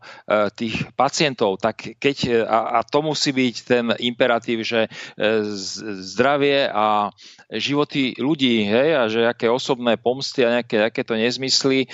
tých 0.54 0.94
pacientov, 0.94 1.58
tak 1.58 1.98
keď, 1.98 2.46
a, 2.46 2.78
a 2.78 2.86
to 2.86 3.02
musí 3.02 3.34
byť 3.34 3.56
ten 3.66 3.86
imperatív, 3.98 4.62
že 4.62 4.86
zdravie 5.98 6.70
a 6.70 7.10
životy 7.52 8.16
ľudí, 8.20 8.68
hej, 8.68 8.90
a 8.98 9.04
že 9.08 9.24
aké 9.24 9.48
osobné 9.48 9.96
pomsty 9.96 10.44
a 10.44 10.60
nejaké, 10.60 10.84
nejaké 10.84 11.02
to 11.08 11.16
nezmysly, 11.16 11.88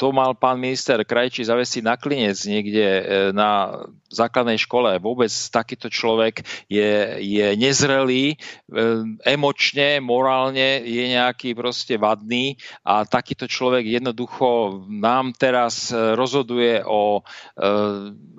to 0.00 0.06
mal 0.16 0.32
pán 0.32 0.56
minister 0.56 0.96
Krajčí 1.04 1.44
zavesiť 1.44 1.82
na 1.84 1.94
klinec 2.00 2.40
niekde 2.48 2.86
na 3.36 3.84
základnej 4.08 4.56
škole. 4.56 4.96
Vôbec 4.96 5.28
takýto 5.52 5.92
človek 5.92 6.40
je, 6.72 7.20
je 7.20 7.46
nezrelý, 7.60 8.40
emočne, 9.24 10.00
morálne 10.00 10.80
je 10.84 11.04
nejaký 11.12 11.52
proste 11.52 12.00
vadný 12.00 12.56
a 12.80 13.04
takýto 13.04 13.44
človek 13.44 13.84
jednoducho 13.84 14.80
nám 14.88 15.36
teraz 15.36 15.92
rozhoduje 15.92 16.80
o 16.84 17.20
e, 17.20 17.22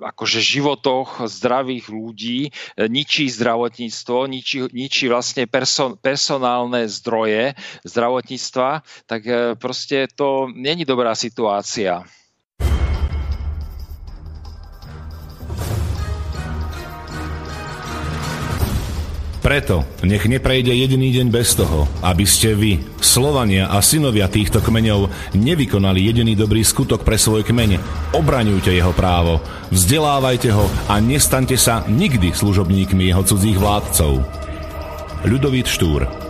akože 0.02 0.38
životoch 0.42 1.26
zdravých 1.30 1.86
ľudí, 1.90 2.40
e, 2.48 2.50
ničí 2.90 3.30
zdravotníctvo, 3.30 4.18
ničí, 4.26 4.58
ničí 4.74 5.06
vlastne 5.06 5.46
person, 5.46 5.94
personálne 6.40 6.88
zdroje 6.88 7.52
zdravotníctva, 7.84 8.80
tak 9.04 9.20
e, 9.28 9.52
proste 9.60 10.08
to 10.08 10.48
není 10.48 10.88
dobrá 10.88 11.12
situácia. 11.12 12.00
Preto 19.40 19.84
nech 20.04 20.24
neprejde 20.28 20.72
jediný 20.72 21.12
deň 21.16 21.26
bez 21.32 21.56
toho, 21.56 21.88
aby 22.04 22.24
ste 22.28 22.56
vy, 22.56 22.80
Slovania 23.00 23.72
a 23.72 23.80
synovia 23.80 24.28
týchto 24.28 24.60
kmeňov, 24.60 25.32
nevykonali 25.36 26.00
jediný 26.00 26.36
dobrý 26.36 26.60
skutok 26.60 27.04
pre 27.04 27.16
svoj 27.16 27.44
kmeň. 27.44 27.80
Obraňujte 28.16 28.72
jeho 28.72 28.92
právo, 28.92 29.40
vzdelávajte 29.72 30.52
ho 30.52 30.68
a 30.88 31.00
nestaňte 31.00 31.56
sa 31.56 31.84
nikdy 31.88 32.36
služobníkmi 32.36 33.12
jeho 33.12 33.24
cudzích 33.24 33.56
vládcov. 33.56 34.40
Ľudovít 35.24 35.68
Štúr 35.68 36.29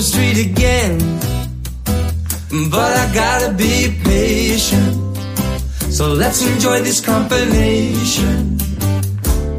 The 0.00 0.06
street 0.06 0.38
again, 0.50 0.98
but 2.70 2.92
I 2.96 3.12
gotta 3.12 3.52
be 3.52 3.94
patient. 4.02 4.96
So 5.92 6.14
let's 6.14 6.40
enjoy 6.40 6.80
this 6.80 7.00
combination. 7.04 8.58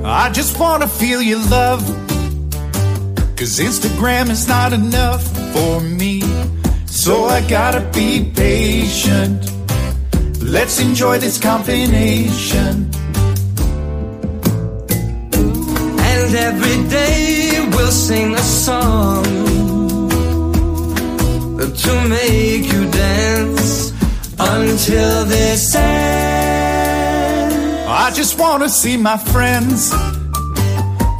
I 0.04 0.32
just 0.32 0.60
wanna 0.60 0.88
feel 0.88 1.22
your 1.22 1.44
love, 1.58 1.82
cause 3.38 3.60
Instagram 3.60 4.32
is 4.32 4.48
not 4.48 4.74
enough 4.74 5.24
for 5.54 5.80
me. 5.80 6.24
So 6.88 7.26
I 7.26 7.48
gotta 7.48 7.82
be 7.94 8.32
patient. 8.36 9.40
Let's 10.42 10.80
enjoy 10.80 11.20
this 11.20 11.38
combination. 11.38 12.90
And 16.10 16.36
every 16.50 16.80
day 16.90 17.70
we'll 17.74 17.92
sing 17.92 18.34
a 18.34 18.42
song 18.42 19.41
to 21.92 22.08
make 22.08 22.66
you 22.74 22.84
dance 22.92 23.92
until 24.40 25.26
this 25.26 25.76
ends. 25.76 27.52
I 27.88 28.12
just 28.20 28.40
wanna 28.40 28.70
see 28.70 28.98
my 28.98 29.18
friends. 29.34 29.92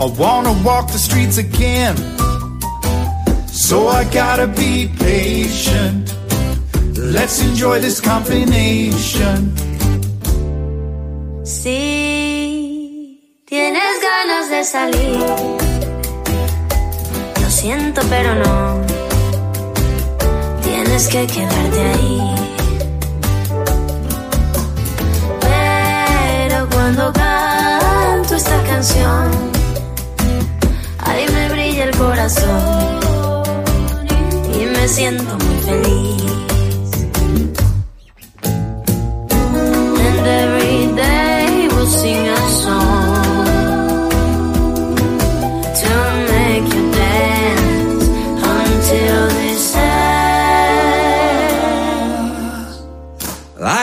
I 0.04 0.06
wanna 0.24 0.54
walk 0.68 0.86
the 0.96 1.02
streets 1.08 1.38
again. 1.38 1.96
So 3.48 3.88
I 4.00 4.02
gotta 4.22 4.48
be 4.48 4.74
patient. 5.10 6.06
Let's 7.18 7.38
enjoy 7.48 7.80
this 7.80 8.00
combination. 8.12 9.38
Si 11.44 11.80
tienes 13.46 13.94
ganas 14.10 14.46
de 14.54 14.62
salir, 14.64 15.20
lo 17.42 17.50
siento 17.50 18.02
pero 18.10 18.36
no, 18.44 18.91
tienes 21.02 21.08
que 21.08 21.34
quedarte 21.34 21.80
ahí. 21.80 22.22
Pero 25.40 26.70
cuando 26.70 27.14
canto 27.14 28.36
esta 28.36 28.64
canción, 28.64 29.32
ahí 31.00 31.26
me 31.34 31.50
brilla 31.50 31.86
el 31.86 31.98
corazón 31.98 33.00
y 34.54 34.66
me 34.66 34.88
siento 34.88 35.38
muy 35.38 35.58
feliz. 35.66 36.51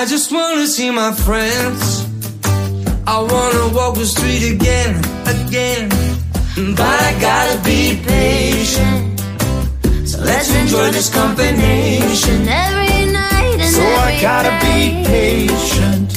Just 0.08 0.32
wanna 0.32 0.66
see 0.66 0.90
my 0.90 1.12
friends. 1.12 2.06
I 3.06 3.20
wanna 3.20 3.68
walk 3.76 3.94
the 3.94 4.06
street 4.06 4.42
again, 4.54 4.96
again. 5.26 5.90
But 6.74 6.98
I 7.08 7.12
gotta 7.20 7.58
be 7.62 8.00
patient. 8.06 9.20
So 10.08 10.18
let's 10.20 10.50
enjoy 10.54 10.90
this 10.92 11.10
combination. 11.12 12.48
Every 12.48 13.12
night 13.12 13.60
and 13.60 13.74
So 13.74 13.82
I 13.82 14.18
gotta 14.22 14.52
be 14.64 15.04
patient. 15.04 16.08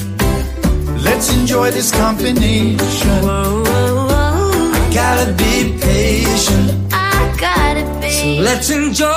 Let's 1.04 1.28
enjoy 1.34 1.72
this 1.72 1.92
combination. 1.92 3.22
Whoa, 3.28 3.64
whoa, 3.68 4.08
whoa. 4.08 4.94
Gotta 4.94 5.34
be 5.34 5.78
patient. 5.82 6.94
I 6.94 7.36
gotta 7.38 7.84
be. 8.00 8.38
So 8.38 8.42
Let's 8.42 8.70
enjoy 8.70 9.12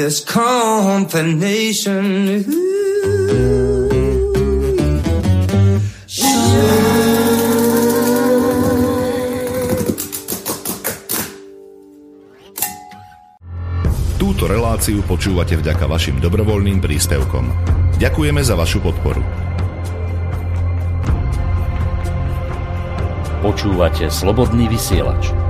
this 0.00 0.24
combination. 0.24 2.00
Túto 14.16 14.48
reláciu 14.48 15.04
počúvate 15.04 15.60
vďaka 15.60 15.84
vašim 15.84 16.16
dobrovoľným 16.16 16.80
príspevkom. 16.80 17.52
Ďakujeme 18.00 18.40
za 18.40 18.56
vašu 18.56 18.80
podporu. 18.80 19.20
Počúvate 23.44 24.08
Slobodný 24.08 24.64
vysielač. 24.72 25.49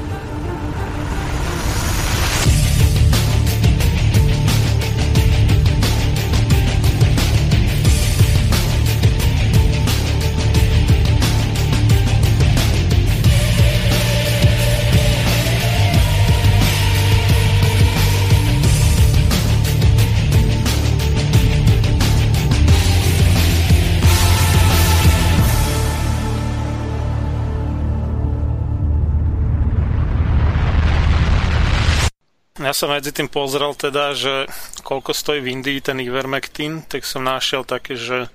Ja 32.71 32.87
som 32.87 32.87
medzi 32.87 33.11
tým 33.11 33.27
pozrel 33.27 33.75
teda, 33.75 34.15
že 34.15 34.47
koľko 34.87 35.11
stojí 35.11 35.43
v 35.43 35.59
Indii 35.59 35.83
ten 35.83 35.99
Ivermectin, 35.99 36.87
tak 36.87 37.03
som 37.03 37.19
našiel 37.19 37.67
také, 37.67 37.99
že 37.99 38.31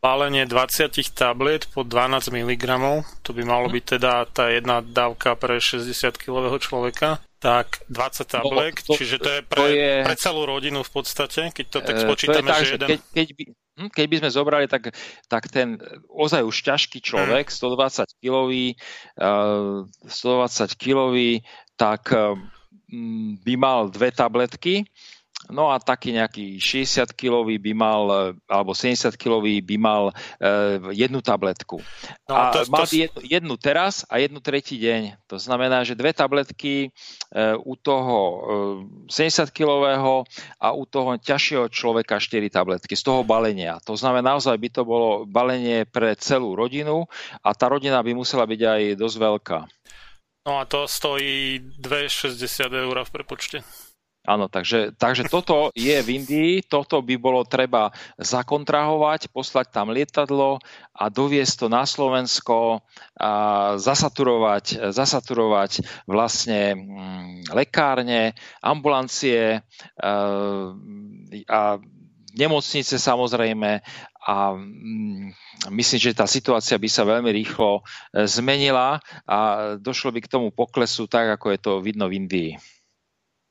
balenie 0.00 0.48
20 0.48 0.88
tabliet 1.12 1.68
po 1.76 1.84
12 1.84 2.32
mg, 2.32 2.64
to 3.20 3.36
by 3.36 3.44
malo 3.44 3.68
byť 3.68 3.84
teda 3.84 4.24
tá 4.32 4.48
jedna 4.48 4.80
dávka 4.80 5.36
pre 5.36 5.60
60-kilového 5.60 6.56
človeka, 6.56 7.20
tak 7.44 7.84
20 7.92 8.24
tabliek, 8.24 8.72
no, 8.72 8.84
to, 8.88 8.92
čiže 8.96 9.20
to 9.20 9.30
je 9.36 9.40
pre, 9.44 9.60
to 9.60 9.64
je, 9.68 9.92
pre 10.00 10.16
celú 10.16 10.48
rodinu 10.48 10.80
v 10.80 10.88
podstate, 10.88 11.52
keď 11.52 11.66
to 11.68 11.78
tak 11.84 11.96
e, 12.00 12.08
spočítame, 12.08 12.48
to 12.48 12.56
tak, 12.56 12.64
že 12.64 12.72
jeden... 12.80 12.88
Keď, 12.88 13.00
keď, 13.12 13.28
by, 13.36 13.44
hm, 13.52 13.90
keď 13.92 14.06
by 14.08 14.16
sme 14.16 14.30
zobrali, 14.32 14.64
tak, 14.64 14.96
tak 15.28 15.44
ten 15.52 15.76
ozaj 16.08 16.40
už 16.40 16.56
ťažký 16.56 17.04
človek, 17.04 17.52
hmm. 17.52 17.58
120 17.76 18.16
kilový, 18.16 18.80
uh, 19.20 19.84
120 20.08 20.72
kilový, 20.72 21.44
tak 21.76 22.08
Mm, 22.08 22.57
by 23.44 23.54
mal 23.60 23.92
dve 23.92 24.08
tabletky, 24.08 24.88
no 25.46 25.70
a 25.70 25.78
taký 25.78 26.18
nejaký 26.18 26.58
60-kilový 26.58 27.62
by 27.62 27.72
mal, 27.72 28.34
alebo 28.50 28.74
70-kilový 28.74 29.62
by 29.62 29.76
mal 29.78 30.02
e, 30.10 30.12
jednu 30.98 31.22
tabletku. 31.22 31.78
No, 32.26 32.34
a 32.34 32.50
to, 32.50 32.66
mal 32.66 32.84
to... 32.84 32.98
jednu, 32.98 33.20
jednu 33.22 33.54
teraz 33.54 34.02
a 34.10 34.18
jednu 34.18 34.42
tretí 34.42 34.76
deň. 34.82 35.30
To 35.30 35.38
znamená, 35.38 35.86
že 35.86 35.94
dve 35.94 36.10
tabletky 36.10 36.74
e, 36.84 36.88
u 37.54 37.74
toho 37.78 38.16
e, 38.18 38.36
70-kilového 39.08 40.26
a 40.58 40.68
u 40.74 40.84
toho 40.84 41.14
ťažšieho 41.16 41.70
človeka 41.70 42.18
4 42.18 42.50
tabletky 42.50 42.98
z 42.98 43.02
toho 43.06 43.22
balenia. 43.22 43.78
To 43.86 43.94
znamená, 43.94 44.36
naozaj 44.36 44.58
by 44.58 44.68
to 44.74 44.82
bolo 44.82 45.22
balenie 45.24 45.86
pre 45.86 46.18
celú 46.18 46.58
rodinu 46.58 47.06
a 47.46 47.54
tá 47.54 47.70
rodina 47.70 48.02
by 48.02 48.12
musela 48.12 48.44
byť 48.44 48.60
aj 48.60 48.82
dosť 48.98 49.16
veľká. 49.16 49.58
No 50.48 50.58
a 50.58 50.64
to 50.64 50.88
stojí 50.88 51.60
2,60 51.76 52.72
eur 52.72 53.04
v 53.04 53.10
prepočte. 53.12 53.60
Áno, 54.24 54.48
takže, 54.48 54.96
takže 54.96 55.28
toto 55.28 55.72
je 55.72 55.92
v 56.04 56.08
Indii, 56.20 56.64
toto 56.64 57.00
by 57.04 57.16
bolo 57.16 57.44
treba 57.48 57.92
zakontrahovať, 58.20 59.32
poslať 59.32 59.72
tam 59.72 59.92
lietadlo 59.92 60.60
a 60.92 61.04
doviesť 61.08 61.64
to 61.64 61.66
na 61.72 61.84
Slovensko 61.84 62.84
a 63.16 63.30
zasaturovať, 63.76 64.92
zasaturovať 64.92 66.04
vlastne 66.04 66.76
mm, 66.76 67.52
lekárne, 67.52 68.36
ambulancie 68.60 69.60
a, 69.60 70.12
a 71.48 71.60
nemocnice 72.36 72.98
samozrejme 72.98 73.80
a 74.28 74.34
mm, 74.52 75.32
myslím, 75.72 75.98
že 76.00 76.18
tá 76.18 76.28
situácia 76.28 76.76
by 76.76 76.88
sa 76.88 77.08
veľmi 77.08 77.30
rýchlo 77.32 77.80
e, 77.80 78.28
zmenila 78.28 79.00
a 79.24 79.38
došlo 79.80 80.12
by 80.12 80.20
k 80.24 80.32
tomu 80.32 80.52
poklesu 80.52 81.08
tak, 81.08 81.32
ako 81.38 81.46
je 81.54 81.58
to 81.58 81.72
vidno 81.80 82.08
v 82.08 82.16
Indii. 82.20 82.50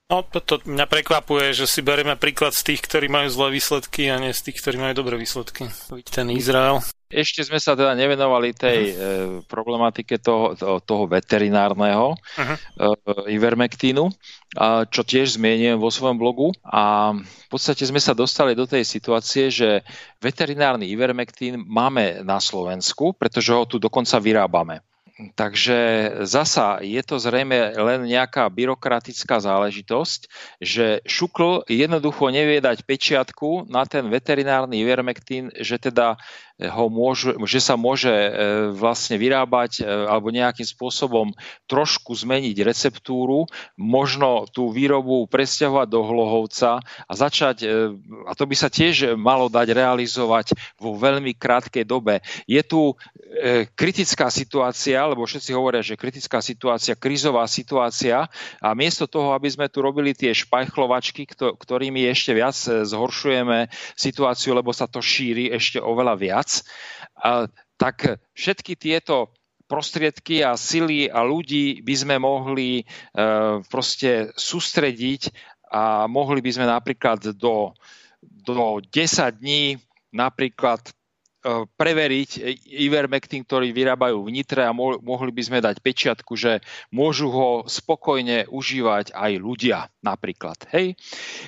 No, 0.07 0.23
toto 0.23 0.63
mňa 0.63 0.87
prekvapuje, 0.87 1.51
že 1.51 1.67
si 1.67 1.83
berieme 1.83 2.15
príklad 2.15 2.55
z 2.55 2.63
tých, 2.71 2.79
ktorí 2.87 3.11
majú 3.11 3.27
zlé 3.27 3.59
výsledky 3.59 4.07
a 4.07 4.15
nie 4.15 4.31
z 4.31 4.39
tých, 4.47 4.63
ktorí 4.63 4.79
majú 4.79 5.03
dobré 5.03 5.19
výsledky. 5.19 5.67
Ten 6.07 6.31
Izrael. 6.31 6.79
Ešte 7.11 7.43
sme 7.43 7.59
sa 7.59 7.75
teda 7.75 7.91
nevenovali 7.91 8.55
tej 8.55 8.79
uh-huh. 8.95 9.03
e, 9.03 9.47
problematike 9.51 10.15
toho, 10.15 10.55
toho, 10.55 10.79
toho 10.79 11.11
veterinárneho 11.11 12.15
uh-huh. 12.15 12.55
e, 12.55 13.35
ivermektínu, 13.35 14.07
a, 14.55 14.87
čo 14.87 15.03
tiež 15.03 15.35
zmienujem 15.35 15.75
vo 15.75 15.91
svojom 15.91 16.15
blogu. 16.15 16.55
A 16.63 17.11
v 17.11 17.47
podstate 17.51 17.83
sme 17.83 17.99
sa 17.99 18.15
dostali 18.15 18.55
do 18.55 18.63
tej 18.63 18.87
situácie, 18.87 19.51
že 19.51 19.83
veterinárny 20.23 20.87
ivermektín 20.87 21.67
máme 21.67 22.23
na 22.23 22.39
Slovensku, 22.39 23.11
pretože 23.11 23.51
ho 23.51 23.67
tu 23.67 23.75
dokonca 23.75 24.23
vyrábame. 24.23 24.87
Takže 25.17 25.77
zasa 26.29 26.77
je 26.85 27.01
to 27.01 27.17
zrejme 27.17 27.73
len 27.73 28.05
nejaká 28.05 28.45
byrokratická 28.53 29.41
záležitosť, 29.41 30.29
že 30.61 31.01
Šukl 31.09 31.65
jednoducho 31.65 32.29
nevie 32.29 32.61
dať 32.61 32.85
pečiatku 32.85 33.65
na 33.65 33.89
ten 33.89 34.13
veterinárny 34.13 34.77
ivermektín, 34.85 35.49
že 35.57 35.81
teda 35.81 36.21
ho 36.57 36.89
môžu, 36.89 37.37
že 37.45 37.61
sa 37.61 37.77
môže 37.77 38.09
e, 38.09 38.31
vlastne 38.73 39.13
vyrábať 39.21 39.71
e, 39.77 39.81
alebo 39.85 40.33
nejakým 40.33 40.65
spôsobom 40.65 41.29
trošku 41.69 42.17
zmeniť 42.17 42.65
receptúru, 42.65 43.45
možno 43.77 44.49
tú 44.49 44.73
výrobu 44.73 45.29
presťahovať 45.29 45.85
do 45.85 46.01
Hlohovca 46.01 46.81
a 46.81 47.13
začať, 47.13 47.57
e, 47.61 47.93
a 48.25 48.33
to 48.33 48.49
by 48.49 48.55
sa 48.57 48.73
tiež 48.73 49.13
malo 49.13 49.53
dať 49.53 49.69
realizovať 49.69 50.57
vo 50.81 50.97
veľmi 50.97 51.37
krátkej 51.37 51.85
dobe. 51.85 52.25
Je 52.49 52.61
tu 52.65 52.97
kritická 53.77 54.33
situácia, 54.33 55.05
lebo 55.11 55.25
všetci 55.25 55.51
hovoria, 55.55 55.83
že 55.83 55.99
kritická 55.99 56.43
situácia, 56.43 56.99
krizová 56.99 57.47
situácia. 57.47 58.27
A 58.59 58.69
miesto 58.75 59.07
toho, 59.07 59.33
aby 59.33 59.47
sme 59.47 59.67
tu 59.71 59.79
robili 59.81 60.11
tie 60.11 60.35
špajchlovačky, 60.35 61.27
ktorými 61.35 62.05
ešte 62.07 62.31
viac 62.35 62.55
zhoršujeme 62.63 63.71
situáciu, 63.95 64.53
lebo 64.55 64.75
sa 64.75 64.85
to 64.85 64.99
šíri 64.99 65.49
ešte 65.51 65.79
oveľa 65.79 66.15
viac, 66.19 66.49
tak 67.77 68.21
všetky 68.33 68.73
tieto 68.75 69.31
prostriedky 69.67 70.41
a 70.41 70.55
sily 70.55 71.11
a 71.11 71.21
ľudí 71.21 71.83
by 71.83 71.95
sme 71.95 72.15
mohli 72.17 72.81
e, 72.81 72.83
proste 73.67 74.31
sústrediť 74.33 75.29
a 75.67 76.07
mohli 76.07 76.39
by 76.39 76.51
sme 76.55 76.65
napríklad 76.71 77.35
do, 77.35 77.75
do 78.23 78.79
10 78.79 79.43
dní 79.43 79.75
napríklad 80.15 80.79
e, 80.87 80.91
preveriť 81.77 82.29
Ivermectin, 82.67 83.47
ktorý 83.47 83.71
vyrábajú 83.71 84.19
v 84.19 84.33
Nitre 84.35 84.67
a 84.67 84.75
mohli 84.75 85.31
by 85.31 85.43
sme 85.43 85.59
dať 85.63 85.79
pečiatku, 85.79 86.35
že 86.35 86.59
môžu 86.91 87.31
ho 87.31 87.49
spokojne 87.63 88.51
užívať 88.51 89.15
aj 89.15 89.31
ľudia 89.39 89.87
napríklad. 90.03 90.59
Hej? 90.75 90.99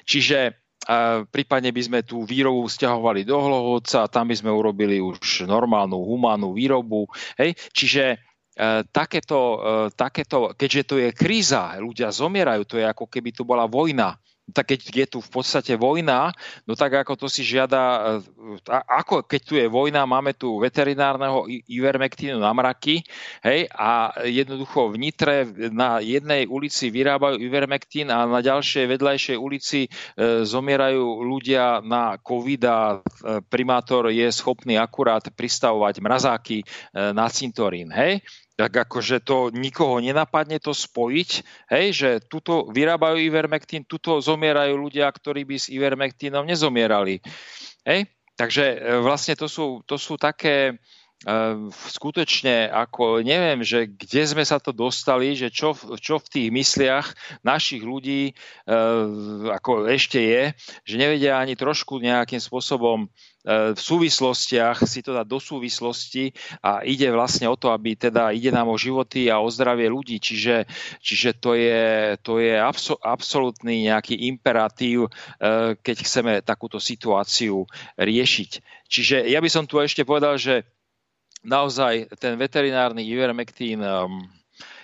Čiže 0.08 0.56
a 0.90 1.22
prípadne 1.28 1.70
by 1.70 1.82
sme 1.86 2.00
tú 2.02 2.26
výrobu 2.26 2.66
vzťahovali 2.66 3.22
do 3.22 3.38
Hlohovca, 3.38 4.10
tam 4.10 4.32
by 4.32 4.36
sme 4.42 4.50
urobili 4.50 4.98
už 4.98 5.46
normálnu 5.46 6.02
humánnu 6.02 6.56
výrobu. 6.58 7.06
Hej? 7.38 7.54
Čiže 7.76 8.04
e, 8.10 8.18
takéto, 8.90 9.40
e, 9.40 9.58
takéto, 9.94 10.58
keďže 10.58 10.84
to 10.90 10.96
je 10.98 11.14
kríza, 11.14 11.78
ľudia 11.78 12.10
zomierajú, 12.10 12.66
to 12.66 12.76
je 12.82 12.90
ako 12.90 13.06
keby 13.06 13.30
tu 13.36 13.46
bola 13.46 13.70
vojna 13.70 14.18
tak 14.54 14.76
keď 14.76 14.80
je 14.86 15.06
tu 15.08 15.20
v 15.20 15.30
podstate 15.30 15.74
vojna, 15.80 16.34
no 16.66 16.74
tak 16.78 17.02
ako 17.02 17.16
to 17.16 17.28
si 17.32 17.42
žiada, 17.42 18.20
eh, 18.20 18.84
ako 18.88 19.26
keď 19.26 19.42
tu 19.42 19.54
je 19.58 19.68
vojna, 19.70 20.10
máme 20.10 20.36
tu 20.36 20.60
veterinárneho 20.60 21.46
ivermektínu 21.70 22.40
na 22.40 22.52
mraky, 22.54 23.02
hej, 23.46 23.70
a 23.74 24.14
jednoducho 24.26 24.94
v 24.94 24.96
Nitre 25.00 25.36
na 25.72 26.02
jednej 26.04 26.46
ulici 26.50 26.90
vyrábajú 26.90 27.40
ivermektín 27.40 28.12
a 28.12 28.26
na 28.26 28.40
ďalšej 28.44 28.86
vedľajšej 28.90 29.38
ulici 29.38 29.86
e, 29.86 29.90
zomierajú 30.44 31.24
ľudia 31.24 31.82
na 31.86 32.18
COVID 32.20 32.62
a 32.66 32.80
e, 32.80 32.98
primátor 33.46 34.12
je 34.12 34.28
schopný 34.32 34.76
akurát 34.76 35.24
pristavovať 35.24 36.02
mrazáky 36.02 36.58
e, 36.62 36.66
na 37.14 37.30
cintorín, 37.30 37.90
hej 37.94 38.20
tak 38.60 38.76
akože 38.76 39.24
to 39.24 39.56
nikoho 39.56 40.04
nenapadne 40.04 40.60
to 40.60 40.76
spojiť, 40.76 41.30
hej, 41.72 41.86
že 41.96 42.10
tuto 42.28 42.68
vyrábajú 42.68 43.16
ivermektín, 43.16 43.88
tuto 43.88 44.20
zomierajú 44.20 44.76
ľudia, 44.76 45.08
ktorí 45.08 45.48
by 45.48 45.56
s 45.56 45.72
ivermektínom 45.72 46.44
nezomierali. 46.44 47.24
Hej? 47.88 48.12
Takže 48.36 48.66
e, 48.76 48.78
vlastne 49.00 49.40
to 49.40 49.48
sú, 49.48 49.80
to 49.88 49.96
sú 49.96 50.20
také, 50.20 50.76
skutočne 51.70 52.72
ako 52.72 53.20
neviem, 53.20 53.60
že 53.60 53.92
kde 53.92 54.24
sme 54.24 54.44
sa 54.48 54.56
to 54.56 54.72
dostali, 54.72 55.36
že 55.36 55.52
čo, 55.52 55.76
čo 56.00 56.16
v 56.16 56.32
tých 56.32 56.48
mysliach 56.48 57.08
našich 57.44 57.84
ľudí 57.84 58.32
ako 59.52 59.92
ešte 59.92 60.20
je, 60.24 60.44
že 60.88 60.96
nevedia 60.96 61.36
ani 61.36 61.60
trošku 61.60 62.00
nejakým 62.00 62.40
spôsobom 62.40 63.12
v 63.50 63.80
súvislostiach 63.80 64.84
si 64.84 65.00
to 65.00 65.16
dá 65.16 65.24
do 65.24 65.40
súvislosti 65.40 66.36
a 66.60 66.84
ide 66.84 67.08
vlastne 67.12 67.48
o 67.48 67.56
to, 67.56 67.72
aby 67.72 67.96
teda 67.96 68.36
ide 68.36 68.52
nám 68.52 68.68
o 68.68 68.80
životy 68.80 69.32
a 69.32 69.40
o 69.40 69.48
zdravie 69.48 69.88
ľudí, 69.88 70.20
čiže, 70.20 70.68
čiže 71.00 71.40
to 71.40 71.56
je, 71.56 72.16
to 72.20 72.44
je 72.44 72.60
abso, 72.60 73.00
absolútny 73.00 73.88
nejaký 73.88 74.28
imperatív, 74.28 75.08
keď 75.84 75.96
chceme 76.04 76.34
takúto 76.44 76.84
situáciu 76.84 77.64
riešiť. 77.96 78.52
Čiže 78.92 79.16
ja 79.32 79.40
by 79.40 79.50
som 79.52 79.64
tu 79.64 79.80
ešte 79.80 80.04
povedal, 80.04 80.36
že 80.36 80.68
naozaj 81.44 82.12
ten 82.20 82.36
veterinárny 82.36 83.06
ivermectin 83.06 83.80
um, 83.82 84.24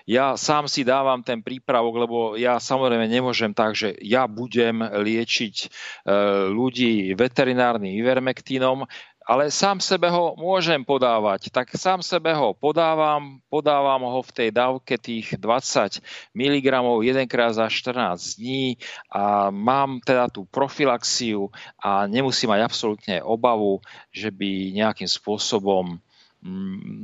ja 0.06 0.38
sám 0.38 0.70
si 0.70 0.86
dávam 0.86 1.26
ten 1.26 1.42
prípravok, 1.42 1.94
lebo 1.98 2.18
ja 2.38 2.62
samozrejme 2.62 3.10
nemôžem 3.10 3.50
tak, 3.58 3.74
že 3.74 3.98
ja 4.06 4.30
budem 4.30 4.86
liečiť 4.86 5.56
uh, 5.66 6.46
ľudí 6.54 7.18
veterinárnym 7.18 7.90
ivermektínom, 7.98 8.86
ale 9.26 9.50
sám 9.50 9.82
sebe 9.82 10.06
ho 10.14 10.38
môžem 10.38 10.86
podávať. 10.86 11.50
Tak 11.50 11.74
sám 11.74 12.06
sebe 12.06 12.30
ho 12.38 12.54
podávam, 12.54 13.42
podávam 13.50 14.06
ho 14.06 14.22
v 14.22 14.32
tej 14.32 14.50
dávke 14.54 15.02
tých 15.02 15.34
20 15.42 15.98
mg 16.38 16.68
jedenkrát 17.02 17.58
za 17.58 17.66
14 17.66 18.38
dní 18.38 18.78
a 19.10 19.50
mám 19.50 19.98
teda 20.06 20.30
tú 20.30 20.46
profilaxiu 20.46 21.50
a 21.82 22.06
nemusím 22.06 22.54
mať 22.54 22.62
absolútne 22.62 23.18
obavu, 23.26 23.82
že 24.14 24.30
by 24.30 24.78
nejakým 24.78 25.10
spôsobom 25.10 25.98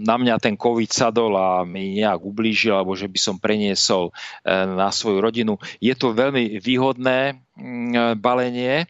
na 0.01 0.15
mňa 0.21 0.37
ten 0.37 0.53
COVID 0.53 0.91
sadol 0.93 1.33
a 1.33 1.65
mi 1.65 1.97
nejak 1.97 2.21
ublížil, 2.21 2.77
alebo 2.77 2.93
že 2.93 3.09
by 3.09 3.19
som 3.19 3.41
preniesol 3.41 4.09
e, 4.09 4.11
na 4.53 4.93
svoju 4.93 5.17
rodinu. 5.17 5.57
Je 5.81 5.97
to 5.97 6.13
veľmi 6.13 6.61
výhodné 6.61 7.41
mm, 7.57 8.21
balenie. 8.21 8.85
E, 8.85 8.87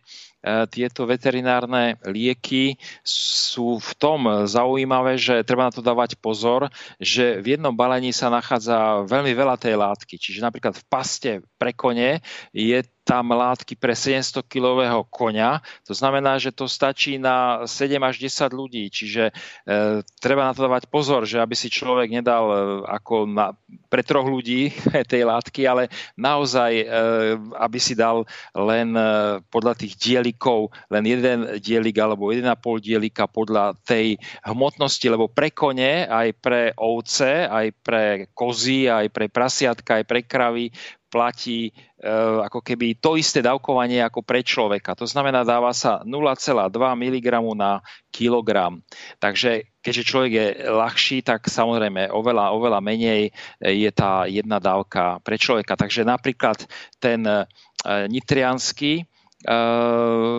tieto 0.68 1.08
veterinárne 1.08 1.96
lieky 2.04 2.76
sú 3.00 3.80
v 3.80 3.92
tom 3.96 4.28
zaujímavé, 4.44 5.16
že 5.16 5.48
treba 5.48 5.72
na 5.72 5.74
to 5.74 5.80
dávať 5.80 6.20
pozor, 6.20 6.68
že 7.00 7.40
v 7.40 7.56
jednom 7.56 7.72
balení 7.72 8.12
sa 8.12 8.28
nachádza 8.28 9.08
veľmi 9.08 9.32
veľa 9.32 9.56
tej 9.56 9.80
látky. 9.80 10.20
Čiže 10.20 10.44
napríklad 10.44 10.76
v 10.76 10.88
paste 10.92 11.32
pre 11.56 11.72
kone 11.72 12.20
je 12.52 12.84
tam 13.12 13.36
látky 13.36 13.76
pre 13.76 13.92
700-kilového 13.92 15.04
koňa. 15.12 15.60
To 15.84 15.92
znamená, 15.92 16.40
že 16.40 16.56
to 16.56 16.64
stačí 16.72 17.20
na 17.20 17.68
7 17.68 18.00
až 18.00 18.24
10 18.24 18.56
ľudí. 18.56 18.88
Čiže 18.88 19.36
e, 19.68 20.00
treba 20.24 20.48
na 20.48 20.56
to 20.56 20.64
dávať 20.64 20.88
pozor, 20.88 21.28
že 21.28 21.44
aby 21.44 21.52
si 21.52 21.68
človek 21.68 22.08
nedal 22.08 22.46
e, 22.48 22.56
ako 22.88 23.28
na, 23.28 23.52
pre 23.92 24.00
troch 24.00 24.24
ľudí 24.24 24.72
tej 25.12 25.28
látky, 25.28 25.68
ale 25.68 25.92
naozaj, 26.16 26.72
e, 26.72 26.86
aby 27.60 27.80
si 27.84 28.00
dal 28.00 28.24
len 28.56 28.96
e, 28.96 29.44
podľa 29.52 29.76
tých 29.76 30.00
dielikov, 30.00 30.72
len 30.88 31.04
jeden 31.04 31.60
dielik 31.60 32.00
alebo 32.00 32.32
1,5 32.32 32.48
dielika 32.80 33.28
podľa 33.28 33.76
tej 33.84 34.16
hmotnosti, 34.48 35.04
lebo 35.12 35.28
pre 35.28 35.52
kone, 35.52 36.08
aj 36.08 36.32
pre 36.40 36.72
ovce, 36.80 37.44
aj 37.44 37.76
pre 37.84 38.32
kozy, 38.32 38.88
aj 38.88 39.12
pre 39.12 39.28
prasiatka, 39.28 40.00
aj 40.00 40.06
pre 40.08 40.24
kravy 40.24 40.72
platí 41.12 41.70
e, 41.70 41.72
ako 42.48 42.64
keby 42.64 42.96
to 43.04 43.20
isté 43.20 43.44
dávkovanie 43.44 44.00
ako 44.00 44.24
pre 44.24 44.40
človeka. 44.40 44.96
To 44.96 45.04
znamená, 45.04 45.44
dáva 45.44 45.76
sa 45.76 46.00
0,2 46.08 46.72
mg 46.72 47.28
na 47.52 47.84
kilogram. 48.08 48.80
Takže 49.20 49.68
keďže 49.84 50.08
človek 50.08 50.32
je 50.32 50.48
ľahší, 50.72 51.28
tak 51.28 51.52
samozrejme 51.52 52.08
oveľa, 52.16 52.56
oveľa 52.56 52.80
menej 52.80 53.36
je 53.60 53.92
tá 53.92 54.24
jedna 54.32 54.64
dávka 54.64 55.20
pre 55.22 55.36
človeka. 55.36 55.76
Takže 55.76 56.08
napríklad 56.08 56.64
ten 57.04 57.28
e, 57.28 57.44
nitrianský 58.08 59.04
e, 59.04 59.06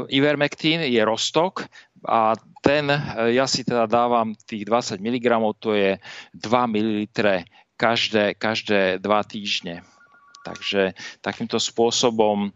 ivermectin 0.08 0.88
je 0.88 1.02
rostok 1.04 1.68
a 2.02 2.32
ten, 2.62 2.90
ja 3.30 3.46
si 3.46 3.66
teda 3.66 3.90
dávam 3.90 4.34
tých 4.46 4.66
20 4.66 5.02
mg, 5.02 5.26
to 5.58 5.74
je 5.74 5.98
2 6.34 6.70
ml 6.70 7.10
každé, 7.82 8.38
každé 8.38 9.02
dva 9.02 9.26
týždne. 9.26 9.82
Takže 10.42 10.92
takýmto 11.22 11.62
spôsobom 11.62 12.50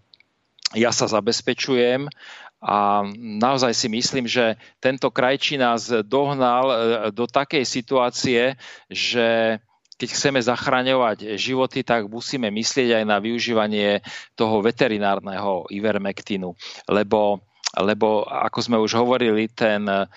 ja 0.75 0.91
sa 0.91 1.07
zabezpečujem 1.07 2.11
a 2.59 3.07
naozaj 3.17 3.73
si 3.77 3.87
myslím, 3.93 4.27
že 4.27 4.59
tento 4.83 5.13
krajčí 5.13 5.55
nás 5.61 5.93
dohnal 6.03 6.67
e, 6.67 6.77
do 7.15 7.29
takej 7.29 7.63
situácie, 7.63 8.59
že 8.91 9.61
keď 9.97 10.09
chceme 10.13 10.41
zachraňovať 10.43 11.39
životy, 11.41 11.81
tak 11.87 12.11
musíme 12.11 12.51
myslieť 12.53 13.01
aj 13.01 13.05
na 13.07 13.17
využívanie 13.23 14.05
toho 14.37 14.61
veterinárneho 14.61 15.69
ivermektinu, 15.73 16.53
lebo 16.91 17.41
lebo 17.77 18.25
ako 18.25 18.59
sme 18.63 18.79
už 18.81 18.97
hovorili, 18.97 19.53
ten 19.53 19.85
e, 19.85 20.09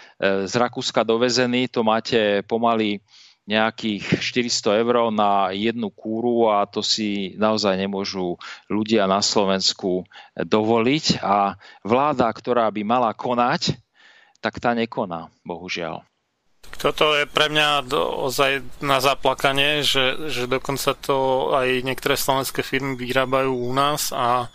z 0.47 0.53
Rakúska 0.55 1.03
dovezený, 1.03 1.67
to 1.67 1.83
máte 1.83 2.39
pomaly 2.47 3.03
nejakých 3.49 4.21
400 4.21 4.85
eur 4.85 5.09
na 5.09 5.49
jednu 5.49 5.89
kúru 5.89 6.53
a 6.53 6.69
to 6.69 6.85
si 6.85 7.33
naozaj 7.33 7.73
nemôžu 7.73 8.37
ľudia 8.69 9.09
na 9.09 9.25
Slovensku 9.25 10.05
dovoliť 10.37 11.17
a 11.25 11.57
vláda, 11.81 12.29
ktorá 12.29 12.69
by 12.69 12.81
mala 12.85 13.09
konať, 13.17 13.73
tak 14.37 14.61
tá 14.61 14.77
nekoná, 14.77 15.33
bohužiaľ. 15.41 16.05
Toto 16.77 17.17
je 17.17 17.25
pre 17.25 17.49
mňa 17.49 17.89
ozaj 18.21 18.61
na 18.85 19.01
zaplakanie, 19.01 19.81
že, 19.81 20.29
že 20.29 20.45
dokonca 20.45 20.93
to 20.93 21.49
aj 21.57 21.81
niektoré 21.81 22.13
slovenské 22.13 22.61
firmy 22.61 22.93
vyrábajú 22.93 23.49
u 23.49 23.73
nás 23.73 24.13
a 24.13 24.53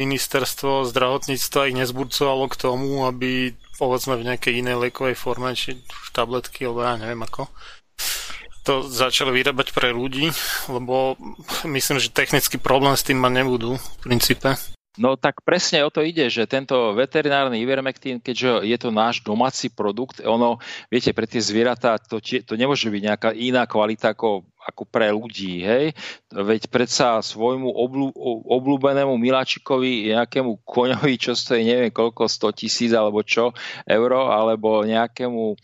ministerstvo 0.00 0.88
zdravotníctva 0.88 1.70
ich 1.70 1.78
nezburcovalo 1.78 2.48
k 2.48 2.58
tomu, 2.58 3.04
aby 3.04 3.54
povedzme 3.78 4.18
v 4.18 4.26
nejakej 4.32 4.64
inej 4.64 4.88
liekovej 4.88 5.14
forme, 5.14 5.54
či 5.54 5.78
už 5.78 6.10
tabletky, 6.10 6.66
alebo 6.66 6.82
ja 6.82 6.98
neviem 6.98 7.22
ako, 7.22 7.46
to 8.64 8.88
začali 8.88 9.30
vyrábať 9.30 9.76
pre 9.76 9.92
ľudí, 9.92 10.32
lebo 10.72 11.20
myslím, 11.68 12.00
že 12.00 12.08
technický 12.10 12.56
problém 12.56 12.96
s 12.96 13.04
tým 13.04 13.20
ma 13.20 13.28
nebudú 13.28 13.76
v 13.76 13.96
princípe. 14.00 14.56
No 14.94 15.18
tak 15.18 15.42
presne 15.42 15.82
o 15.82 15.90
to 15.90 16.06
ide, 16.06 16.30
že 16.30 16.46
tento 16.46 16.94
veterinárny 16.94 17.58
ivermectin, 17.58 18.22
keďže 18.22 18.62
je 18.62 18.76
to 18.78 18.94
náš 18.94 19.26
domáci 19.26 19.66
produkt, 19.66 20.22
ono, 20.22 20.62
viete, 20.86 21.10
pre 21.10 21.26
tie 21.26 21.42
zvieratá 21.42 21.98
to, 21.98 22.22
to 22.22 22.54
nemôže 22.54 22.86
byť 22.86 23.02
nejaká 23.02 23.30
iná 23.34 23.66
kvalita 23.66 24.14
ako 24.14 24.46
ako 24.64 24.88
pre 24.88 25.12
ľudí, 25.12 25.60
hej? 25.60 25.92
Veď 26.32 26.72
predsa 26.72 27.20
svojmu 27.20 27.68
obľú, 27.68 28.08
obľúbenému 28.48 29.14
miláčikovi, 29.20 30.16
nejakému 30.16 30.64
koňovi, 30.64 31.14
čo 31.20 31.36
stojí 31.36 31.62
neviem 31.62 31.92
koľko, 31.92 32.26
100 32.26 32.58
tisíc 32.58 32.90
alebo 32.96 33.20
čo, 33.20 33.52
euro, 33.84 34.32
alebo 34.32 34.82
nejakému 34.88 35.44
e, 35.52 35.56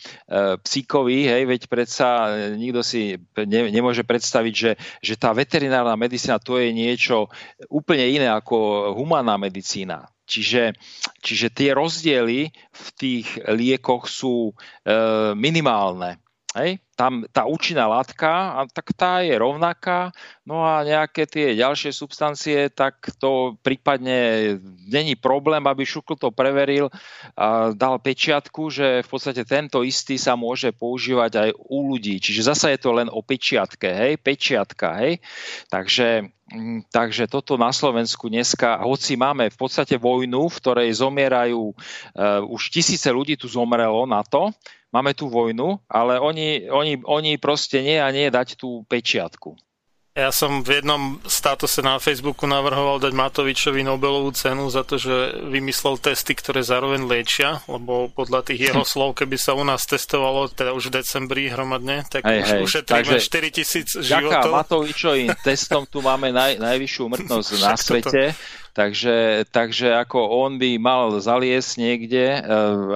psíkovi, 0.60 1.18
hej? 1.26 1.42
Veď 1.48 1.62
predsa 1.66 2.06
nikto 2.54 2.84
si 2.84 3.16
ne, 3.48 3.72
nemôže 3.72 4.04
predstaviť, 4.04 4.54
že, 4.54 4.72
že 5.00 5.14
tá 5.16 5.32
veterinárna 5.32 5.96
medicína 5.96 6.36
to 6.36 6.60
je 6.60 6.70
niečo 6.70 7.32
úplne 7.72 8.04
iné 8.04 8.28
ako 8.28 8.92
humánna 8.94 9.40
medicína. 9.40 10.06
Čiže, 10.30 10.78
čiže 11.18 11.50
tie 11.50 11.74
rozdiely 11.74 12.54
v 12.54 12.86
tých 12.94 13.26
liekoch 13.50 14.06
sú 14.06 14.54
e, 14.86 14.94
minimálne. 15.34 16.22
Hej? 16.50 16.82
Tam 16.98 17.22
tá 17.30 17.46
účinná 17.46 17.86
látka, 17.86 18.58
a 18.58 18.60
tak 18.66 18.90
tá 18.98 19.22
je 19.22 19.38
rovnaká, 19.38 20.10
no 20.42 20.66
a 20.66 20.82
nejaké 20.82 21.22
tie 21.30 21.54
ďalšie 21.54 21.94
substancie, 21.94 22.66
tak 22.74 22.98
to 23.22 23.54
prípadne 23.62 24.58
není 24.90 25.14
problém, 25.14 25.62
aby 25.70 25.86
Šukl 25.86 26.18
to 26.18 26.34
preveril 26.34 26.90
a 27.38 27.70
dal 27.70 28.02
pečiatku, 28.02 28.66
že 28.66 29.06
v 29.06 29.08
podstate 29.08 29.46
tento 29.46 29.86
istý 29.86 30.18
sa 30.18 30.34
môže 30.34 30.74
používať 30.74 31.32
aj 31.38 31.50
u 31.70 31.94
ľudí. 31.94 32.18
Čiže 32.18 32.50
zasa 32.50 32.74
je 32.74 32.82
to 32.82 32.98
len 32.98 33.06
o 33.06 33.22
pečiatke, 33.22 33.86
hej, 33.86 34.18
pečiatka, 34.18 34.98
hej. 34.98 35.22
Takže 35.70 36.26
mm, 36.50 36.90
Takže 36.90 37.30
toto 37.30 37.54
na 37.54 37.70
Slovensku 37.70 38.26
dneska, 38.26 38.82
hoci 38.82 39.14
máme 39.14 39.54
v 39.54 39.56
podstate 39.56 39.94
vojnu, 39.94 40.50
v 40.50 40.58
ktorej 40.58 40.90
zomierajú, 40.98 41.62
uh, 41.70 42.42
už 42.50 42.74
tisíce 42.74 43.06
ľudí 43.06 43.38
tu 43.38 43.46
zomrelo 43.46 44.02
na 44.02 44.26
to, 44.26 44.50
máme 44.90 45.14
tú 45.14 45.30
vojnu, 45.30 45.78
ale 45.86 46.18
oni, 46.18 46.66
oni, 46.70 47.02
oni 47.06 47.38
proste 47.38 47.82
nie 47.82 47.98
a 47.98 48.10
nie 48.10 48.30
dať 48.30 48.58
tú 48.58 48.82
pečiatku. 48.86 49.58
Ja 50.10 50.34
som 50.34 50.66
v 50.66 50.82
jednom 50.82 51.22
statuse 51.22 51.86
na 51.86 51.94
Facebooku 52.02 52.42
navrhoval 52.42 52.98
dať 52.98 53.14
Matovičovi 53.14 53.86
Nobelovú 53.86 54.34
cenu 54.34 54.66
za 54.66 54.82
to, 54.82 54.98
že 54.98 55.38
vymyslel 55.46 56.02
testy, 56.02 56.34
ktoré 56.34 56.66
zároveň 56.66 57.06
liečia, 57.06 57.62
lebo 57.70 58.10
podľa 58.10 58.50
tých 58.50 58.68
jeho 58.68 58.82
slov, 58.90 59.14
keby 59.14 59.38
sa 59.38 59.54
u 59.54 59.62
nás 59.62 59.86
testovalo 59.86 60.50
teda 60.50 60.74
už 60.74 60.90
v 60.90 60.98
decembri 60.98 61.46
hromadne, 61.46 62.02
tak 62.10 62.26
hej, 62.26 62.42
už 62.42 62.48
hej. 62.50 62.60
ušetríme 62.66 63.16
4 63.22 63.54
tisíc 63.54 63.88
životov. 63.94 64.50
Matovičovým 64.50 65.30
testom 65.46 65.86
tu 65.86 66.02
máme 66.02 66.34
naj, 66.34 66.58
najvyššiu 66.58 67.00
umrtnosť 67.14 67.50
na 67.62 67.74
svete. 67.78 68.22
Takže, 68.80 69.44
takže 69.52 69.92
ako 69.92 70.24
on 70.40 70.56
by 70.56 70.80
mal 70.80 71.12
zaliesť 71.20 71.76
niekde 71.76 72.24
eh, 72.32 72.44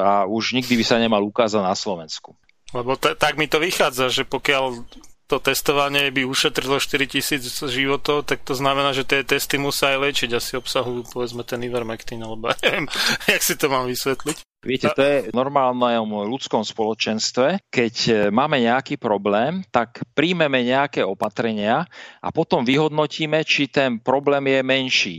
a 0.01 0.25
už 0.25 0.57
nikdy 0.57 0.81
by 0.81 0.85
sa 0.89 0.97
nemal 0.97 1.21
ukázať 1.21 1.61
na 1.61 1.77
Slovensku. 1.77 2.33
Lebo 2.73 2.97
t- 2.97 3.13
tak 3.13 3.37
mi 3.37 3.45
to 3.45 3.61
vychádza, 3.61 4.09
že 4.09 4.25
pokiaľ 4.25 4.81
to 5.29 5.37
testovanie 5.41 6.09
by 6.09 6.25
ušetrilo 6.25 6.81
4000 6.81 7.69
životov, 7.69 8.25
tak 8.29 8.45
to 8.45 8.57
znamená, 8.57 8.97
že 8.97 9.09
tie 9.09 9.25
testy 9.25 9.61
musia 9.61 9.97
aj 9.97 9.99
liečiť. 10.09 10.31
Asi 10.33 10.57
obsahujú, 10.57 11.13
povedzme, 11.13 11.45
ten 11.45 11.61
Ivermectin, 11.65 12.25
alebo 12.25 12.53
neviem, 12.65 12.89
jak 13.29 13.43
si 13.45 13.55
to 13.57 13.69
mám 13.69 13.85
vysvetliť. 13.85 14.41
Viete, 14.65 14.89
to 14.97 15.05
je 15.05 15.29
v 15.29 15.37
normálnom 15.37 16.25
ľudskom 16.25 16.65
spoločenstve. 16.65 17.69
Keď 17.69 17.95
e, 18.09 18.13
máme 18.33 18.65
nejaký 18.65 18.97
problém, 18.97 19.61
tak 19.69 20.01
príjmeme 20.17 20.65
nejaké 20.65 21.05
opatrenia 21.05 21.85
a 22.25 22.29
potom 22.33 22.65
vyhodnotíme, 22.65 23.45
či 23.45 23.69
ten 23.69 24.01
problém 24.01 24.49
je 24.49 24.61
menší. 24.65 25.19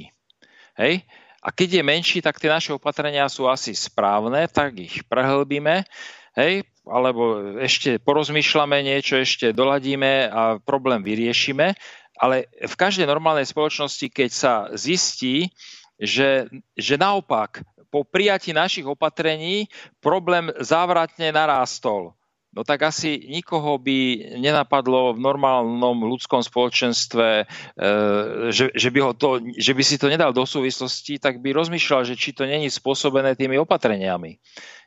Hej? 0.75 1.03
A 1.45 1.53
keď 1.53 1.79
je 1.79 1.83
menší, 1.85 2.17
tak 2.25 2.41
tie 2.41 2.49
naše 2.49 2.73
opatrenia 2.73 3.29
sú 3.29 3.45
asi 3.45 3.77
správne, 3.77 4.49
tak 4.49 4.81
ich 4.81 5.05
prehlbíme. 5.05 5.85
Hej, 6.35 6.67
alebo 6.83 7.55
ešte 7.63 8.01
porozmýšľame 8.01 8.83
niečo, 8.83 9.21
ešte 9.21 9.55
doladíme 9.55 10.27
a 10.27 10.57
problém 10.59 10.99
vyriešime. 11.05 11.77
Ale 12.19 12.49
v 12.59 12.75
každej 12.75 13.07
normálnej 13.07 13.47
spoločnosti, 13.47 14.07
keď 14.09 14.29
sa 14.31 14.53
zistí, 14.75 15.53
že, 15.95 16.49
že 16.75 16.95
naopak 16.99 17.63
po 17.87 18.03
prijatí 18.03 18.51
našich 18.51 18.83
opatrení 18.83 19.71
problém 20.03 20.51
závratne 20.59 21.31
narástol, 21.31 22.11
no 22.55 22.63
tak 22.63 22.87
asi 22.87 23.19
nikoho 23.27 23.75
by 23.75 24.31
nenapadlo 24.39 25.13
v 25.13 25.19
normálnom 25.19 26.07
ľudskom 26.07 26.39
spoločenstve, 26.39 27.27
e, 27.43 27.45
že, 28.49 28.71
že, 28.71 28.89
by 28.89 28.99
ho 29.03 29.11
to, 29.11 29.43
že 29.59 29.75
by 29.75 29.83
si 29.83 29.99
to 29.99 30.07
nedal 30.07 30.31
do 30.31 30.47
súvislosti, 30.47 31.19
tak 31.19 31.43
by 31.43 31.51
rozmýšľal, 31.51 32.07
že 32.07 32.15
či 32.15 32.31
to 32.31 32.47
není 32.47 32.71
spôsobené 32.71 33.35
tými 33.35 33.59
opatreniami. 33.59 34.39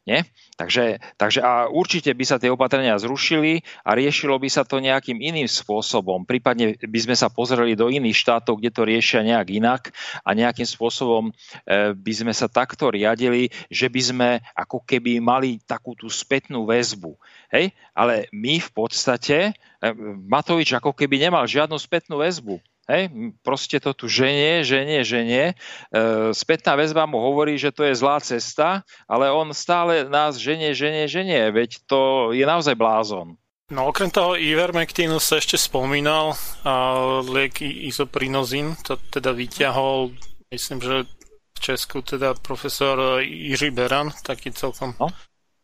Nie? 0.09 0.25
Takže, 0.57 1.05
takže 1.21 1.45
a 1.45 1.69
určite 1.69 2.09
by 2.17 2.25
sa 2.25 2.41
tie 2.41 2.49
opatrenia 2.49 2.97
zrušili 2.97 3.61
a 3.85 3.93
riešilo 3.93 4.41
by 4.41 4.49
sa 4.49 4.65
to 4.65 4.81
nejakým 4.81 5.21
iným 5.21 5.45
spôsobom. 5.45 6.25
Prípadne 6.25 6.81
by 6.81 6.99
sme 7.05 7.13
sa 7.13 7.29
pozreli 7.29 7.77
do 7.77 7.93
iných 7.93 8.17
štátov, 8.17 8.57
kde 8.57 8.73
to 8.73 8.89
riešia 8.89 9.21
nejak 9.21 9.53
inak 9.53 9.93
a 10.25 10.33
nejakým 10.33 10.65
spôsobom 10.65 11.29
e, 11.29 11.33
by 11.93 12.13
sme 12.17 12.33
sa 12.33 12.49
takto 12.49 12.89
riadili, 12.89 13.53
že 13.69 13.93
by 13.93 14.01
sme 14.01 14.29
ako 14.57 14.81
keby 14.89 15.21
mali 15.21 15.61
takú 15.61 15.93
tú 15.93 16.09
spätnú 16.09 16.65
väzbu. 16.65 17.13
Hej? 17.53 17.77
Ale 17.93 18.33
my 18.33 18.65
v 18.65 18.71
podstate, 18.73 19.53
e, 19.53 19.89
Matovič 20.25 20.73
ako 20.73 20.97
keby 20.97 21.21
nemal 21.21 21.45
žiadnu 21.45 21.77
spätnú 21.77 22.25
väzbu. 22.25 22.57
Hej, 22.89 23.37
proste 23.45 23.77
to 23.85 23.93
tu 23.93 24.09
ženie, 24.09 24.65
ženie, 24.65 25.05
ženie. 25.05 25.45
E, 25.53 25.55
spätná 26.33 26.73
väzba 26.73 27.05
mu 27.05 27.21
hovorí, 27.21 27.61
že 27.61 27.69
to 27.69 27.85
je 27.85 27.93
zlá 27.93 28.17
cesta, 28.25 28.81
ale 29.05 29.29
on 29.29 29.53
stále 29.53 30.09
nás 30.09 30.41
ženie, 30.41 30.73
ženie, 30.73 31.05
ženie. 31.05 31.53
Veď 31.53 31.85
to 31.85 32.33
je 32.33 32.49
naozaj 32.49 32.73
blázon. 32.81 33.37
No 33.69 33.93
okrem 33.93 34.09
toho 34.09 34.41
Ivermectinu 34.41 35.21
sa 35.21 35.37
ešte 35.37 35.61
spomínal 35.61 36.33
a 36.65 36.73
liek 37.21 37.61
izoprinozin, 37.61 38.73
to 38.81 38.97
teda 39.13 39.37
vyťahol, 39.37 40.17
myslím, 40.49 40.81
že 40.81 41.05
v 41.53 41.59
Česku 41.61 42.01
teda 42.01 42.41
profesor 42.41 43.21
Jiří 43.21 43.69
Beran, 43.69 44.17
taký 44.25 44.57
celkom 44.57 44.97
no. 44.97 45.13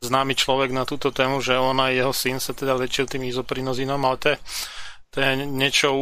známy 0.05 0.37
človek 0.37 0.77
na 0.77 0.85
túto 0.85 1.09
tému, 1.09 1.41
že 1.41 1.57
on 1.57 1.81
a 1.81 1.89
jeho 1.89 2.13
syn 2.13 2.37
sa 2.37 2.53
teda 2.53 2.77
liečil 2.77 3.09
tým 3.09 3.25
izoprinozínom, 3.25 3.97
ale 4.05 4.17
to 4.21 4.27
je 4.29 4.39
to 5.15 5.23
je 5.23 5.47
niečo 5.47 5.95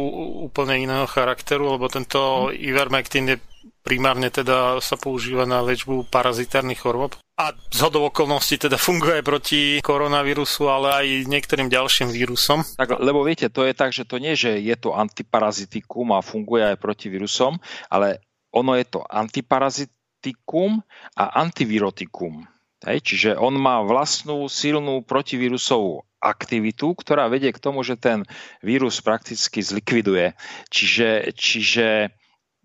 úplne 0.49 0.81
iného 0.81 1.05
charakteru, 1.05 1.77
lebo 1.77 1.85
tento 1.85 2.49
hmm. 2.49 2.57
Ivermectin 2.57 3.25
je 3.29 3.37
primárne 3.85 4.33
teda 4.33 4.81
sa 4.81 4.95
používa 4.97 5.45
na 5.45 5.61
liečbu 5.61 6.09
parazitárnych 6.09 6.81
chorôb. 6.81 7.13
A 7.37 7.53
z 7.53 7.79
hodou 7.83 8.09
okolností 8.09 8.57
teda 8.57 8.79
funguje 8.79 9.21
proti 9.21 9.83
koronavírusu, 9.83 10.69
ale 10.69 10.87
aj 10.93 11.07
niektorým 11.29 11.69
ďalším 11.69 12.09
vírusom. 12.09 12.63
Tak, 12.77 12.97
lebo 13.01 13.21
viete, 13.21 13.51
to 13.51 13.67
je 13.67 13.73
tak, 13.75 13.91
že 13.91 14.07
to 14.07 14.17
nie, 14.17 14.33
že 14.33 14.57
je 14.57 14.75
to 14.77 14.95
antiparazitikum 14.95 16.13
a 16.15 16.25
funguje 16.25 16.73
aj 16.73 16.77
proti 16.79 17.09
vírusom, 17.09 17.59
ale 17.89 18.23
ono 18.53 18.77
je 18.77 18.85
to 18.85 19.01
antiparazitikum 19.01 20.81
a 21.17 21.23
antivirotikum. 21.41 22.52
Hej, 22.83 22.99
čiže 22.99 23.29
on 23.39 23.55
má 23.55 23.79
vlastnú 23.79 24.43
silnú 24.51 24.99
protivírusovú 25.07 26.03
aktivitu, 26.19 26.95
ktorá 26.95 27.31
vedie 27.31 27.51
k 27.55 27.63
tomu, 27.63 27.83
že 27.83 27.95
ten 27.95 28.27
vírus 28.59 28.99
prakticky 28.99 29.63
zlikviduje. 29.63 30.35
Čiže, 30.67 31.31
čiže 31.35 32.11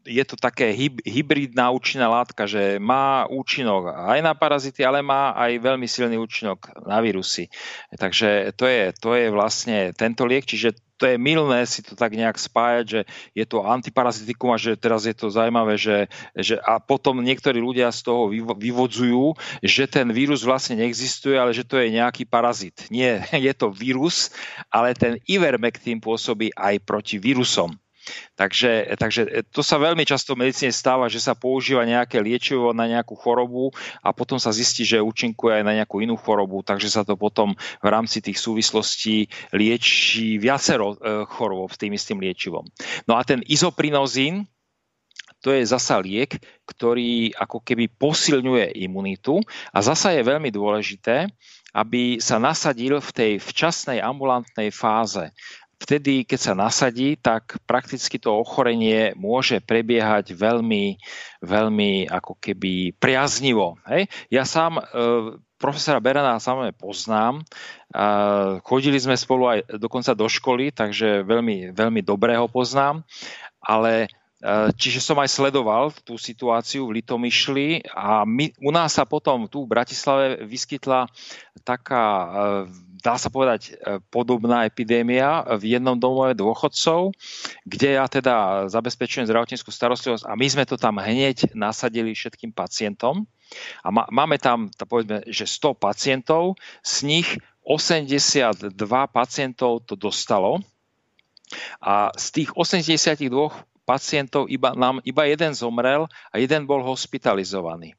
je 0.09 0.25
to 0.25 0.41
také 0.41 0.73
hybridná 1.05 1.69
účinná 1.69 2.09
látka, 2.09 2.49
že 2.49 2.81
má 2.81 3.29
účinok 3.29 3.93
aj 3.93 4.19
na 4.25 4.33
parazity, 4.33 4.81
ale 4.83 5.05
má 5.05 5.37
aj 5.37 5.61
veľmi 5.61 5.85
silný 5.85 6.17
účinok 6.17 6.73
na 6.89 6.99
vírusy. 7.05 7.53
Takže 7.93 8.57
to 8.57 8.65
je, 8.65 8.83
to 8.97 9.13
je 9.15 9.27
vlastne 9.29 9.93
tento 9.93 10.25
liek, 10.25 10.49
čiže 10.49 10.88
to 10.99 11.07
je 11.07 11.17
milné 11.17 11.63
si 11.65 11.81
to 11.81 11.95
tak 11.95 12.13
nejak 12.19 12.35
spájať, 12.35 12.85
že 12.85 13.01
je 13.33 13.45
to 13.47 13.63
antiparazitikum 13.63 14.51
a 14.51 14.59
že 14.59 14.75
teraz 14.75 15.07
je 15.07 15.15
to 15.15 15.31
zaujímavé, 15.31 15.79
že, 15.79 16.11
že 16.35 16.59
a 16.59 16.83
potom 16.83 17.23
niektorí 17.23 17.63
ľudia 17.63 17.95
z 17.95 18.11
toho 18.11 18.29
vyvodzujú, 18.59 19.39
že 19.63 19.87
ten 19.87 20.11
vírus 20.11 20.43
vlastne 20.43 20.83
neexistuje, 20.83 21.39
ale 21.39 21.55
že 21.55 21.63
to 21.63 21.79
je 21.79 21.95
nejaký 21.95 22.27
parazit. 22.27 22.91
Nie, 22.91 23.23
je 23.47 23.55
to 23.55 23.71
vírus, 23.71 24.35
ale 24.69 24.93
ten 24.99 25.23
ivermectin 25.31 26.03
pôsobí 26.03 26.51
aj 26.59 26.83
proti 26.83 27.23
vírusom. 27.23 27.79
Takže, 28.39 28.95
takže 28.95 29.23
to 29.51 29.67
sa 29.67 29.83
veľmi 29.83 30.07
často 30.07 30.35
v 30.35 30.47
medicíne 30.47 30.71
stáva, 30.71 31.11
že 31.11 31.19
sa 31.19 31.35
používa 31.35 31.83
nejaké 31.83 32.23
liečivo 32.23 32.71
na 32.71 32.87
nejakú 32.87 33.19
chorobu 33.19 33.75
a 34.05 34.15
potom 34.15 34.39
sa 34.39 34.55
zistí, 34.55 34.87
že 34.87 35.03
účinkuje 35.03 35.59
aj 35.59 35.65
na 35.67 35.75
nejakú 35.83 35.99
inú 35.99 36.15
chorobu, 36.15 36.63
takže 36.63 36.93
sa 36.93 37.03
to 37.03 37.19
potom 37.19 37.59
v 37.83 37.89
rámci 37.89 38.23
tých 38.23 38.39
súvislostí 38.39 39.27
lieči 39.51 40.39
viacero 40.39 40.95
e, 40.95 41.27
chorôb 41.27 41.71
s 41.75 41.81
tým 41.81 41.93
istým 41.95 42.23
liečivom. 42.23 42.63
No 43.11 43.19
a 43.19 43.27
ten 43.27 43.43
izoprinozín, 43.47 44.47
to 45.39 45.55
je 45.55 45.63
zasa 45.67 46.03
liek, 46.03 46.39
ktorý 46.67 47.31
ako 47.39 47.63
keby 47.63 47.87
posilňuje 47.95 48.75
imunitu 48.83 49.39
a 49.71 49.79
zasa 49.83 50.11
je 50.15 50.27
veľmi 50.27 50.51
dôležité, 50.51 51.31
aby 51.77 52.19
sa 52.19 52.41
nasadil 52.41 52.99
v 52.99 53.11
tej 53.13 53.33
včasnej 53.39 54.03
ambulantnej 54.03 54.73
fáze 54.73 55.31
vtedy, 55.79 56.27
keď 56.27 56.39
sa 56.39 56.55
nasadí, 56.59 57.15
tak 57.17 57.57
prakticky 57.65 58.19
to 58.19 58.35
ochorenie 58.35 59.15
môže 59.15 59.63
prebiehať 59.63 60.35
veľmi, 60.35 60.99
veľmi 61.43 62.11
ako 62.11 62.37
keby 62.37 62.99
priaznivo. 62.99 63.79
Hej? 63.87 64.11
Ja 64.29 64.43
sám 64.43 64.79
e, 64.79 64.83
profesora 65.59 65.99
Berana 66.03 66.39
samozrejme 66.39 66.79
poznám. 66.79 67.43
A 67.95 68.05
chodili 68.63 68.99
sme 69.01 69.19
spolu 69.19 69.49
aj 69.49 69.59
dokonca 69.81 70.15
do 70.15 70.31
školy, 70.31 70.71
takže 70.71 71.27
veľmi, 71.27 71.75
veľmi 71.75 72.01
dobre 72.03 72.39
ho 72.39 72.47
poznám. 72.47 73.03
Ale 73.63 74.07
e, 74.07 74.09
Čiže 74.79 75.03
som 75.03 75.19
aj 75.19 75.35
sledoval 75.35 75.91
tú 76.07 76.15
situáciu 76.15 76.87
v 76.87 77.03
Litomyšli 77.03 77.91
a 77.91 78.23
my, 78.23 78.55
u 78.63 78.71
nás 78.71 78.95
sa 78.95 79.03
potom 79.03 79.51
tu 79.51 79.67
v 79.67 79.75
Bratislave 79.75 80.47
vyskytla 80.47 81.11
taká 81.67 82.05
e, 82.07 82.27
dá 83.03 83.19
sa 83.19 83.35
povedať, 83.35 83.75
e, 83.75 83.99
podobná 84.15 84.63
epidémia 84.63 85.43
v 85.59 85.75
jednom 85.75 85.99
domove 85.99 86.39
dôchodcov, 86.39 87.19
kde 87.67 87.99
ja 87.99 88.07
teda 88.07 88.67
zabezpečujem 88.71 89.27
zdravotníckú 89.27 89.75
starostlivosť 89.75 90.31
a 90.31 90.39
my 90.39 90.47
sme 90.47 90.65
to 90.71 90.79
tam 90.79 91.03
hneď 91.03 91.55
nasadili 91.59 92.15
všetkým 92.15 92.55
pacientom. 92.55 93.27
A 93.83 93.91
máme 93.91 94.39
tam, 94.39 94.71
povedzme, 94.71 95.27
že 95.27 95.51
100 95.51 95.83
pacientov, 95.83 96.55
z 96.87 96.97
nich 97.11 97.29
82 97.67 98.71
pacientov 99.11 99.83
to 99.83 99.99
dostalo 99.99 100.63
a 101.81 102.13
z 102.13 102.27
tých 102.39 102.51
82 102.55 103.51
pacientov 103.89 104.53
iba, 104.53 104.77
nám 104.77 105.01
iba 105.01 105.25
jeden 105.25 105.57
zomrel 105.57 106.05
a 106.29 106.37
jeden 106.37 106.69
bol 106.69 106.85
hospitalizovaný. 106.85 107.97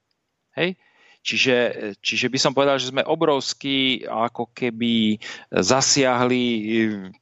Hej? 0.53 0.78
Čiže, 1.20 1.56
čiže 1.99 2.32
by 2.32 2.40
som 2.40 2.56
povedal, 2.56 2.80
že 2.80 2.94
sme 2.94 3.03
obrovsky 3.03 4.07
ako 4.07 4.53
keby 4.56 5.20
zasiahli 5.52 6.45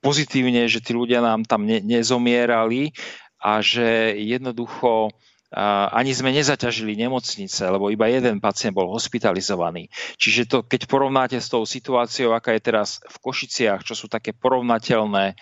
pozitívne, 0.03 0.69
že 0.69 0.83
tí 0.83 0.93
ľudia 0.93 1.23
nám 1.23 1.47
tam 1.49 1.65
ne, 1.65 1.81
nezomierali 1.81 2.93
a 3.41 3.57
že 3.63 4.13
jednoducho 4.21 5.09
ani 5.55 6.11
sme 6.11 6.35
nezaťažili 6.35 6.99
nemocnice, 6.99 7.71
lebo 7.71 7.87
iba 7.87 8.11
jeden 8.11 8.43
pacient 8.43 8.75
bol 8.75 8.91
hospitalizovaný. 8.91 9.87
Čiže 10.19 10.41
to, 10.43 10.57
keď 10.67 10.91
porovnáte 10.91 11.39
s 11.39 11.47
tou 11.47 11.63
situáciou, 11.63 12.35
aká 12.35 12.51
je 12.51 12.67
teraz 12.67 12.99
v 13.07 13.17
Košiciach, 13.23 13.79
čo 13.87 13.95
sú 13.95 14.11
také 14.11 14.35
porovnateľné, 14.35 15.39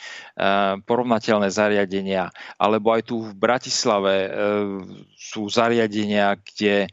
porovnateľné 0.86 1.50
zariadenia, 1.50 2.30
alebo 2.62 2.94
aj 2.94 3.02
tu 3.10 3.26
v 3.26 3.34
Bratislave 3.34 4.16
e, 4.26 4.30
sú 5.18 5.50
zariadenia, 5.50 6.38
kde 6.38 6.86
e, 6.86 6.90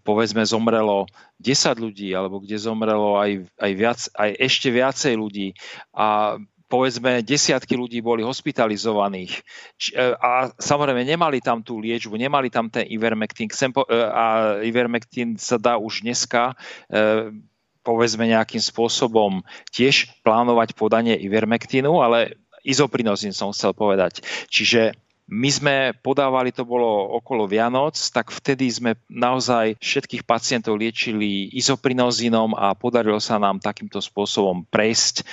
povedzme 0.00 0.40
zomrelo 0.48 1.04
10 1.44 1.76
ľudí, 1.76 2.08
alebo 2.16 2.40
kde 2.40 2.56
zomrelo 2.56 3.20
aj, 3.20 3.44
aj, 3.60 3.72
viac, 3.76 4.00
aj 4.16 4.30
ešte 4.40 4.68
viacej 4.72 5.14
ľudí 5.16 5.52
a 5.92 6.40
povedzme 6.70 7.26
desiatky 7.26 7.74
ľudí 7.74 7.98
boli 7.98 8.22
hospitalizovaných 8.22 9.42
e, 9.90 10.14
a 10.14 10.54
samozrejme 10.54 11.02
nemali 11.02 11.42
tam 11.42 11.66
tú 11.66 11.82
liečbu, 11.82 12.14
nemali 12.14 12.46
tam 12.46 12.70
ten 12.70 12.86
Ivermectin 12.86 13.50
e, 13.50 13.82
a 13.98 14.24
Ivermectin 14.62 15.34
sa 15.34 15.58
dá 15.58 15.74
už 15.74 16.06
dneska 16.06 16.54
e, 16.86 17.34
povedzme 17.82 18.30
nejakým 18.30 18.62
spôsobom 18.62 19.42
tiež 19.74 20.14
plánovať 20.22 20.78
podanie 20.78 21.16
ivermektínu, 21.16 21.98
ale 21.98 22.38
izoprinozín 22.60 23.32
som 23.32 23.50
chcel 23.56 23.72
povedať. 23.72 24.20
Čiže 24.52 24.94
my 25.30 25.50
sme 25.50 25.74
podávali, 26.02 26.50
to 26.50 26.66
bolo 26.66 27.14
okolo 27.22 27.46
Vianoc, 27.46 27.94
tak 28.10 28.34
vtedy 28.34 28.66
sme 28.66 28.98
naozaj 29.06 29.78
všetkých 29.78 30.26
pacientov 30.26 30.74
liečili 30.74 31.46
izoprinozínom 31.54 32.58
a 32.58 32.74
podarilo 32.74 33.22
sa 33.22 33.38
nám 33.38 33.62
takýmto 33.62 34.02
spôsobom 34.02 34.66
prejsť 34.66 35.14
e, 35.22 35.24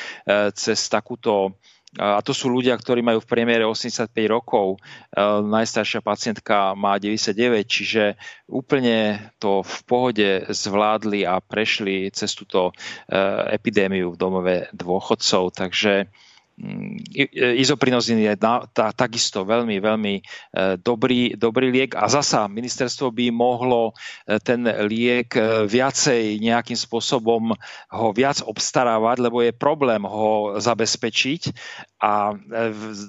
cez 0.53 0.85
takúto 0.85 1.57
a 1.97 2.19
to 2.19 2.35
sú 2.35 2.51
ľudia, 2.51 2.75
ktorí 2.75 2.99
majú 2.99 3.23
v 3.23 3.31
priemere 3.31 3.63
85 3.63 4.11
rokov. 4.27 4.75
E, 4.75 4.79
najstaršia 5.41 6.03
pacientka 6.03 6.75
má 6.75 6.99
99, 6.99 7.63
čiže 7.63 8.19
úplne 8.45 9.31
to 9.39 9.63
v 9.63 9.77
pohode 9.87 10.29
zvládli 10.51 11.23
a 11.23 11.39
prešli 11.41 12.11
cez 12.13 12.35
túto 12.35 12.69
e, 12.69 12.73
epidémiu 13.55 14.13
v 14.13 14.19
domove 14.19 14.55
dôchodcov. 14.75 15.55
Takže 15.55 16.11
Mm, 16.57 16.97
izoprinozín 17.61 18.17
je 18.17 18.33
na, 18.41 18.65
tá, 18.65 18.89
takisto 18.89 19.45
veľmi, 19.45 19.77
veľmi 19.77 20.13
e, 20.17 20.21
dobrý, 20.81 21.37
dobrý 21.37 21.69
liek. 21.69 21.93
A 21.93 22.09
zasa 22.09 22.49
ministerstvo 22.49 23.13
by 23.13 23.29
mohlo 23.29 23.93
e, 24.25 24.41
ten 24.41 24.65
liek 24.89 25.37
e, 25.37 25.69
viacej 25.69 26.41
nejakým 26.41 26.73
spôsobom 26.73 27.53
ho 27.93 28.07
viac 28.09 28.41
obstarávať, 28.41 29.21
lebo 29.21 29.45
je 29.45 29.53
problém 29.53 30.01
ho 30.01 30.57
zabezpečiť 30.57 31.53
a 31.97 32.37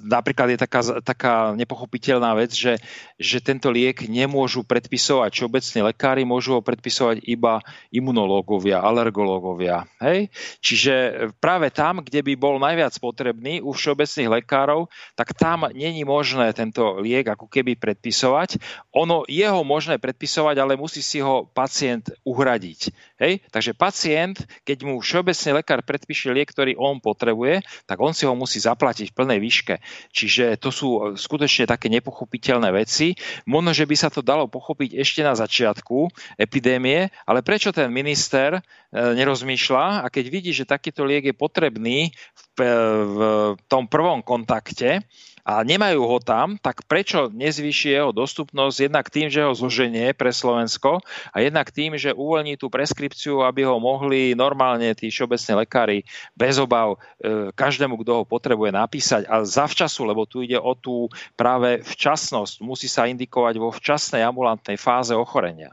napríklad 0.08 0.56
je 0.56 0.58
taká, 0.64 0.80
taká 1.04 1.34
nepochopiteľná 1.52 2.32
vec, 2.32 2.56
že, 2.56 2.80
že 3.20 3.44
tento 3.44 3.68
liek 3.68 4.08
nemôžu 4.08 4.64
predpisovať 4.64 5.28
všeobecní 5.28 5.80
lekári, 5.92 6.24
môžu 6.24 6.56
ho 6.56 6.64
predpisovať 6.64 7.20
iba 7.28 7.60
imunológovia, 7.92 8.80
alergológovia. 8.80 9.84
Hej? 10.00 10.32
Čiže 10.64 10.94
práve 11.36 11.68
tam, 11.68 12.00
kde 12.00 12.24
by 12.24 12.32
bol 12.40 12.56
najviac 12.56 12.96
potrebný 12.96 13.60
u 13.60 13.76
všeobecných 13.76 14.40
lekárov, 14.40 14.88
tak 15.12 15.36
tam 15.36 15.68
není 15.76 16.08
možné 16.08 16.48
tento 16.56 16.96
liek 17.04 17.28
ako 17.28 17.44
keby 17.44 17.76
predpisovať. 17.76 18.56
Ono 18.96 19.28
je 19.28 19.44
ho 19.44 19.68
možné 19.68 20.00
predpisovať, 20.00 20.56
ale 20.64 20.80
musí 20.80 21.04
si 21.04 21.20
ho 21.20 21.44
pacient 21.44 22.08
uhradiť. 22.24 22.88
Hej? 23.20 23.44
Takže 23.52 23.76
pacient, 23.76 24.48
keď 24.64 24.78
mu 24.88 25.04
všeobecný 25.04 25.60
lekár 25.60 25.84
predpíše 25.84 26.32
liek, 26.32 26.48
ktorý 26.48 26.72
on 26.80 27.04
potrebuje, 27.04 27.60
tak 27.84 28.00
on 28.00 28.16
si 28.16 28.24
ho 28.24 28.32
musí 28.32 28.56
zaplatiť 28.56 28.77
v 28.78 29.16
plnej 29.16 29.38
výške. 29.42 29.74
Čiže 30.14 30.56
to 30.62 30.70
sú 30.70 30.88
skutočne 31.18 31.66
také 31.66 31.90
nepochopiteľné 31.90 32.70
veci. 32.70 33.12
Možno, 33.50 33.74
že 33.74 33.84
by 33.84 33.96
sa 33.98 34.08
to 34.08 34.22
dalo 34.22 34.46
pochopiť 34.46 34.96
ešte 34.96 35.20
na 35.26 35.34
začiatku 35.34 36.08
epidémie, 36.38 37.10
ale 37.26 37.42
prečo 37.42 37.74
ten 37.74 37.90
minister 37.90 38.56
e, 38.56 38.60
nerozmýšľa 38.94 40.02
a 40.02 40.06
keď 40.08 40.24
vidí, 40.30 40.50
že 40.54 40.68
takýto 40.68 41.02
liek 41.04 41.26
je 41.28 41.34
potrebný 41.36 42.14
v, 42.54 42.58
v 43.04 43.18
tom 43.66 43.90
prvom 43.90 44.22
kontakte 44.22 45.02
a 45.48 45.64
nemajú 45.64 46.04
ho 46.04 46.20
tam, 46.20 46.60
tak 46.60 46.84
prečo 46.84 47.32
nezvýši 47.32 47.96
jeho 47.96 48.12
dostupnosť 48.12 48.76
jednak 48.84 49.08
tým, 49.08 49.32
že 49.32 49.40
ho 49.40 49.56
zloženie 49.56 50.12
pre 50.12 50.28
Slovensko 50.28 51.00
a 51.32 51.36
jednak 51.40 51.72
tým, 51.72 51.96
že 51.96 52.12
uvoľní 52.12 52.60
tú 52.60 52.68
preskripciu, 52.68 53.40
aby 53.40 53.64
ho 53.64 53.80
mohli 53.80 54.36
normálne 54.36 54.92
tí 54.92 55.08
všeobecní 55.08 55.64
lekári 55.64 55.98
bez 56.36 56.60
obav 56.60 57.00
e, 57.00 57.48
každému, 57.56 57.96
kto 58.04 58.12
ho 58.20 58.24
potrebuje 58.28 58.76
napísať 58.76 59.24
a 59.24 59.40
zavčasu, 59.40 60.04
lebo 60.04 60.28
tu 60.28 60.44
ide 60.44 60.60
o 60.60 60.76
tú 60.76 61.08
práve 61.32 61.80
včasnosť. 61.80 62.60
Musí 62.60 62.84
sa 62.84 63.08
indikovať 63.08 63.56
vo 63.56 63.72
včasnej 63.72 64.20
ambulantnej 64.28 64.76
fáze 64.76 65.16
ochorenia. 65.16 65.72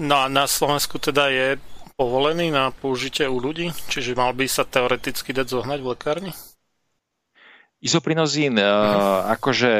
No 0.00 0.24
a 0.24 0.32
na 0.32 0.48
Slovensku 0.48 0.96
teda 0.96 1.28
je 1.28 1.60
povolený 2.00 2.48
na 2.48 2.72
použitie 2.72 3.28
u 3.28 3.36
ľudí? 3.36 3.68
Čiže 3.92 4.16
mal 4.16 4.32
by 4.32 4.48
sa 4.48 4.64
teoreticky 4.64 5.36
dať 5.36 5.60
zohnať 5.60 5.78
v 5.84 5.90
lekárni? 5.92 6.32
Izoprinozín 7.78 8.58
uh, 8.58 9.22
akože 9.38 9.70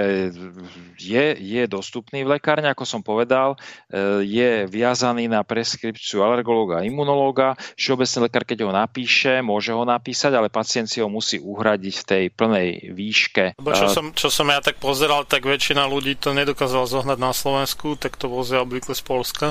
je, 1.03 1.25
je 1.35 1.63
dostupný 1.67 2.23
v 2.23 2.39
lekárne, 2.39 2.71
ako 2.71 2.87
som 2.87 3.03
povedal, 3.03 3.59
uh, 3.59 4.23
je 4.23 4.71
viazaný 4.71 5.27
na 5.27 5.43
preskripciu 5.43 6.23
alergológa 6.23 6.79
a 6.79 6.87
imunológa. 6.87 7.59
Všeobecný 7.75 8.31
lekár, 8.31 8.45
keď 8.47 8.59
ho 8.63 8.71
napíše, 8.71 9.43
môže 9.43 9.75
ho 9.75 9.83
napísať, 9.83 10.31
ale 10.31 10.47
pacient 10.47 10.87
si 10.87 11.03
ho 11.03 11.11
musí 11.11 11.43
uhradiť 11.43 11.95
v 11.99 12.05
tej 12.07 12.25
plnej 12.31 12.69
výške. 12.95 13.59
Lebo 13.59 13.75
čo, 13.75 13.91
som, 13.91 14.15
čo 14.15 14.31
som 14.31 14.47
ja 14.47 14.63
tak 14.63 14.79
pozeral, 14.79 15.27
tak 15.27 15.43
väčšina 15.43 15.83
ľudí 15.91 16.15
to 16.15 16.31
nedokázala 16.31 16.87
zohnať 16.87 17.19
na 17.19 17.35
Slovensku, 17.35 17.99
tak 17.99 18.15
to 18.15 18.31
vozia 18.31 18.63
obvykle 18.63 18.95
z 18.95 19.03
Polska. 19.03 19.47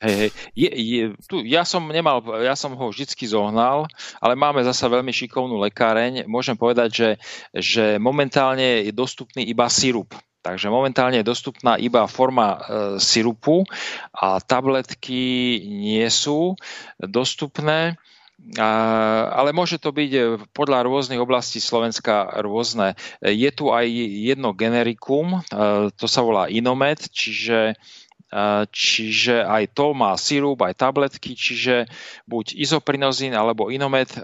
Hej, 0.00 0.14
hej. 0.16 0.30
Je, 0.56 0.70
je, 0.72 1.02
tu, 1.28 1.44
ja 1.44 1.60
som 1.68 1.84
nemal, 1.84 2.24
ja 2.40 2.56
som 2.56 2.72
ho 2.72 2.88
vždycky 2.88 3.28
zohnal, 3.28 3.84
ale 4.16 4.32
máme 4.32 4.64
zasa 4.64 4.88
veľmi 4.88 5.12
šikovnú 5.12 5.60
lekáreň. 5.60 6.24
Môžem 6.24 6.56
povedať, 6.56 6.88
že, 6.88 7.10
že 7.52 7.84
momentálne 8.00 8.88
je 8.88 8.96
dostupný 8.96 9.44
iba 9.44 9.68
sirup. 9.68 10.16
Takže 10.40 10.72
momentálne 10.72 11.20
je 11.20 11.28
dostupná 11.28 11.76
iba 11.76 12.08
forma 12.08 12.56
e, 12.56 12.58
sirupu 12.96 13.68
a 14.16 14.40
tabletky 14.40 15.60
nie 15.68 16.08
sú 16.08 16.56
dostupné. 16.96 18.00
A, 18.56 18.70
ale 19.36 19.52
môže 19.52 19.76
to 19.76 19.92
byť 19.92 20.40
podľa 20.56 20.88
rôznych 20.88 21.20
oblastí 21.20 21.60
Slovenska 21.60 22.40
rôzne. 22.40 22.96
Je 23.20 23.52
tu 23.52 23.68
aj 23.68 23.84
jedno 24.32 24.56
generikum, 24.56 25.44
e, 25.44 25.92
to 25.92 26.08
sa 26.08 26.24
volá 26.24 26.48
Inomed, 26.48 27.04
čiže 27.12 27.76
čiže 28.70 29.42
aj 29.42 29.74
to 29.74 29.90
má 29.90 30.14
sirup, 30.14 30.62
aj 30.62 30.78
tabletky, 30.78 31.34
čiže 31.34 31.90
buď 32.30 32.54
izoprinozín 32.54 33.34
alebo 33.34 33.74
inomet 33.74 34.14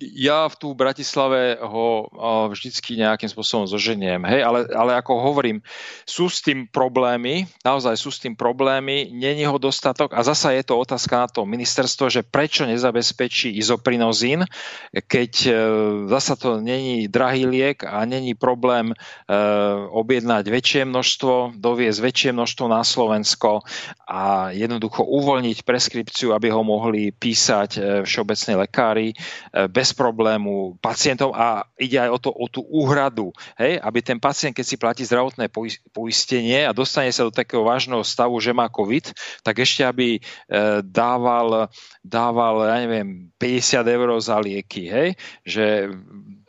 ja 0.00 0.46
v 0.46 0.54
tú 0.56 0.68
Bratislave 0.74 1.58
ho 1.58 2.06
vždycky 2.50 2.98
nejakým 2.98 3.30
spôsobom 3.30 3.66
zoženiem. 3.66 4.22
Hej, 4.26 4.42
ale, 4.46 4.60
ale 4.70 4.92
ako 4.98 5.18
hovorím, 5.18 5.58
sú 6.06 6.30
s 6.30 6.40
tým 6.40 6.70
problémy, 6.70 7.50
naozaj 7.66 7.94
sú 7.98 8.10
s 8.14 8.22
tým 8.22 8.38
problémy, 8.38 9.10
není 9.10 9.44
ho 9.44 9.58
dostatok 9.58 10.14
a 10.14 10.22
zasa 10.22 10.54
je 10.54 10.62
to 10.62 10.78
otázka 10.78 11.14
na 11.18 11.28
to 11.28 11.42
ministerstvo, 11.44 12.06
že 12.08 12.22
prečo 12.22 12.64
nezabezpečí 12.64 13.58
izoprinozín, 13.58 14.46
keď 14.94 15.32
e, 15.46 15.52
zasa 16.08 16.34
to 16.38 16.62
není 16.62 17.10
drahý 17.10 17.46
liek 17.46 17.82
a 17.82 18.06
není 18.06 18.38
problém 18.38 18.92
e, 18.92 18.96
objednať 19.90 20.44
väčšie 20.46 20.82
množstvo, 20.86 21.58
doviezť 21.58 22.00
väčšie 22.00 22.30
množstvo 22.32 22.64
na 22.70 22.82
Slovensko 22.86 23.66
a 24.06 24.54
jednoducho 24.54 25.02
uvoľniť 25.02 25.66
preskripciu, 25.66 26.32
aby 26.32 26.48
ho 26.54 26.62
mohli 26.62 27.10
písať 27.10 27.70
e, 27.76 27.80
všeobecní 28.06 28.54
lekári 28.54 29.08
bez 29.68 29.87
bez 29.88 29.96
problému 29.96 30.76
pacientov 30.84 31.32
a 31.32 31.64
ide 31.80 31.96
aj 31.96 32.10
o, 32.12 32.18
to, 32.20 32.28
o 32.28 32.46
tú 32.52 32.60
úhradu, 32.68 33.32
hej, 33.56 33.80
aby 33.80 34.04
ten 34.04 34.20
pacient, 34.20 34.52
keď 34.52 34.66
si 34.68 34.76
platí 34.76 35.02
zdravotné 35.08 35.48
poistenie 35.96 36.68
a 36.68 36.76
dostane 36.76 37.08
sa 37.08 37.24
do 37.24 37.32
takého 37.32 37.64
vážneho 37.64 38.04
stavu, 38.04 38.36
že 38.36 38.52
má 38.52 38.68
COVID, 38.68 39.16
tak 39.40 39.64
ešte 39.64 39.80
aby 39.88 40.20
e, 40.20 40.20
dával, 40.84 41.72
dával, 42.04 42.68
ja 42.68 42.76
neviem, 42.84 43.32
50 43.40 43.96
eur 43.96 44.08
za 44.20 44.36
lieky, 44.36 44.92
hej, 44.92 45.08
že 45.48 45.88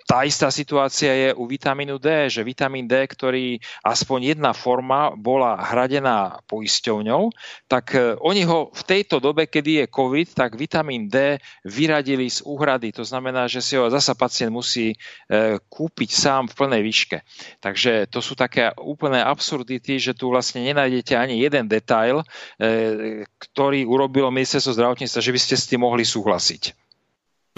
tá 0.10 0.26
istá 0.26 0.50
situácia 0.50 1.14
je 1.14 1.30
u 1.38 1.46
vitamínu 1.46 2.02
D, 2.02 2.34
že 2.34 2.42
vitamín 2.42 2.90
D, 2.90 3.06
ktorý 3.06 3.62
aspoň 3.86 4.34
jedna 4.34 4.58
forma 4.58 5.14
bola 5.14 5.54
hradená 5.62 6.42
poisťovňou, 6.50 7.30
tak 7.70 7.94
e, 7.94 8.18
oni 8.18 8.42
ho 8.50 8.74
v 8.74 8.84
tejto 8.90 9.22
dobe, 9.22 9.46
kedy 9.46 9.86
je 9.86 9.94
COVID, 9.94 10.34
tak 10.34 10.58
vitamín 10.58 11.06
D 11.14 11.38
vyradili 11.62 12.26
z 12.26 12.42
úhrady. 12.42 12.90
To 12.98 13.06
znamená, 13.06 13.46
že 13.46 13.62
si 13.62 13.78
ho 13.78 13.86
zasa 13.86 14.18
pacient 14.18 14.50
musí 14.50 14.98
e, 14.98 15.62
kúpiť 15.62 16.10
sám 16.10 16.50
v 16.50 16.58
plnej 16.58 16.82
výške. 16.82 17.18
Takže 17.62 18.10
to 18.10 18.26
sú 18.26 18.34
také 18.34 18.74
úplné 18.82 19.22
absurdity, 19.22 20.02
že 20.02 20.18
tu 20.18 20.34
vlastne 20.34 20.66
nenájdete 20.66 21.14
ani 21.14 21.38
jeden 21.38 21.70
detail, 21.70 22.26
e, 22.58 23.30
ktorý 23.38 23.86
urobilo 23.86 24.34
ministerstvo 24.34 24.74
zdravotníctva, 24.74 25.22
že 25.22 25.34
by 25.38 25.40
ste 25.40 25.54
s 25.54 25.70
tým 25.70 25.86
mohli 25.86 26.02
súhlasiť. 26.02 26.89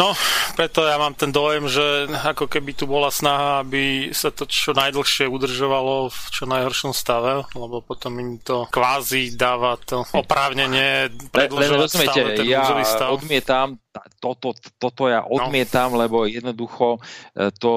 No, 0.02 0.18
preto 0.58 0.82
ja 0.82 0.98
mám 0.98 1.14
ten 1.14 1.30
dojem, 1.30 1.70
že 1.70 2.10
ako 2.10 2.50
keby 2.50 2.74
tu 2.74 2.90
bola 2.90 3.14
snaha, 3.14 3.62
aby 3.62 4.10
sa 4.10 4.34
to 4.34 4.50
čo 4.50 4.74
najdlhšie 4.74 5.30
udržovalo 5.30 6.10
v 6.10 6.22
čo 6.34 6.50
najhoršom 6.50 6.90
stave, 6.90 7.46
lebo 7.54 7.86
potom 7.86 8.18
im 8.18 8.42
to 8.42 8.66
kvázi 8.74 9.38
dáva 9.38 9.78
to 9.78 10.02
oprávnenie 10.10 11.14
predlžovať 11.30 11.90
stále 12.02 12.34
ten 12.34 12.50
ja 12.50 12.66
stav. 12.82 13.14
odmietam 13.14 13.78
toto, 14.20 14.56
toto 14.80 15.12
ja 15.12 15.24
no. 15.26 15.36
odmietam, 15.36 15.94
no. 15.96 16.00
lebo 16.00 16.24
jednoducho 16.24 16.98
e, 17.36 17.52
to, 17.52 17.74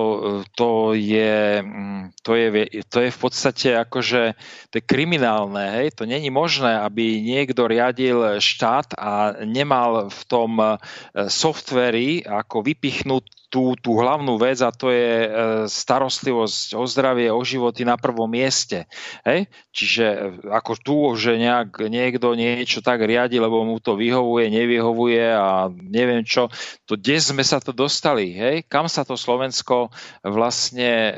to, 0.55 0.95
je, 0.95 1.62
mm, 1.62 2.15
to, 2.23 2.31
je, 2.39 2.47
to 2.86 2.99
je 3.03 3.11
v 3.11 3.19
podstate 3.19 3.69
akože 3.74 4.39
to 4.70 4.74
je 4.78 4.85
kriminálne. 4.85 5.82
Hej? 5.82 5.99
To 5.99 6.07
není 6.07 6.31
možné, 6.31 6.78
aby 6.78 7.19
niekto 7.19 7.66
riadil 7.66 8.39
štát 8.39 8.95
a 8.95 9.35
nemal 9.43 10.09
v 10.09 10.20
tom 10.31 10.53
e, 10.62 10.78
softveri 11.27 12.23
ako 12.23 12.62
vypichnúť 12.62 13.44
tú, 13.55 13.79
tú 13.79 13.95
hlavnú 13.95 14.35
vec 14.35 14.59
a 14.67 14.75
to 14.75 14.91
je 14.91 15.11
e, 15.23 15.29
starostlivosť 15.71 16.75
o 16.75 16.83
zdravie, 16.91 17.31
o 17.31 17.39
životy 17.47 17.87
na 17.87 17.95
prvom 17.95 18.27
mieste. 18.27 18.91
Hej? 19.23 19.47
Čiže 19.71 20.07
e, 20.11 20.19
ako 20.51 20.73
tu, 20.83 20.97
že 21.15 21.39
nejak 21.39 21.87
niekto 21.87 22.35
niečo 22.35 22.83
tak 22.83 23.07
riadi, 23.07 23.39
lebo 23.39 23.63
mu 23.63 23.79
to 23.79 23.95
vyhovuje, 23.95 24.51
nevyhovuje 24.51 25.23
a 25.31 25.71
neviem 25.71 26.27
čo, 26.27 26.51
to 26.83 26.99
kde 26.99 27.23
sme 27.23 27.47
sa 27.47 27.63
to 27.63 27.71
dostali? 27.71 28.35
Hej? 28.35 28.67
Kam 28.67 28.91
sa 28.91 29.07
to 29.07 29.15
Slovensko 29.15 29.95
vlastne 30.27 30.91
e, 30.91 31.13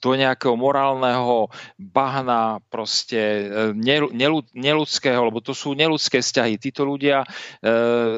do 0.00 0.16
nejakého 0.16 0.56
morálneho 0.56 1.52
bahna 1.76 2.64
proste 2.72 3.46
neludského, 4.56 5.28
lebo 5.28 5.44
to 5.44 5.52
sú 5.52 5.76
neludské 5.76 6.18
vzťahy. 6.18 6.58
Títo 6.58 6.82
ľudia 6.82 7.22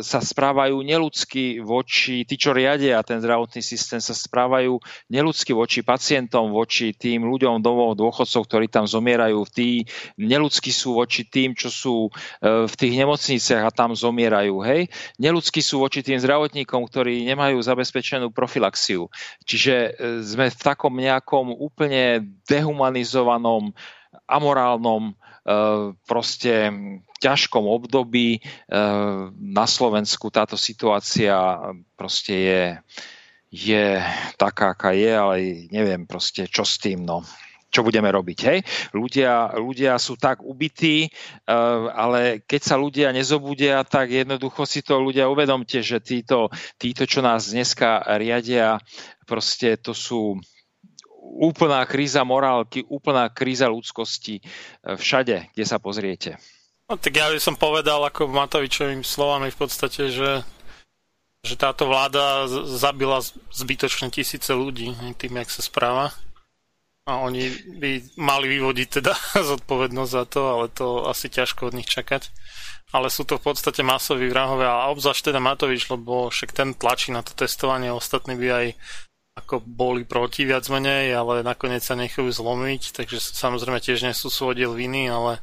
sa 0.00 0.20
správajú 0.24 0.80
neludsky 0.80 1.60
voči, 1.60 2.24
tí, 2.24 2.40
čo 2.40 2.56
riadia 2.56 3.04
ten 3.04 3.20
zdravotný 3.20 3.60
systém 3.64 3.96
sa 4.04 4.12
správajú 4.12 4.76
neludsky 5.08 5.56
voči 5.56 5.80
pacientom, 5.80 6.52
voči 6.52 6.92
tým 6.92 7.24
ľuďom 7.24 7.64
domov 7.64 7.96
dôchodcov, 7.96 8.44
ktorí 8.44 8.66
tam 8.68 8.84
zomierajú. 8.84 9.40
Tí 9.48 9.88
neludsky 10.20 10.68
sú 10.68 11.00
voči 11.00 11.24
tým, 11.24 11.56
čo 11.56 11.72
sú 11.72 11.96
e, 12.06 12.10
v 12.68 12.74
tých 12.76 12.94
nemocniciach 13.00 13.64
a 13.64 13.72
tam 13.72 13.96
zomierajú. 13.96 14.60
Hej? 14.60 14.92
Neludsky 15.16 15.64
sú 15.64 15.80
voči 15.80 16.04
tým 16.04 16.20
zdravotníkom, 16.20 16.84
ktorí 16.84 17.24
nemajú 17.24 17.56
zabezpečenú 17.64 18.28
profilaxiu. 18.28 19.08
Čiže 19.48 19.74
e, 19.74 19.90
sme 20.20 20.52
v 20.52 20.60
takom 20.60 20.92
nejakom 20.92 21.56
úplne 21.56 22.20
dehumanizovanom, 22.44 23.72
amorálnom 24.28 25.10
e, 25.10 25.12
proste 26.04 26.68
ťažkom 27.24 27.64
období 27.64 28.44
na 29.40 29.64
Slovensku 29.64 30.28
táto 30.28 30.60
situácia 30.60 31.32
proste 31.96 32.34
je 32.36 32.62
je 33.54 34.02
taká, 34.34 34.74
aká 34.74 34.90
je, 34.90 35.12
ale 35.14 35.36
neviem 35.70 36.02
proste, 36.10 36.50
čo 36.50 36.66
s 36.66 36.82
tým, 36.82 37.06
no 37.06 37.22
čo 37.74 37.82
budeme 37.82 38.06
robiť. 38.06 38.38
Hej? 38.46 38.58
Ľudia, 38.94 39.58
ľudia 39.58 39.98
sú 39.98 40.14
tak 40.14 40.46
ubití, 40.46 41.10
uh, 41.10 41.90
ale 41.90 42.46
keď 42.46 42.60
sa 42.62 42.78
ľudia 42.78 43.10
nezobudia, 43.10 43.82
tak 43.82 44.14
jednoducho 44.14 44.62
si 44.62 44.86
to 44.86 45.02
ľudia 45.02 45.26
uvedomte, 45.26 45.82
že 45.82 45.98
títo, 45.98 46.54
títo 46.78 47.02
čo 47.02 47.18
nás 47.18 47.50
dneska 47.50 48.06
riadia, 48.14 48.78
proste 49.26 49.74
to 49.74 49.90
sú 49.90 50.38
úplná 51.34 51.82
kríza 51.82 52.22
morálky, 52.22 52.86
úplná 52.86 53.26
kríza 53.26 53.66
ľudskosti 53.66 54.38
uh, 54.38 54.94
všade, 54.94 55.50
kde 55.50 55.64
sa 55.66 55.82
pozriete. 55.82 56.38
No, 56.86 56.94
tak 56.94 57.16
ja 57.18 57.26
by 57.26 57.42
som 57.42 57.58
povedal 57.58 58.06
ako 58.06 58.30
Matovičovým 58.30 59.02
slovami 59.02 59.50
v 59.50 59.58
podstate, 59.58 60.14
že 60.14 60.46
že 61.44 61.60
táto 61.60 61.84
vláda 61.84 62.48
zabila 62.48 63.20
zbytočne 63.52 64.08
tisíce 64.08 64.48
ľudí 64.50 64.96
tým, 65.20 65.36
jak 65.38 65.52
sa 65.52 65.60
správa. 65.60 66.16
A 67.04 67.20
oni 67.20 67.52
by 67.76 68.16
mali 68.16 68.48
vyvodiť 68.56 68.88
teda 68.88 69.12
zodpovednosť 69.52 70.12
za 70.12 70.24
to, 70.24 70.40
ale 70.48 70.66
to 70.72 71.04
asi 71.04 71.28
ťažko 71.28 71.68
od 71.68 71.76
nich 71.76 71.88
čakať. 71.88 72.32
Ale 72.96 73.12
sú 73.12 73.28
to 73.28 73.36
v 73.36 73.52
podstate 73.52 73.84
masoví 73.84 74.30
vrahovia 74.32 74.72
a 74.72 74.88
obzvlášť 74.88 75.28
teda 75.28 75.40
Matovič, 75.42 75.90
lebo 75.92 76.32
však 76.32 76.56
ten 76.56 76.72
tlačí 76.72 77.12
na 77.12 77.20
to 77.20 77.36
testovanie, 77.36 77.92
ostatní 77.92 78.38
by 78.38 78.48
aj 78.48 78.66
ako 79.34 79.66
boli 79.66 80.06
proti 80.06 80.46
viac 80.46 80.62
menej, 80.70 81.10
ale 81.10 81.42
nakoniec 81.42 81.82
sa 81.82 81.98
nechajú 81.98 82.30
zlomiť, 82.30 82.94
takže 82.94 83.18
samozrejme 83.18 83.82
tiež 83.82 84.06
nie 84.06 84.14
sú 84.14 84.30
svoj 84.30 84.54
diel 84.54 84.72
viny, 84.78 85.10
ale 85.10 85.42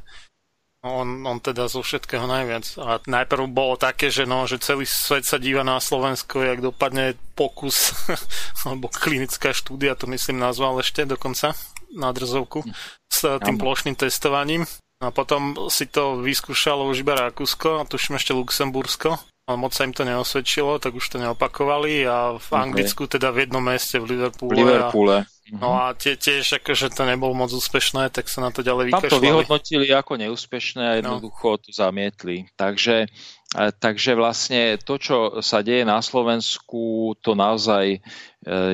on, 0.82 1.22
on 1.22 1.38
teda 1.38 1.70
zo 1.70 1.80
všetkého 1.80 2.26
najviac. 2.26 2.66
A 2.82 2.98
najprv 3.06 3.46
bolo 3.46 3.78
také, 3.78 4.10
že, 4.10 4.26
no, 4.26 4.44
že 4.50 4.58
celý 4.58 4.82
svet 4.84 5.22
sa 5.22 5.38
díva 5.38 5.62
na 5.62 5.78
Slovensko, 5.78 6.42
jak 6.42 6.58
dopadne 6.58 7.14
pokus, 7.38 7.94
alebo 8.66 8.90
klinická 8.90 9.54
štúdia, 9.54 9.94
to 9.94 10.10
myslím 10.10 10.42
nazval 10.42 10.82
ešte 10.82 11.06
dokonca, 11.06 11.54
na 11.94 12.10
drzovku, 12.10 12.66
s 13.06 13.20
tým 13.40 13.56
plošným 13.56 13.94
testovaním. 13.94 14.66
A 15.02 15.10
potom 15.10 15.58
si 15.66 15.90
to 15.90 16.22
vyskúšalo 16.22 16.86
už 16.86 17.02
iba 17.02 17.18
Rakúsko 17.18 17.82
a 17.82 17.86
tuším 17.86 18.22
ešte 18.22 18.38
Luxembursko 18.38 19.18
moc 19.50 19.74
sa 19.74 19.82
im 19.82 19.90
to 19.90 20.06
neosvedčilo, 20.06 20.78
tak 20.78 20.94
už 20.94 21.02
to 21.02 21.16
neopakovali 21.18 22.06
a 22.06 22.38
v 22.38 22.48
Anglicku 22.54 23.10
teda 23.10 23.34
v 23.34 23.46
jednom 23.46 23.62
meste 23.62 23.98
v 23.98 24.14
Liverpoole. 24.14 24.54
V 24.54 24.58
Liverpoole. 24.62 25.16
A, 25.26 25.58
no 25.58 25.74
a 25.74 25.98
tie, 25.98 26.14
tiež 26.14 26.62
akože 26.62 26.94
to 26.94 27.02
nebolo 27.02 27.34
moc 27.34 27.50
úspešné, 27.50 28.14
tak 28.14 28.30
sa 28.30 28.38
na 28.38 28.54
to 28.54 28.62
ďalej 28.62 28.94
vykašľali. 28.94 29.10
Tam 29.10 29.18
to 29.18 29.26
vyhodnotili 29.26 29.86
ako 29.90 30.12
neúspešné 30.14 30.82
a 30.86 30.94
no. 31.02 31.18
jednoducho 31.18 31.58
no. 31.58 31.60
to 31.60 31.68
zamietli. 31.74 32.46
Takže 32.54 33.10
Takže 33.52 34.16
vlastne 34.16 34.80
to, 34.80 34.96
čo 34.96 35.44
sa 35.44 35.60
deje 35.60 35.84
na 35.84 36.00
Slovensku, 36.00 37.12
to 37.20 37.36
naozaj 37.36 37.84
e, 37.92 37.98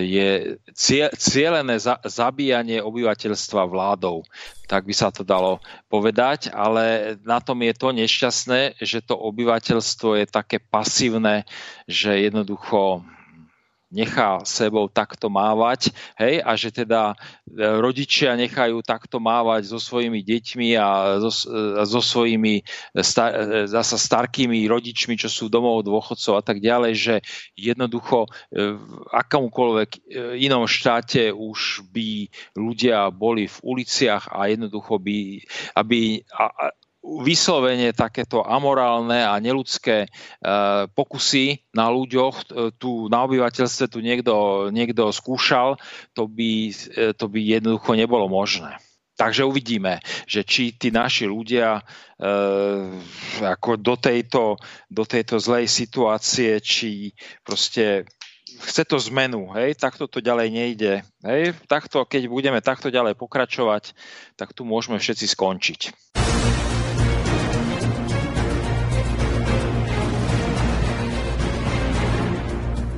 je 0.06 0.30
cieľené 1.18 1.82
zabíjanie 2.06 2.78
obyvateľstva 2.78 3.66
vládou. 3.66 4.22
Tak 4.70 4.86
by 4.86 4.94
sa 4.94 5.10
to 5.10 5.26
dalo 5.26 5.58
povedať, 5.90 6.54
ale 6.54 7.18
na 7.26 7.42
tom 7.42 7.58
je 7.66 7.74
to 7.74 7.90
nešťastné, 7.90 8.78
že 8.78 9.02
to 9.02 9.18
obyvateľstvo 9.18 10.22
je 10.22 10.26
také 10.30 10.62
pasívne, 10.62 11.42
že 11.90 12.30
jednoducho 12.30 13.02
nechá 13.88 14.44
sebou 14.44 14.86
takto 14.92 15.32
mávať, 15.32 15.92
hej, 16.20 16.44
a 16.44 16.52
že 16.60 16.68
teda 16.68 17.12
e, 17.12 17.56
rodičia 17.80 18.36
nechajú 18.36 18.84
takto 18.84 19.16
mávať 19.16 19.72
so 19.72 19.80
svojimi 19.80 20.20
deťmi 20.20 20.76
a 20.76 21.16
so, 21.24 21.32
e, 21.48 21.82
so 21.88 22.00
svojimi 22.04 22.60
star, 23.00 23.32
e, 23.32 23.64
zasa 23.64 23.96
starkými 23.96 24.68
rodičmi, 24.68 25.16
čo 25.16 25.32
sú 25.32 25.48
domov 25.48 25.88
dôchodcov 25.88 26.34
a 26.36 26.42
tak 26.44 26.60
ďalej, 26.60 26.92
že 26.94 27.14
jednoducho 27.56 28.28
v 28.52 28.80
akomkoľvek 29.08 30.10
inom 30.36 30.68
štáte 30.68 31.32
už 31.32 31.88
by 31.88 32.28
ľudia 32.60 33.08
boli 33.08 33.48
v 33.48 33.56
uliciach 33.64 34.28
a 34.28 34.52
jednoducho 34.52 35.00
by, 35.00 35.40
aby, 35.80 36.20
a, 36.36 36.76
vyslovene 37.02 37.94
takéto 37.94 38.42
amorálne 38.42 39.22
a 39.22 39.38
neludské 39.38 40.04
e, 40.04 40.08
pokusy 40.92 41.70
na 41.72 41.88
ľuďoch, 41.88 42.36
e, 42.36 42.44
tu 42.76 43.06
na 43.06 43.24
obyvateľstve 43.24 43.86
tu 43.88 43.98
niekto, 44.02 44.68
niekto 44.74 45.14
skúšal, 45.14 45.78
to 46.12 46.26
by, 46.26 46.74
e, 46.74 47.14
to 47.14 47.24
by 47.30 47.40
jednoducho 47.40 47.94
nebolo 47.94 48.26
možné. 48.26 48.76
Takže 49.18 49.42
uvidíme, 49.42 49.98
že 50.30 50.46
či 50.46 50.78
tí 50.78 50.94
naši 50.94 51.26
ľudia 51.26 51.78
e, 51.78 51.82
ako 53.42 53.74
do 53.74 53.98
tejto, 53.98 54.54
do 54.86 55.02
tejto 55.02 55.42
zlej 55.42 55.66
situácie, 55.66 56.62
či 56.62 57.10
proste 57.42 58.06
chce 58.62 58.86
to 58.86 58.98
zmenu, 59.10 59.50
hej, 59.58 59.74
takto 59.74 60.06
to 60.06 60.22
ďalej 60.22 60.48
nejde. 60.54 60.92
Hej, 61.26 61.58
takto, 61.66 62.06
keď 62.06 62.30
budeme 62.30 62.62
takto 62.62 62.94
ďalej 62.94 63.18
pokračovať, 63.18 63.90
tak 64.38 64.54
tu 64.54 64.62
môžeme 64.62 65.02
všetci 65.02 65.26
skončiť. 65.34 65.80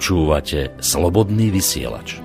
Počúvate 0.00 0.72
Slobodný 0.80 1.52
vysielač. 1.52 2.24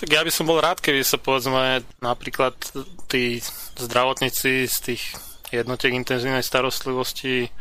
Tak 0.00 0.08
ja 0.08 0.24
by 0.24 0.32
som 0.32 0.48
bol 0.48 0.64
rád, 0.64 0.80
keby 0.80 1.04
sa 1.04 1.20
povedzme 1.20 1.84
napríklad 2.00 2.56
tí 3.12 3.44
zdravotníci 3.76 4.64
z 4.64 4.76
tých 4.80 5.12
jednotiek 5.52 5.92
intenzívnej 5.92 6.40
starostlivosti 6.40 7.52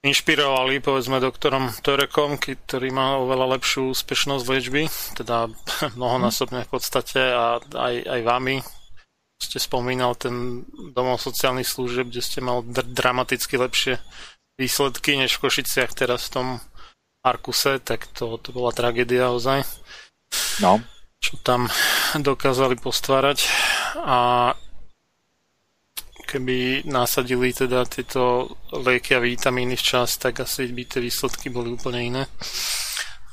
inšpirovali 0.00 0.80
povedzme 0.80 1.20
doktorom 1.20 1.68
Torekom, 1.84 2.40
ktorý 2.40 2.88
má 2.88 3.20
oveľa 3.20 3.60
lepšiu 3.60 3.92
úspešnosť 3.92 4.44
liečby, 4.48 4.82
teda 5.20 5.52
mnohonásobne 5.98 6.64
v 6.64 6.70
podstate 6.72 7.20
a 7.20 7.60
aj, 7.60 7.94
aj 8.08 8.20
vami 8.24 8.56
ste 9.40 9.56
spomínal 9.56 10.12
ten 10.20 10.68
domov 10.92 11.16
sociálnych 11.24 11.64
služieb, 11.64 12.12
kde 12.12 12.20
ste 12.20 12.44
mal 12.44 12.60
dr- 12.60 12.84
dramaticky 12.84 13.56
lepšie 13.56 13.96
výsledky 14.60 15.16
než 15.16 15.40
v 15.40 15.48
Košiciach 15.48 15.96
teraz 15.96 16.28
v 16.28 16.32
tom 16.36 16.46
Arkuse, 17.24 17.80
tak 17.80 18.08
to, 18.12 18.36
to 18.40 18.52
bola 18.52 18.72
tragédia 18.72 19.32
ozaj. 19.32 19.64
No. 20.60 20.80
Čo 21.20 21.40
tam 21.40 21.68
dokázali 22.16 22.80
postvárať 22.80 23.48
a 23.96 24.52
keby 26.30 26.86
nasadili 26.86 27.50
teda 27.50 27.82
tieto 27.90 28.54
lieky 28.70 29.18
a 29.18 29.20
vitamíny 29.20 29.74
včas, 29.74 30.14
tak 30.14 30.46
asi 30.46 30.70
by 30.70 30.86
tie 30.86 31.02
výsledky 31.02 31.50
boli 31.50 31.74
úplne 31.74 31.98
iné 32.06 32.22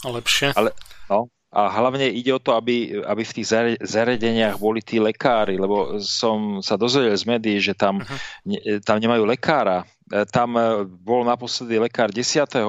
a 0.02 0.08
lepšie. 0.10 0.58
Ale, 0.58 0.74
no, 1.14 1.30
a 1.54 1.62
hlavne 1.70 2.10
ide 2.10 2.34
o 2.34 2.42
to, 2.42 2.58
aby, 2.58 2.98
aby 3.06 3.22
v 3.22 3.36
tých 3.38 3.48
zariadeniach 3.86 4.58
boli 4.58 4.82
tí 4.82 4.98
lekári, 4.98 5.62
lebo 5.62 6.02
som 6.02 6.66
sa 6.66 6.74
dozvedel 6.74 7.14
z 7.14 7.26
médií, 7.30 7.58
že 7.62 7.78
tam, 7.78 8.02
uh-huh. 8.02 8.20
ne, 8.50 8.60
tam 8.82 8.98
nemajú 8.98 9.24
lekára 9.30 9.86
tam 10.32 10.56
e, 10.56 10.88
bol 10.88 11.28
naposledy 11.28 11.76
lekár 11.80 12.08
10. 12.12 12.48
E, 12.48 12.62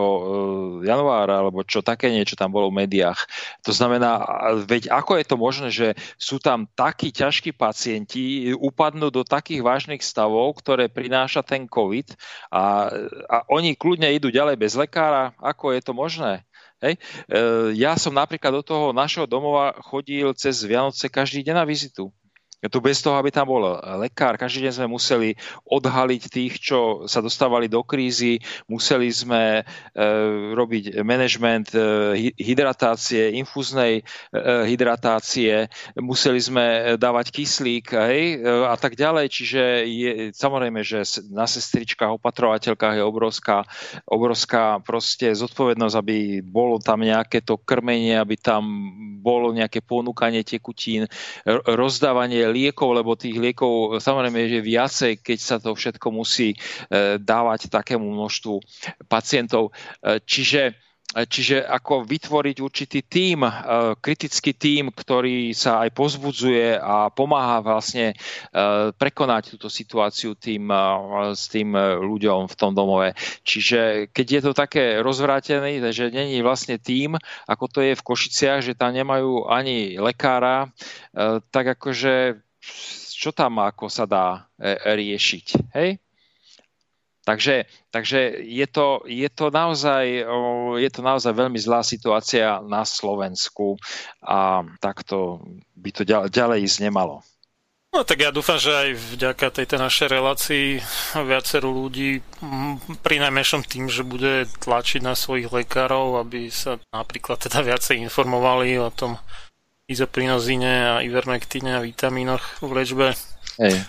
januára, 0.83 1.39
alebo 1.39 1.63
čo 1.63 1.87
také 1.87 2.11
niečo 2.11 2.35
tam 2.35 2.51
bolo 2.51 2.71
v 2.71 2.85
médiách. 2.85 3.31
To 3.63 3.71
znamená, 3.71 4.27
veď 4.67 4.91
ako 4.91 5.19
je 5.19 5.25
to 5.27 5.37
možné, 5.39 5.69
že 5.71 5.89
sú 6.19 6.43
tam 6.43 6.67
takí 6.75 7.15
ťažkí 7.15 7.55
pacienti, 7.55 8.51
upadnú 8.59 9.15
do 9.15 9.23
takých 9.23 9.63
vážnych 9.63 10.03
stavov, 10.03 10.59
ktoré 10.59 10.91
prináša 10.91 11.47
ten 11.47 11.71
COVID 11.71 12.19
a, 12.51 12.91
a 13.31 13.37
oni 13.47 13.79
kľudne 13.79 14.11
idú 14.11 14.35
ďalej 14.35 14.57
bez 14.59 14.75
lekára. 14.75 15.35
Ako 15.39 15.71
je 15.75 15.81
to 15.83 15.95
možné? 15.95 16.43
Hej. 16.79 16.95
Ja 17.75 17.99
som 17.99 18.15
napríklad 18.15 18.55
do 18.55 18.63
toho 18.63 18.95
našeho 18.95 19.27
domova 19.27 19.75
chodil 19.83 20.31
cez 20.39 20.63
Vianoce 20.63 21.11
každý 21.11 21.43
deň 21.43 21.55
na 21.59 21.67
vizitu. 21.67 22.15
Tu 22.59 22.83
bez 22.83 22.99
toho, 22.99 23.15
aby 23.15 23.31
tam 23.31 23.55
bol 23.55 23.63
lekár, 24.03 24.35
každý 24.35 24.67
deň 24.67 24.83
sme 24.83 24.89
museli 24.91 25.39
odhaliť 25.63 26.23
tých, 26.27 26.59
čo 26.59 27.07
sa 27.07 27.23
dostávali 27.23 27.71
do 27.71 27.87
krízy, 27.87 28.43
museli 28.67 29.07
sme 29.15 29.63
e, 29.63 30.05
robiť 30.59 30.99
manažment 31.07 31.71
e, 31.71 32.35
hydratácie, 32.35 33.39
infúznej 33.39 34.03
e, 34.03 34.43
hydratácie, 34.67 35.71
museli 36.03 36.43
sme 36.43 36.67
dávať 36.99 37.31
kyslík 37.31 37.95
hej, 37.95 38.43
a 38.67 38.75
tak 38.75 38.99
ďalej. 38.99 39.31
Čiže 39.31 39.63
je, 39.87 40.11
samozrejme, 40.35 40.83
že 40.83 41.07
na 41.31 41.47
sestričkách, 41.47 42.19
opatrovateľkách 42.19 42.99
je 42.99 43.05
obrovská, 43.07 43.63
obrovská 44.03 44.83
proste 44.83 45.31
zodpovednosť, 45.31 45.95
aby 45.95 46.43
bolo 46.43 46.83
tam 46.83 47.07
nejaké 47.07 47.39
to 47.39 47.55
krmenie, 47.55 48.19
aby 48.19 48.35
tam 48.35 48.67
bolo 49.23 49.55
nejaké 49.55 49.79
ponúkanie 49.79 50.43
tekutín, 50.43 51.07
rozdávanie 51.47 52.48
liekov, 52.51 52.97
lebo 52.97 53.19
tých 53.19 53.37
liekov 53.37 54.01
samozrejme 54.01 54.39
je 54.49 54.61
viacej, 54.65 55.13
keď 55.21 55.39
sa 55.39 55.57
to 55.61 55.77
všetko 55.77 56.09
musí 56.11 56.55
e, 56.55 56.57
dávať 57.21 57.71
takému 57.71 58.05
množstvu 58.05 58.59
pacientov. 59.07 59.71
E, 60.01 60.19
čiže 60.25 60.88
Čiže 61.09 61.65
ako 61.65 62.05
vytvoriť 62.05 62.57
určitý 62.61 63.01
tím, 63.01 63.49
e, 63.49 63.53
kritický 63.97 64.53
tím, 64.53 64.93
ktorý 64.93 65.57
sa 65.57 65.81
aj 65.81 65.97
pozbudzuje 65.97 66.77
a 66.77 67.09
pomáha 67.09 67.65
vlastne 67.65 68.13
prekonať 68.99 69.57
túto 69.57 69.73
situáciu 69.73 70.37
tým, 70.37 70.69
s 71.33 71.49
tým 71.49 71.73
ľuďom 71.77 72.49
v 72.49 72.55
tom 72.59 72.77
domove. 72.77 73.17
Čiže 73.41 74.13
keď 74.13 74.27
je 74.29 74.41
to 74.45 74.53
také 74.53 74.85
rozvrátené, 75.01 75.81
že 75.93 76.13
není 76.13 76.45
vlastne 76.45 76.77
tím, 76.77 77.17
ako 77.49 77.65
to 77.73 77.81
je 77.81 77.97
v 77.97 78.05
Košiciach, 78.05 78.61
že 78.61 78.79
tam 78.79 78.93
nemajú 78.93 79.49
ani 79.49 79.97
lekára, 79.97 80.69
tak 81.51 81.79
akože 81.79 82.37
čo 83.19 83.35
tam 83.35 83.59
ako 83.59 83.91
sa 83.91 84.07
dá 84.07 84.47
e, 84.63 84.79
riešiť. 84.95 85.47
Hej? 85.75 85.99
Takže, 87.29 87.69
takže 87.93 88.41
je, 88.41 88.65
to, 88.65 89.05
je, 89.05 89.29
to 89.29 89.53
naozaj, 89.53 90.25
je 90.81 90.89
to 90.89 91.01
naozaj 91.05 91.37
veľmi 91.37 91.61
zlá 91.61 91.85
situácia 91.85 92.65
na 92.65 92.89
Slovensku 92.89 93.77
a 94.25 94.65
takto 94.81 95.45
by 95.77 95.91
to 95.93 96.09
ďalej 96.09 96.65
ísť 96.65 96.89
nemalo. 96.89 97.21
No 97.93 98.01
tak 98.01 98.25
ja 98.25 98.33
dúfam, 98.33 98.57
že 98.57 98.73
aj 98.73 98.89
vďaka 99.21 99.61
tejto 99.61 99.77
našej 99.77 100.09
relácii 100.09 100.67
viacero 101.29 101.69
ľudí 101.69 102.25
pri 103.05 103.21
najmenšom 103.21 103.61
tým, 103.61 103.93
že 103.93 104.09
bude 104.09 104.49
tlačiť 104.65 105.05
na 105.05 105.13
svojich 105.13 105.53
lekárov, 105.53 106.25
aby 106.25 106.49
sa 106.49 106.81
napríklad 106.97 107.45
teda 107.45 107.61
viacej 107.61 108.01
informovali 108.09 108.81
o 108.81 108.89
tom, 108.89 109.21
izoprinozíne 109.89 110.73
a 110.85 110.95
ivermektíne 111.01 111.81
a 111.81 111.85
vitamínoch 111.85 112.61
v 112.61 112.71
liečbe 112.77 113.07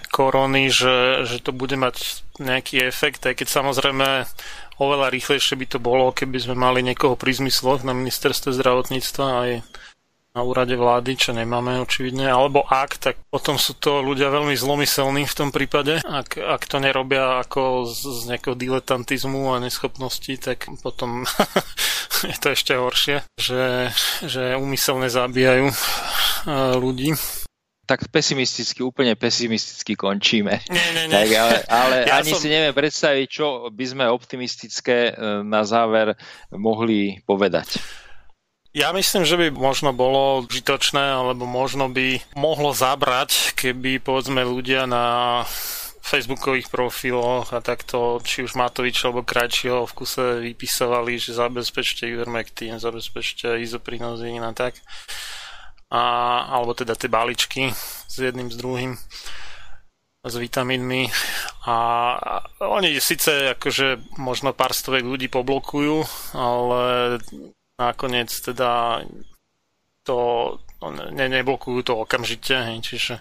Korony, 0.09 0.73
že, 0.73 1.29
že 1.29 1.37
to 1.45 1.53
bude 1.53 1.77
mať 1.77 2.25
nejaký 2.41 2.81
efekt, 2.81 3.21
aj 3.29 3.37
keď 3.37 3.47
samozrejme 3.47 4.25
oveľa 4.81 5.13
rýchlejšie 5.13 5.53
by 5.59 5.65
to 5.69 5.79
bolo, 5.79 6.09
keby 6.09 6.41
sme 6.41 6.55
mali 6.57 6.81
niekoho 6.81 7.13
pri 7.13 7.37
zmysloch 7.37 7.85
na 7.85 7.93
ministerstve 7.93 8.49
zdravotníctva 8.55 9.25
aj 9.45 9.51
na 10.29 10.45
úrade 10.45 10.77
vlády, 10.77 11.17
čo 11.17 11.33
nemáme 11.33 11.81
očividne, 11.81 12.29
alebo 12.29 12.61
ak, 12.61 13.01
tak 13.01 13.15
potom 13.33 13.57
sú 13.57 13.73
to 13.73 14.05
ľudia 14.05 14.29
veľmi 14.29 14.53
zlomyselní 14.53 15.25
v 15.25 15.37
tom 15.37 15.49
prípade. 15.49 16.05
Ak, 16.05 16.37
ak 16.37 16.69
to 16.69 16.77
nerobia 16.77 17.41
ako 17.41 17.89
z, 17.89 17.97
z 17.97 18.19
nejakého 18.33 18.53
diletantizmu 18.53 19.57
a 19.57 19.61
neschopnosti, 19.61 20.29
tak 20.37 20.69
potom 20.85 21.25
je 22.29 22.37
to 22.37 22.53
ešte 22.53 22.77
horšie, 22.77 23.25
že, 23.41 23.89
že 24.21 24.53
úmyselne 24.53 25.09
zabíjajú 25.09 25.65
e, 25.65 25.75
ľudí 26.77 27.17
tak 27.89 28.05
pesimisticky, 28.13 28.85
úplne 28.85 29.17
pesimisticky 29.17 29.97
končíme. 29.97 30.61
Nie, 30.69 30.87
nie, 30.93 31.05
nie. 31.09 31.15
Tak, 31.17 31.29
ale 31.33 31.55
ale 31.65 31.95
ja 32.05 32.21
ani 32.21 32.37
som... 32.37 32.37
si 32.37 32.53
neviem 32.53 32.77
predstaviť, 32.77 33.25
čo 33.25 33.73
by 33.73 33.85
sme 33.89 34.05
optimistické 34.05 35.09
e, 35.09 35.41
na 35.41 35.65
záver 35.65 36.13
mohli 36.53 37.17
povedať. 37.25 37.81
Ja 38.69 38.93
myslím, 38.93 39.25
že 39.25 39.33
by 39.33 39.57
možno 39.57 39.89
bolo 39.97 40.45
užitočné, 40.45 41.01
alebo 41.01 41.49
možno 41.49 41.89
by 41.89 42.21
mohlo 42.37 42.69
zabrať, 42.77 43.57
keby 43.57 43.97
povedzme 43.97 44.45
ľudia 44.45 44.85
na 44.85 45.41
facebookových 46.05 46.69
profiloch 46.69 47.49
a 47.57 47.65
takto, 47.65 48.21
či 48.21 48.45
už 48.45 48.53
Matovič 48.53 49.01
alebo 49.01 49.25
Krajčího 49.25 49.89
v 49.89 49.95
kuse 49.97 50.25
vypisovali, 50.45 51.17
že 51.17 51.33
zabezpečte 51.33 52.05
Ivermectin, 52.05 52.77
zabezpečte 52.77 53.57
izoprinozín 53.57 54.45
a 54.45 54.53
tak. 54.53 54.77
A, 55.89 56.01
alebo 56.53 56.77
teda 56.77 56.93
tie 56.93 57.09
baličky 57.09 57.73
s 58.05 58.15
jedným, 58.21 58.53
s 58.53 58.57
druhým 58.57 58.93
s 60.19 60.35
vitamínmi. 60.35 61.07
A 61.65 61.75
oni 62.59 62.99
síce 62.99 63.55
akože 63.55 64.19
možno 64.19 64.51
pár 64.51 64.75
stovek 64.75 65.07
ľudí 65.07 65.31
poblokujú, 65.31 66.03
ale 66.35 67.17
nakoniec 67.79 68.29
teda 68.29 69.01
to 70.03 70.17
ne, 71.15 71.27
neblokujú 71.27 71.79
to 71.87 71.93
okamžite, 71.95 72.55
hej, 72.55 72.77
čiže 72.83 73.13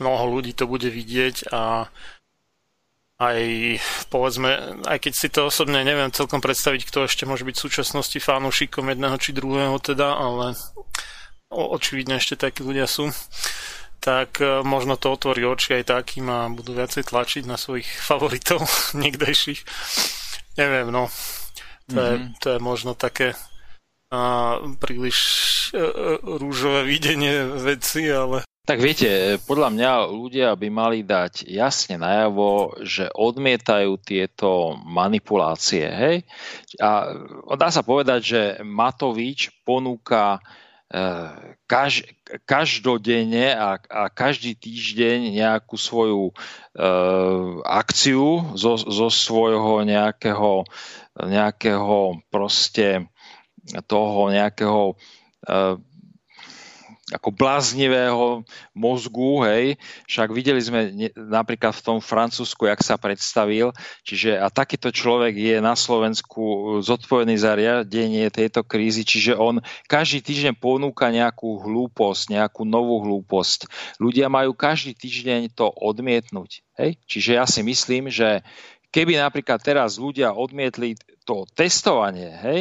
mnoho 0.00 0.38
ľudí 0.38 0.52
to 0.52 0.68
bude 0.68 0.88
vidieť 0.88 1.48
a 1.52 1.88
aj 3.14 3.38
povedzme, 4.10 4.82
aj 4.90 4.98
keď 4.98 5.12
si 5.14 5.28
to 5.30 5.46
osobne 5.46 5.86
neviem 5.86 6.10
celkom 6.10 6.42
predstaviť, 6.42 6.82
kto 6.90 7.06
ešte 7.06 7.24
môže 7.24 7.46
byť 7.46 7.56
v 7.56 7.64
súčasnosti 7.70 8.18
fanúšikom 8.18 8.90
jedného 8.90 9.16
či 9.22 9.30
druhého 9.30 9.78
teda, 9.78 10.18
ale 10.18 10.58
očividne 11.54 12.18
ešte 12.18 12.34
takí 12.34 12.66
ľudia 12.66 12.90
sú 12.90 13.14
tak 14.04 14.44
e, 14.44 14.60
možno 14.60 15.00
to 15.00 15.16
otvorí 15.16 15.48
oči 15.48 15.80
aj 15.80 15.96
takým 15.96 16.28
a 16.28 16.52
budú 16.52 16.76
viacej 16.76 17.08
tlačiť 17.08 17.48
na 17.48 17.56
svojich 17.56 17.88
favoritov 18.08 18.60
niekdejších. 19.00 19.64
Neviem, 20.60 20.92
no. 20.92 21.08
To, 21.88 21.96
mm-hmm. 21.96 22.04
je, 22.04 22.14
Mhm. 22.20 22.28
to 22.40 22.46
je 22.52 22.58
možno 22.60 22.92
také 22.92 23.32
a, 24.12 24.60
príliš 24.76 25.18
e, 25.72 25.80
e, 25.80 26.20
rúžové 26.20 26.84
videnie 26.84 27.48
veci, 27.64 28.04
ale 28.12 28.44
Tak 28.64 28.80
viete, 28.80 29.36
podľa 29.44 29.68
mňa 29.76 29.90
ľudia 30.08 30.48
by 30.56 30.68
mali 30.72 31.04
dať 31.04 31.44
jasne 31.44 32.00
najavo, 32.00 32.80
že 32.80 33.12
odmietajú 33.12 34.00
tieto 34.00 34.80
manipulácie. 34.88 35.84
Hej? 35.84 36.16
A 36.80 37.12
dá 37.60 37.68
sa 37.68 37.84
povedať, 37.84 38.20
že 38.24 38.40
Matovič 38.64 39.52
ponúka 39.68 40.40
kaž, 41.66 42.06
každodenne 42.46 43.50
a, 43.54 43.82
a 43.82 44.02
každý 44.12 44.54
týždeň 44.54 45.34
nejakú 45.34 45.74
svoju 45.74 46.30
e, 46.30 46.34
akciu 47.66 48.54
zo, 48.54 48.78
zo 48.78 49.08
svojho 49.10 49.82
nejakého, 49.82 50.62
nejakého 51.18 52.22
proste 52.30 53.10
toho 53.88 54.30
nejakého 54.30 54.94
e, 54.94 54.94
ako 57.14 57.30
bláznivého 57.30 58.42
mozgu, 58.74 59.46
hej. 59.46 59.78
Však 60.10 60.34
videli 60.34 60.58
sme 60.58 60.90
napríklad 61.14 61.70
v 61.70 61.84
tom 61.86 61.98
Francúzsku, 62.02 62.66
jak 62.66 62.82
sa 62.82 62.98
predstavil, 62.98 63.70
čiže 64.02 64.34
a 64.34 64.50
takýto 64.50 64.90
človek 64.90 65.38
je 65.38 65.56
na 65.62 65.78
Slovensku 65.78 66.76
zodpovedný 66.82 67.38
za 67.38 67.54
riadenie 67.54 68.26
tejto 68.34 68.66
krízy, 68.66 69.06
čiže 69.06 69.38
on 69.38 69.62
každý 69.86 70.26
týždeň 70.26 70.58
ponúka 70.58 71.06
nejakú 71.14 71.62
hlúposť, 71.62 72.34
nejakú 72.34 72.66
novú 72.66 72.98
hlúposť. 73.06 73.70
Ľudia 74.02 74.26
majú 74.26 74.50
každý 74.58 74.98
týždeň 74.98 75.54
to 75.54 75.70
odmietnúť, 75.70 76.66
hej. 76.82 76.98
Čiže 77.06 77.30
ja 77.38 77.46
si 77.46 77.62
myslím, 77.62 78.10
že 78.10 78.42
keby 78.90 79.22
napríklad 79.22 79.62
teraz 79.62 80.02
ľudia 80.02 80.34
odmietli 80.34 80.98
to 81.22 81.46
testovanie, 81.54 82.34
hej, 82.42 82.60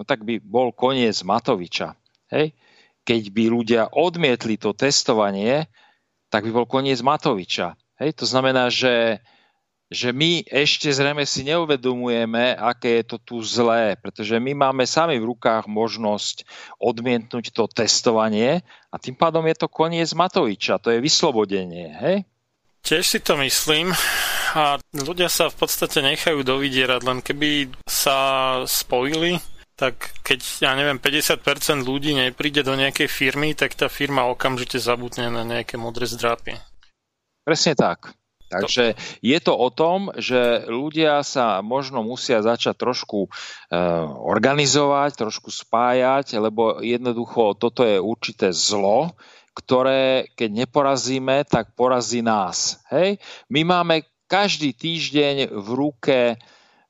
no 0.00 0.08
tak 0.08 0.24
by 0.24 0.40
bol 0.40 0.72
koniec 0.72 1.20
Matoviča, 1.20 1.92
hej 2.32 2.56
keď 3.04 3.22
by 3.30 3.44
ľudia 3.52 3.82
odmietli 3.92 4.56
to 4.56 4.72
testovanie, 4.72 5.68
tak 6.32 6.48
by 6.48 6.50
bol 6.50 6.66
koniec 6.66 6.98
Matoviča. 7.04 7.76
Hej? 8.00 8.18
To 8.18 8.26
znamená, 8.26 8.72
že, 8.72 9.22
že 9.92 10.10
my 10.10 10.42
ešte 10.48 10.90
zrejme 10.90 11.22
si 11.28 11.46
neuvedomujeme, 11.46 12.56
aké 12.58 13.04
je 13.04 13.14
to 13.14 13.16
tu 13.22 13.36
zlé, 13.44 13.94
pretože 14.00 14.34
my 14.40 14.56
máme 14.56 14.88
sami 14.88 15.20
v 15.20 15.30
rukách 15.30 15.70
možnosť 15.70 16.48
odmietnúť 16.80 17.54
to 17.54 17.68
testovanie 17.70 18.64
a 18.90 18.96
tým 18.98 19.14
pádom 19.14 19.44
je 19.46 19.56
to 19.56 19.68
koniec 19.70 20.10
Matoviča, 20.16 20.82
to 20.82 20.90
je 20.90 20.98
vyslobodenie. 20.98 21.92
Hej? 22.00 22.16
Tiež 22.84 23.04
si 23.04 23.20
to 23.20 23.36
myslím 23.40 23.94
a 24.54 24.76
ľudia 24.92 25.32
sa 25.32 25.48
v 25.48 25.56
podstate 25.56 26.04
nechajú 26.04 26.44
dovidierať, 26.44 27.00
len 27.00 27.18
keby 27.24 27.72
sa 27.88 28.16
spojili, 28.68 29.40
tak 29.74 30.14
keď, 30.22 30.40
ja 30.62 30.72
neviem, 30.78 31.02
50% 31.02 31.82
ľudí 31.82 32.14
nepríde 32.14 32.62
do 32.62 32.78
nejakej 32.78 33.10
firmy, 33.10 33.58
tak 33.58 33.74
tá 33.74 33.90
firma 33.90 34.30
okamžite 34.30 34.78
zabudne 34.78 35.30
na 35.30 35.42
nejaké 35.42 35.74
modré 35.74 36.06
zdrapy. 36.06 36.54
Presne 37.42 37.74
tak. 37.74 38.14
Takže 38.54 38.94
je 39.18 39.38
to 39.42 39.52
o 39.56 39.68
tom, 39.74 40.14
že 40.14 40.68
ľudia 40.70 41.26
sa 41.26 41.58
možno 41.58 42.06
musia 42.06 42.38
začať 42.38 42.78
trošku 42.78 43.26
e, 43.26 43.28
organizovať, 44.22 45.10
trošku 45.18 45.50
spájať, 45.50 46.38
lebo 46.38 46.78
jednoducho 46.78 47.58
toto 47.58 47.82
je 47.82 47.98
určité 47.98 48.54
zlo, 48.54 49.18
ktoré 49.58 50.30
keď 50.38 50.66
neporazíme, 50.66 51.42
tak 51.50 51.74
porazí 51.74 52.22
nás. 52.22 52.78
Hej? 52.94 53.18
My 53.50 53.66
máme 53.66 54.06
každý 54.30 54.70
týždeň 54.70 55.50
v 55.50 55.68
ruke 55.74 56.18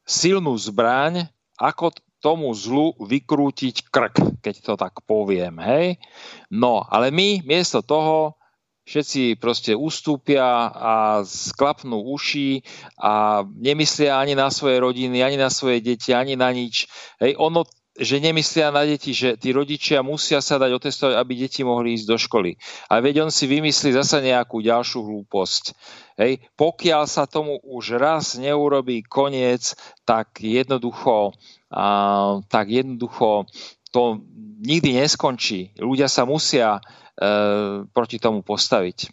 silnú 0.04 0.52
zbraň, 0.60 1.32
ako 1.56 1.96
tomu 2.24 2.48
zlu 2.56 2.96
vykrútiť 2.96 3.92
krk, 3.92 4.40
keď 4.40 4.54
to 4.64 4.72
tak 4.80 5.04
poviem, 5.04 5.60
hej. 5.60 6.00
No, 6.48 6.80
ale 6.88 7.12
my 7.12 7.44
miesto 7.44 7.84
toho 7.84 8.40
všetci 8.88 9.36
proste 9.36 9.76
ustúpia 9.76 10.72
a 10.72 11.20
sklapnú 11.24 12.00
uši 12.16 12.64
a 12.96 13.44
nemyslia 13.44 14.16
ani 14.16 14.32
na 14.32 14.48
svoje 14.48 14.80
rodiny, 14.80 15.20
ani 15.20 15.36
na 15.36 15.52
svoje 15.52 15.84
deti, 15.84 16.16
ani 16.16 16.36
na 16.36 16.48
nič. 16.52 16.88
Hej, 17.20 17.36
ono 17.36 17.68
že 17.94 18.18
nemyslia 18.18 18.74
na 18.74 18.82
deti, 18.82 19.14
že 19.14 19.38
tí 19.38 19.54
rodičia 19.54 20.02
musia 20.02 20.42
sa 20.42 20.58
dať 20.58 20.70
otestovať, 20.82 21.14
aby 21.14 21.46
deti 21.46 21.62
mohli 21.62 21.94
ísť 21.94 22.06
do 22.10 22.18
školy. 22.18 22.58
A 22.90 22.98
veď 22.98 23.22
on 23.22 23.30
si 23.30 23.46
vymyslí 23.46 23.94
zasa 23.94 24.18
nejakú 24.18 24.58
ďalšiu 24.58 24.98
hlúposť. 24.98 25.78
Hej. 26.18 26.42
Pokiaľ 26.58 27.06
sa 27.06 27.30
tomu 27.30 27.62
už 27.62 27.94
raz 27.94 28.34
neurobí 28.34 29.06
koniec, 29.06 29.78
tak 30.02 30.42
jednoducho, 30.42 31.38
tak 32.46 32.66
jednoducho 32.70 33.50
to 33.90 34.22
nikdy 34.64 34.98
neskončí. 34.98 35.74
Ľudia 35.78 36.10
sa 36.10 36.26
musia 36.26 36.78
e, 36.78 36.80
proti 37.86 38.16
tomu 38.18 38.42
postaviť. 38.42 39.10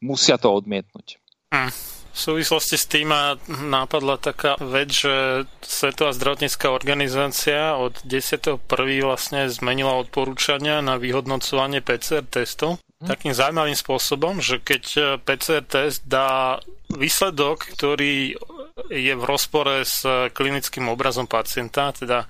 Musia 0.00 0.40
to 0.40 0.52
odmietnúť. 0.56 1.20
Hm. 1.52 1.72
V 2.12 2.18
súvislosti 2.20 2.76
s 2.76 2.84
tým 2.92 3.08
ma 3.08 3.40
nápadla 3.48 4.20
taká 4.20 4.60
vec, 4.60 4.92
že 4.92 5.48
Svetová 5.64 6.12
zdravotnícká 6.12 6.68
organizácia 6.68 7.72
od 7.72 7.96
10.1. 8.04 8.60
vlastne 9.00 9.48
zmenila 9.48 9.96
odporúčania 9.96 10.84
na 10.84 11.00
vyhodnocovanie 11.00 11.80
PCR 11.80 12.24
testov 12.24 12.80
hm. 13.00 13.08
takým 13.08 13.32
zaujímavým 13.32 13.76
spôsobom, 13.76 14.40
že 14.40 14.60
keď 14.60 15.16
PCR 15.24 15.64
test 15.64 16.04
dá 16.04 16.60
výsledok, 16.92 17.72
ktorý 17.72 18.36
je 18.90 19.14
v 19.14 19.24
rozpore 19.24 19.84
s 19.84 20.02
klinickým 20.32 20.88
obrazom 20.90 21.28
pacienta, 21.28 21.92
teda 21.92 22.26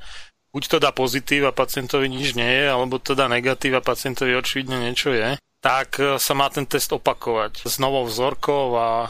buď 0.53 0.63
to 0.69 0.77
dá 0.77 0.91
pozitív 0.93 1.49
a 1.49 1.57
pacientovi 1.57 2.13
nič 2.13 2.37
nie 2.37 2.49
je, 2.49 2.67
alebo 2.69 3.01
to 3.01 3.17
dá 3.17 3.31
negatív 3.31 3.81
a 3.81 3.87
pacientovi 3.87 4.37
očividne 4.37 4.85
niečo 4.85 5.15
je, 5.15 5.41
tak 5.63 5.97
sa 5.97 6.33
má 6.35 6.51
ten 6.53 6.67
test 6.69 6.93
opakovať 6.93 7.65
s 7.65 7.79
novou 7.79 8.05
vzorkou 8.05 8.77
a 8.77 9.09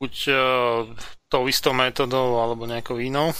buď 0.00 0.14
tou 1.30 1.42
istou 1.46 1.76
metodou 1.76 2.40
alebo 2.40 2.66
nejakou 2.66 2.98
inou. 2.98 3.30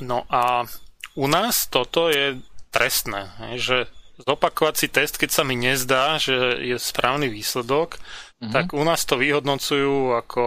No 0.00 0.26
a 0.26 0.66
u 1.14 1.26
nás 1.30 1.70
toto 1.70 2.10
je 2.10 2.42
trestné, 2.74 3.30
že 3.54 3.86
zopakovať 4.26 4.74
si 4.74 4.88
test, 4.90 5.14
keď 5.14 5.30
sa 5.30 5.42
mi 5.46 5.54
nezdá, 5.54 6.18
že 6.18 6.34
je 6.62 6.74
správny 6.78 7.30
výsledok, 7.30 7.98
mm-hmm. 7.98 8.50
tak 8.50 8.74
u 8.74 8.82
nás 8.82 9.06
to 9.06 9.14
vyhodnocujú 9.14 10.14
ako 10.18 10.44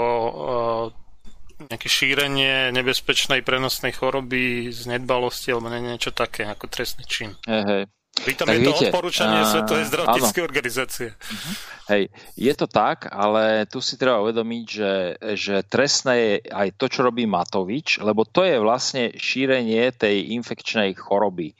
nejaké 1.57 1.89
šírenie 1.89 2.69
nebezpečnej 2.69 3.41
prenosnej 3.41 3.93
choroby 3.97 4.69
z 4.69 4.85
nedbalosti 4.85 5.49
alebo 5.53 5.73
niečo 5.73 6.13
také 6.13 6.45
ako 6.45 6.69
trestný 6.69 7.03
čin. 7.09 7.33
Hej, 7.49 7.63
hej. 7.65 7.83
Pritom 8.17 8.49
tak 8.49 8.57
je 8.57 8.65
to 8.65 8.73
viete, 8.73 8.85
odporúčanie 8.89 9.41
uh, 9.45 9.49
Svetovej 9.49 9.85
zdravotníckej 9.93 10.41
organizácie. 10.41 11.07
Uh-huh. 11.13 11.53
Hej, 11.93 12.03
je 12.33 12.53
to 12.57 12.65
tak, 12.65 13.05
ale 13.13 13.69
tu 13.69 13.77
si 13.77 13.93
treba 13.93 14.25
uvedomiť, 14.25 14.65
že, 14.65 14.93
že 15.37 15.55
trestné 15.61 16.13
je 16.17 16.33
aj 16.49 16.81
to, 16.81 16.89
čo 16.89 17.05
robí 17.05 17.29
Matovič, 17.29 18.01
lebo 18.01 18.25
to 18.25 18.41
je 18.41 18.57
vlastne 18.57 19.13
šírenie 19.13 19.93
tej 19.93 20.33
infekčnej 20.33 20.97
choroby. 20.97 21.53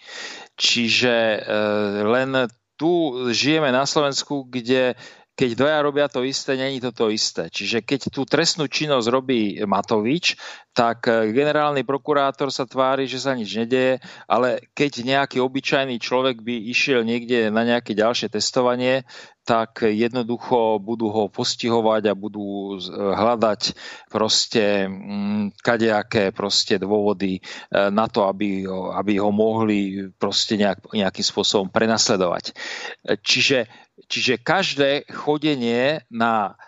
Čiže 0.58 1.46
uh, 1.46 2.10
len 2.10 2.50
tu 2.78 3.14
žijeme 3.34 3.74
na 3.74 3.86
Slovensku, 3.90 4.46
kde 4.50 4.94
keď 5.38 5.54
dvaja 5.54 5.80
robia 5.86 6.10
to 6.10 6.26
isté, 6.26 6.58
není 6.58 6.82
to 6.82 6.90
to 6.90 7.14
isté. 7.14 7.46
Čiže 7.54 7.86
keď 7.86 8.10
tú 8.10 8.26
trestnú 8.26 8.66
činnosť 8.66 9.08
robí 9.14 9.62
Matovič, 9.62 10.34
tak 10.74 11.06
generálny 11.06 11.86
prokurátor 11.86 12.50
sa 12.50 12.66
tvári, 12.66 13.06
že 13.06 13.22
sa 13.22 13.38
nič 13.38 13.54
nedeje, 13.54 14.02
ale 14.26 14.66
keď 14.74 15.06
nejaký 15.06 15.38
obyčajný 15.38 16.02
človek 16.02 16.42
by 16.42 16.74
išiel 16.74 17.06
niekde 17.06 17.54
na 17.54 17.62
nejaké 17.62 17.94
ďalšie 17.94 18.34
testovanie, 18.34 19.06
tak 19.48 19.88
jednoducho 19.88 20.84
budú 20.84 21.08
ho 21.08 21.24
postihovať 21.32 22.12
a 22.12 22.20
budú 22.20 22.76
hľadať 22.92 23.62
proste 24.12 24.92
kadejaké 25.64 26.36
proste 26.36 26.76
dôvody 26.76 27.40
na 27.72 28.12
to, 28.12 28.28
aby 28.28 28.68
ho, 28.68 28.92
aby 28.92 29.24
ho 29.24 29.32
mohli 29.32 30.12
proste 30.20 30.60
nejak, 30.60 30.92
nejakým 30.92 31.26
spôsobom 31.26 31.72
prenasledovať. 31.72 32.52
Čiže, 33.24 33.72
čiže 34.12 34.44
každé 34.44 35.08
chodenie 35.08 36.04
na 36.12 36.60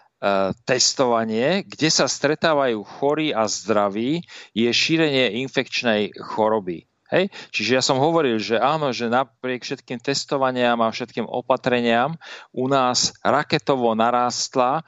testovanie, 0.68 1.64
kde 1.64 1.88
sa 1.88 2.12
stretávajú 2.12 2.84
chorí 2.84 3.32
a 3.32 3.48
zdraví, 3.48 4.20
je 4.52 4.68
šírenie 4.68 5.40
infekčnej 5.48 6.12
choroby. 6.20 6.89
Hej? 7.10 7.34
Čiže 7.50 7.72
ja 7.74 7.84
som 7.84 7.98
hovoril, 7.98 8.38
že 8.38 8.62
áno, 8.62 8.94
že 8.94 9.10
napriek 9.10 9.66
všetkým 9.66 9.98
testovaniam 9.98 10.78
a 10.80 10.94
všetkým 10.94 11.26
opatreniam 11.26 12.16
u 12.54 12.70
nás 12.70 13.18
raketovo 13.26 13.98
narástla 13.98 14.82
e, 14.82 14.84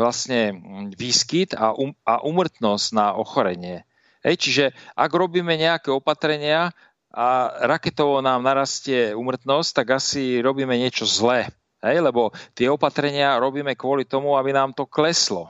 vlastne 0.00 0.52
výskyt 0.92 1.56
a, 1.56 1.72
um, 1.72 1.96
a 2.04 2.20
umrtnosť 2.20 2.86
na 2.92 3.16
ochorenie. 3.16 3.88
Hej? 4.20 4.34
Čiže 4.44 4.64
ak 4.92 5.10
robíme 5.12 5.56
nejaké 5.56 5.88
opatrenia 5.88 6.76
a 7.12 7.26
raketovo 7.64 8.20
nám 8.20 8.44
narastie 8.44 9.16
umrtnosť, 9.16 9.70
tak 9.72 9.86
asi 10.00 10.40
robíme 10.44 10.76
niečo 10.76 11.08
zlé. 11.08 11.48
Hej? 11.80 12.04
Lebo 12.04 12.36
tie 12.52 12.68
opatrenia 12.68 13.40
robíme 13.40 13.72
kvôli 13.72 14.04
tomu, 14.04 14.36
aby 14.36 14.52
nám 14.52 14.76
to 14.76 14.84
kleslo. 14.84 15.48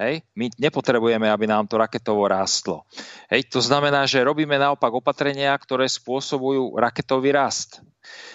Hej? 0.00 0.24
My 0.32 0.48
nepotrebujeme, 0.56 1.28
aby 1.28 1.44
nám 1.44 1.68
to 1.68 1.76
raketovo 1.76 2.24
rástlo. 2.24 2.88
Hej? 3.28 3.52
To 3.52 3.60
znamená, 3.60 4.08
že 4.08 4.24
robíme 4.24 4.56
naopak 4.56 4.92
opatrenia, 4.92 5.52
ktoré 5.56 5.84
spôsobujú 5.88 6.80
raketový 6.80 7.36
rast. 7.36 7.84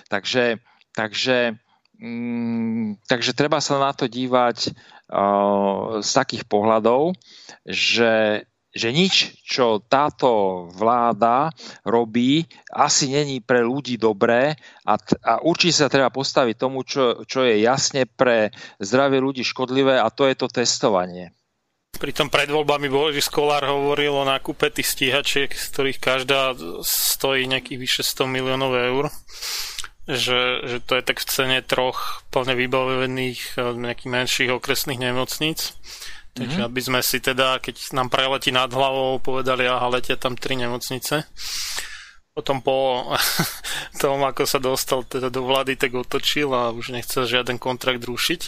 Takže, 0.08 0.62
takže, 0.94 1.58
mm, 1.98 3.02
takže 3.10 3.32
treba 3.34 3.58
sa 3.58 3.82
na 3.82 3.92
to 3.92 4.06
dívať 4.06 4.70
uh, 4.70 6.00
z 6.00 6.10
takých 6.14 6.46
pohľadov, 6.46 7.18
že 7.66 8.46
že 8.78 8.94
nič, 8.94 9.42
čo 9.42 9.82
táto 9.82 10.64
vláda 10.70 11.50
robí, 11.82 12.46
asi 12.70 13.10
není 13.10 13.42
pre 13.42 13.66
ľudí 13.66 13.98
dobré 13.98 14.54
a, 14.86 15.02
t- 15.02 15.18
a 15.26 15.42
určite 15.42 15.82
sa 15.82 15.90
treba 15.90 16.14
postaviť 16.14 16.56
tomu, 16.56 16.86
čo, 16.86 17.26
čo 17.26 17.42
je 17.42 17.58
jasne 17.66 18.06
pre 18.06 18.54
zdravie 18.78 19.18
ľudí 19.18 19.42
škodlivé 19.42 19.98
a 19.98 20.14
to 20.14 20.30
je 20.30 20.38
to 20.38 20.48
testovanie. 20.48 21.34
Pri 21.96 22.12
tom 22.14 22.30
pred 22.30 22.52
voľbami 22.52 22.92
Boris 22.92 23.32
Kolár 23.32 23.66
hovoril 23.66 24.14
o 24.14 24.28
nákupe 24.28 24.70
tých 24.70 24.92
stíhačiek, 24.94 25.50
z 25.50 25.66
ktorých 25.74 26.00
každá 26.04 26.54
stojí 26.84 27.50
nejakých 27.50 27.80
vyše 27.80 28.04
100 28.06 28.28
miliónov 28.28 28.76
eur. 28.76 29.10
Že, 30.08 30.40
že 30.64 30.78
to 30.88 30.96
je 30.96 31.04
tak 31.04 31.20
v 31.20 31.28
cene 31.28 31.60
troch 31.66 32.24
plne 32.32 32.56
vybavených 32.56 33.60
eh, 33.60 33.76
nejakých 33.76 34.10
menších 34.14 34.50
okresných 34.56 35.04
nemocníc. 35.04 35.76
Takže 36.38 36.62
mm-hmm. 36.62 36.70
aby 36.70 36.82
sme 36.86 37.02
si 37.02 37.18
teda, 37.18 37.58
keď 37.58 37.98
nám 37.98 38.14
preletí 38.14 38.54
nad 38.54 38.70
hlavou, 38.70 39.18
povedali, 39.18 39.66
aha, 39.66 39.90
letia 39.90 40.22
tam 40.22 40.38
tri 40.38 40.54
nemocnice. 40.54 41.26
Potom 42.38 42.62
po 42.62 43.10
tom, 44.02 44.22
ako 44.22 44.46
sa 44.46 44.62
dostal 44.62 45.02
teda 45.02 45.34
do 45.34 45.42
vlády, 45.42 45.74
tak 45.74 45.98
otočil 45.98 46.54
a 46.54 46.70
už 46.70 46.94
nechcel 46.94 47.26
žiaden 47.26 47.58
kontrakt 47.58 48.06
rušiť. 48.06 48.42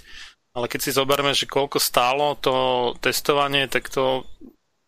Ale 0.59 0.67
keď 0.67 0.79
si 0.83 0.91
zoberme, 0.91 1.31
že 1.31 1.47
koľko 1.47 1.79
stálo 1.79 2.35
to 2.35 2.91
testovanie, 2.99 3.71
tak 3.71 3.87
to 3.87 4.27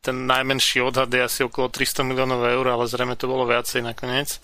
ten 0.03 0.27
najmenší 0.27 0.83
odhad 0.83 1.07
je 1.07 1.23
asi 1.23 1.39
okolo 1.47 1.71
300 1.71 2.03
miliónov 2.03 2.43
eur, 2.43 2.65
ale 2.67 2.91
zrejme 2.91 3.15
to 3.15 3.31
bolo 3.31 3.47
viacej 3.47 3.79
nakoniec. 3.79 4.43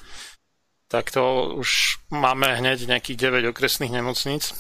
Tak 0.88 1.12
to 1.12 1.52
už 1.60 2.00
máme 2.16 2.48
hneď 2.48 2.88
nejakých 2.88 3.44
9 3.44 3.52
okresných 3.52 3.92
nemocníc. 3.92 4.56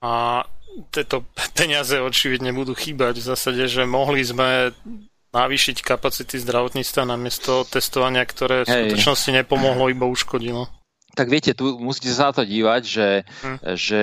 A 0.00 0.40
tieto 0.88 1.28
peniaze 1.52 2.00
očividne 2.00 2.56
budú 2.56 2.72
chýbať 2.72 3.20
v 3.20 3.28
zásade, 3.28 3.68
že 3.68 3.84
mohli 3.84 4.24
sme 4.24 4.72
navýšiť 5.36 5.84
kapacity 5.84 6.40
zdravotníctva 6.40 7.04
namiesto 7.04 7.68
testovania, 7.68 8.24
ktoré 8.24 8.64
v 8.64 8.72
skutočnosti 8.72 9.36
nepomohlo, 9.36 9.92
iba 9.92 10.08
uškodilo 10.08 10.77
tak 11.18 11.26
viete, 11.26 11.50
tu 11.50 11.74
musíte 11.82 12.14
sa 12.14 12.30
na 12.30 12.38
to 12.38 12.46
dívať, 12.46 12.82
že, 12.86 13.08
hm. 13.26 13.58
že 13.74 14.02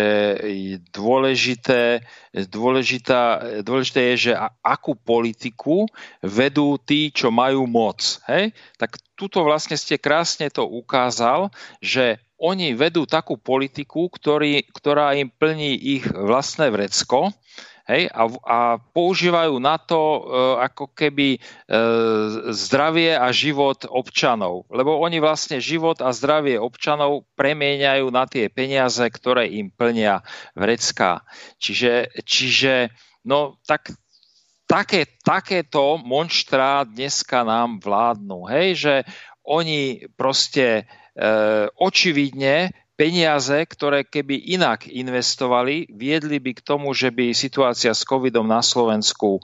dôležité, 0.91 2.03
dôležitá, 2.35 3.21
dôležité 3.63 3.99
je, 4.11 4.15
že 4.29 4.33
akú 4.59 4.99
politiku 4.99 5.87
vedú 6.19 6.75
tí, 6.75 7.15
čo 7.15 7.31
majú 7.31 7.63
moc. 7.63 8.19
Hej? 8.27 8.51
Tak 8.75 8.99
tuto 9.15 9.47
vlastne 9.47 9.79
ste 9.79 9.95
krásne 9.95 10.51
to 10.51 10.67
ukázal, 10.67 11.55
že 11.79 12.19
oni 12.35 12.75
vedú 12.75 13.07
takú 13.07 13.39
politiku, 13.39 14.11
ktorý, 14.11 14.67
ktorá 14.75 15.15
im 15.15 15.31
plní 15.31 15.71
ich 15.71 16.03
vlastné 16.11 16.67
vrecko, 16.67 17.31
hej, 17.85 18.09
a, 18.09 18.23
a 18.45 18.59
používajú 18.81 19.61
na 19.61 19.77
to 19.77 19.97
e, 19.97 20.21
ako 20.65 20.89
keby 20.93 21.37
e, 21.37 21.39
zdravie 22.49 23.13
a 23.13 23.29
život 23.29 23.85
občanov. 23.85 24.65
Lebo 24.73 24.97
oni 25.01 25.21
vlastne 25.21 25.61
život 25.61 26.01
a 26.01 26.09
zdravie 26.09 26.57
občanov 26.57 27.29
premieňajú 27.37 28.05
na 28.09 28.25
tie 28.25 28.49
peniaze, 28.49 29.05
ktoré 29.05 29.49
im 29.53 29.69
plnia 29.69 30.25
vrecká. 30.57 31.21
Čiže, 31.61 32.09
čiže 32.25 32.89
no 33.25 33.61
tak 33.69 33.93
také, 34.65 35.05
takéto 35.21 36.01
monštrá 36.01 36.89
dneska 36.89 37.45
nám 37.45 37.77
vládnu. 37.81 38.49
Hej, 38.49 38.67
že 38.81 38.95
oni 39.45 40.09
proste 40.17 40.89
e, 41.13 41.29
očividne 41.77 42.73
peniaze, 42.95 43.67
ktoré 43.67 44.07
keby 44.07 44.55
inak 44.55 44.87
investovali, 44.87 45.91
viedli 45.91 46.39
by 46.39 46.51
k 46.55 46.63
tomu, 46.63 46.95
že 46.95 47.11
by 47.11 47.35
situácia 47.35 47.91
s 47.91 48.07
covidom 48.07 48.47
na 48.47 48.63
Slovensku 48.63 49.37
e, 49.37 49.41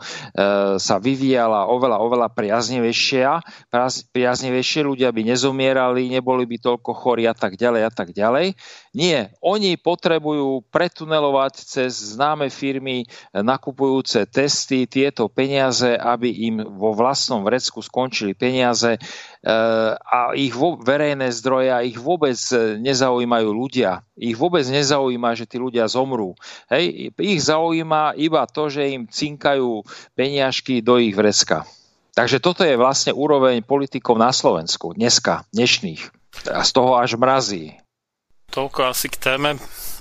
sa 0.79 0.95
vyvíjala 0.97 1.67
oveľa, 1.67 1.99
oveľa 1.99 2.27
priaznivejšia, 2.31 3.43
priaznivejšie, 4.15 4.87
ľudia 4.87 5.11
by 5.11 5.35
nezomierali, 5.35 6.07
neboli 6.07 6.47
by 6.47 6.57
toľko 6.63 6.91
chorí 6.95 7.27
a 7.27 7.35
tak 7.35 7.59
ďalej 7.59 7.81
a 7.83 7.91
tak 7.91 8.15
ďalej. 8.15 8.55
Nie, 8.95 9.35
oni 9.43 9.75
potrebujú 9.75 10.67
pretunelovať 10.71 11.53
cez 11.63 12.15
známe 12.15 12.47
firmy 12.47 13.03
nakupujúce 13.35 14.27
testy 14.31 14.87
tieto 14.87 15.27
peniaze, 15.27 15.91
aby 15.95 16.51
im 16.51 16.55
vo 16.79 16.95
vlastnom 16.95 17.43
vrecku 17.43 17.83
skončili 17.83 18.31
peniaze 18.31 18.95
e, 18.95 18.99
a 19.99 20.31
ich 20.39 20.55
verejné 20.55 21.27
zdroje 21.35 21.69
a 21.71 21.83
ich 21.83 21.99
vôbec 21.99 22.39
nezaujímajú 22.79 23.40
zaujímajú 23.41 23.49
ľudia. 23.57 24.05
Ich 24.13 24.37
vôbec 24.37 24.61
nezaujíma, 24.69 25.33
že 25.33 25.49
tí 25.49 25.57
ľudia 25.57 25.89
zomrú. 25.89 26.37
Hej? 26.69 27.09
Ich 27.17 27.41
zaujíma 27.41 28.13
iba 28.21 28.45
to, 28.45 28.69
že 28.69 28.93
im 28.93 29.09
cinkajú 29.09 29.81
peniažky 30.13 30.85
do 30.85 31.01
ich 31.01 31.17
vrecka. 31.17 31.65
Takže 32.13 32.43
toto 32.43 32.61
je 32.61 32.77
vlastne 32.77 33.15
úroveň 33.15 33.65
politikov 33.65 34.19
na 34.19 34.29
Slovensku 34.29 34.93
dneska, 34.93 35.47
dnešných. 35.55 36.01
A 36.51 36.61
z 36.61 36.71
toho 36.71 36.99
až 36.99 37.17
mrazí. 37.17 37.79
Toľko 38.51 38.91
asi 38.91 39.07
k 39.07 39.17
téme. 39.17 39.49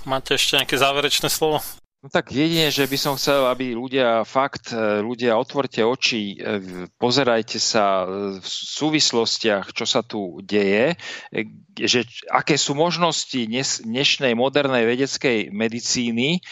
Máte 0.03 0.35
ešte 0.35 0.59
nejaké 0.59 0.75
záverečné 0.75 1.31
slovo? 1.31 1.63
No 2.01 2.09
tak 2.09 2.33
jedine, 2.33 2.73
že 2.73 2.89
by 2.89 2.97
som 2.97 3.13
chcel, 3.13 3.45
aby 3.45 3.77
ľudia 3.77 4.25
fakt, 4.25 4.73
e, 4.73 5.05
ľudia 5.05 5.37
otvorte 5.37 5.85
oči, 5.85 6.33
e, 6.33 6.57
pozerajte 6.97 7.61
sa 7.61 8.09
v 8.09 8.41
súvislostiach, 8.41 9.69
čo 9.69 9.85
sa 9.85 10.01
tu 10.01 10.41
deje, 10.41 10.97
e, 11.29 11.45
že 11.77 12.09
aké 12.33 12.57
sú 12.57 12.73
možnosti 12.73 13.37
dnešnej 13.85 14.33
modernej 14.33 14.89
vedeckej 14.89 15.53
medicíny, 15.53 16.43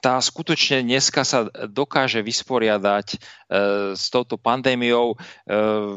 tá 0.00 0.16
skutočne 0.16 0.80
dneska 0.80 1.26
sa 1.28 1.44
dokáže 1.68 2.24
vysporiadať 2.24 3.20
s 3.92 4.04
touto 4.08 4.40
pandémiou. 4.40 5.20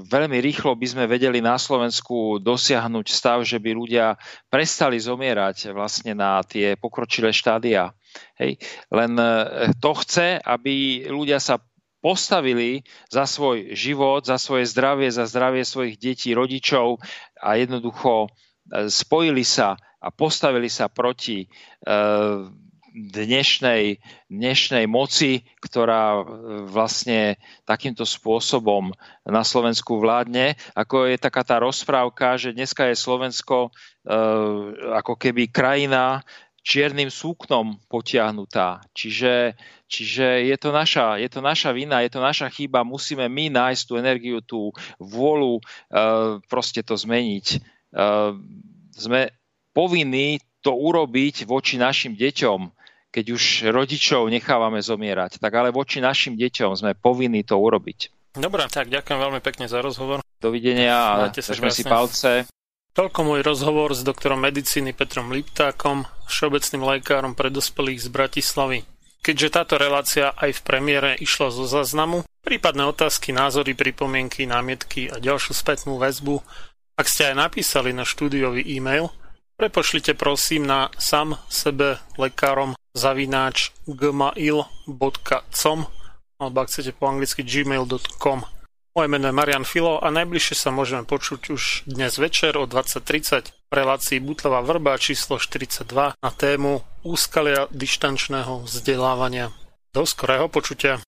Veľmi 0.03 0.43
rýchlo 0.43 0.75
by 0.75 0.87
sme 0.91 1.05
vedeli 1.07 1.39
na 1.39 1.55
Slovensku 1.55 2.43
dosiahnuť 2.43 3.07
stav, 3.07 3.47
že 3.47 3.63
by 3.63 3.71
ľudia 3.71 4.19
prestali 4.51 4.99
zomierať 4.99 5.71
vlastne 5.71 6.11
na 6.11 6.43
tie 6.43 6.75
pokročilé 6.75 7.31
štádia 7.31 7.95
Hej. 8.37 8.61
Len 8.93 9.13
e, 9.17 9.27
to 9.81 9.91
chce, 9.97 10.37
aby 10.41 11.05
ľudia 11.09 11.41
sa 11.41 11.57
postavili 11.97 12.85
za 13.09 13.25
svoj 13.25 13.73
život, 13.73 14.23
za 14.23 14.37
svoje 14.37 14.69
zdravie, 14.69 15.09
za 15.09 15.25
zdravie 15.25 15.65
svojich 15.65 15.97
detí, 15.97 16.31
rodičov 16.37 17.01
a 17.41 17.57
jednoducho 17.57 18.29
e, 18.29 18.29
spojili 18.87 19.41
sa 19.41 19.75
a 19.97 20.07
postavili 20.13 20.69
sa 20.69 20.87
proti 20.87 21.43
e, 21.43 21.47
dnešnej, 22.97 24.01
dnešnej 24.25 24.89
moci, 24.89 25.45
ktorá 25.61 26.25
vlastne 26.65 27.37
takýmto 27.61 28.01
spôsobom 28.09 28.89
na 29.21 29.45
Slovensku 29.45 30.01
vládne. 30.01 30.57
Ako 30.73 31.05
je 31.05 31.21
taká 31.21 31.45
tá 31.45 31.61
rozprávka, 31.61 32.41
že 32.41 32.57
dneska 32.57 32.89
je 32.89 32.97
Slovensko 32.97 33.69
ako 34.97 35.13
keby 35.19 35.51
krajina, 35.51 36.23
čiernym 36.67 37.07
súknom 37.07 37.79
potiahnutá. 37.87 38.83
Čiže, 38.91 39.55
čiže 39.87 40.51
je, 40.51 40.55
to 40.59 40.75
naša, 40.75 41.15
je 41.15 41.31
to 41.31 41.39
naša 41.39 41.71
vina, 41.71 42.03
je 42.03 42.11
to 42.11 42.19
naša 42.19 42.51
chyba, 42.51 42.83
musíme 42.83 43.23
my 43.31 43.47
nájsť 43.47 43.83
tú 43.87 43.93
energiu, 43.95 44.43
tú 44.43 44.75
vôľu 44.99 45.63
uh, 45.63 46.43
proste 46.51 46.83
to 46.83 46.99
zmeniť. 46.99 47.63
Uh, 47.95 48.35
sme 48.91 49.31
povinní 49.71 50.43
to 50.59 50.75
urobiť 50.75 51.47
voči 51.47 51.79
našim 51.79 52.19
deťom, 52.19 52.75
keď 53.15 53.25
už 53.31 53.71
rodičov 53.71 54.27
nechávame 54.27 54.83
zomierať, 54.83 55.39
tak 55.39 55.55
ale 55.55 55.71
voči 55.71 56.03
našim 56.03 56.35
deťom 56.35 56.75
sme 56.75 56.91
povinní 56.99 57.47
to 57.47 57.55
urobiť. 57.55 58.11
Dobre, 58.35 58.67
tak 58.67 58.91
ďakujem 58.91 59.17
veľmi 59.17 59.39
pekne 59.39 59.71
za 59.71 59.79
rozhovor. 59.79 60.19
Dovidenia 60.37 60.93
a 60.93 61.31
držme 61.31 61.71
si 61.71 61.87
palce. 61.87 62.45
Toľko 62.93 63.19
môj 63.25 63.39
rozhovor 63.45 63.93
s 63.93 64.05
doktorom 64.05 64.41
medicíny 64.41 64.93
Petrom 64.93 65.29
Liptákom, 65.29 66.05
všeobecným 66.27 66.83
lekárom 66.83 67.33
pre 67.33 67.47
dospelých 67.49 68.03
z 68.03 68.07
Bratislavy. 68.11 68.79
Keďže 69.23 69.53
táto 69.55 69.75
relácia 69.81 70.31
aj 70.37 70.61
v 70.61 70.63
premiére 70.63 71.09
išla 71.19 71.51
zo 71.51 71.67
záznamu, 71.67 72.27
Prípadné 72.47 72.87
otázky, 72.87 73.35
názory, 73.35 73.75
pripomienky, 73.75 74.47
námietky 74.47 75.11
a 75.11 75.19
ďalšiu 75.19 75.51
spätnú 75.51 75.99
väzbu, 75.99 76.39
ak 76.95 77.03
ste 77.03 77.35
aj 77.35 77.35
napísali 77.35 77.91
na 77.91 78.07
štúdiový 78.07 78.63
e-mail, 78.63 79.11
prepošlite 79.59 80.15
prosím 80.15 80.63
na 80.63 80.87
sam 80.95 81.35
sebe 81.51 81.99
lekárom 82.15 82.79
zavináč 82.95 83.75
gmail.com 83.83 85.79
alebo 86.39 86.57
ak 86.63 86.71
chcete 86.71 86.95
po 86.95 87.11
anglicky 87.11 87.43
gmail.com. 87.43 88.47
Moje 88.95 89.07
meno 89.11 89.27
je 89.27 89.35
Marian 89.35 89.67
Filo 89.67 89.99
a 89.99 90.07
najbližšie 90.07 90.55
sa 90.55 90.71
môžeme 90.71 91.03
počuť 91.03 91.51
už 91.51 91.83
dnes 91.83 92.15
večer 92.15 92.55
o 92.55 92.63
20.30 92.63 93.56
v 93.67 93.73
relácii 93.75 94.23
Butlová 94.23 94.63
vrba 94.63 94.95
číslo 94.95 95.35
42 95.35 96.15
na 96.15 96.31
tému 96.31 96.87
úskalia 97.03 97.67
dištančného 97.67 98.63
vzdelávania. 98.63 99.51
Do 99.91 100.07
skorého 100.07 100.47
počutia. 100.47 101.03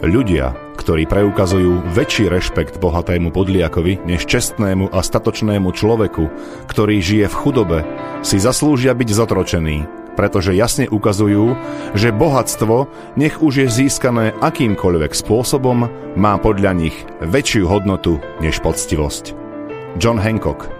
Ľudia, 0.00 0.56
ktorí 0.80 1.04
preukazujú 1.04 1.92
väčší 1.92 2.32
rešpekt 2.32 2.80
bohatému 2.80 3.36
podliakovi 3.36 4.00
než 4.08 4.24
čestnému 4.24 4.88
a 4.90 5.04
statočnému 5.04 5.70
človeku, 5.76 6.24
ktorý 6.66 7.04
žije 7.04 7.26
v 7.28 7.36
chudobe, 7.36 7.78
si 8.24 8.40
zaslúžia 8.40 8.96
byť 8.96 9.08
zotročení, 9.12 9.99
pretože 10.16 10.56
jasne 10.56 10.88
ukazujú, 10.88 11.54
že 11.94 12.10
bohatstvo, 12.10 12.88
nech 13.20 13.38
už 13.38 13.66
je 13.66 13.68
získané 13.68 14.32
akýmkoľvek 14.40 15.12
spôsobom, 15.12 15.86
má 16.16 16.34
podľa 16.40 16.72
nich 16.74 16.96
väčšiu 17.22 17.68
hodnotu 17.68 18.18
než 18.42 18.58
poctivosť. 18.64 19.36
John 19.98 20.22
Hancock 20.22 20.79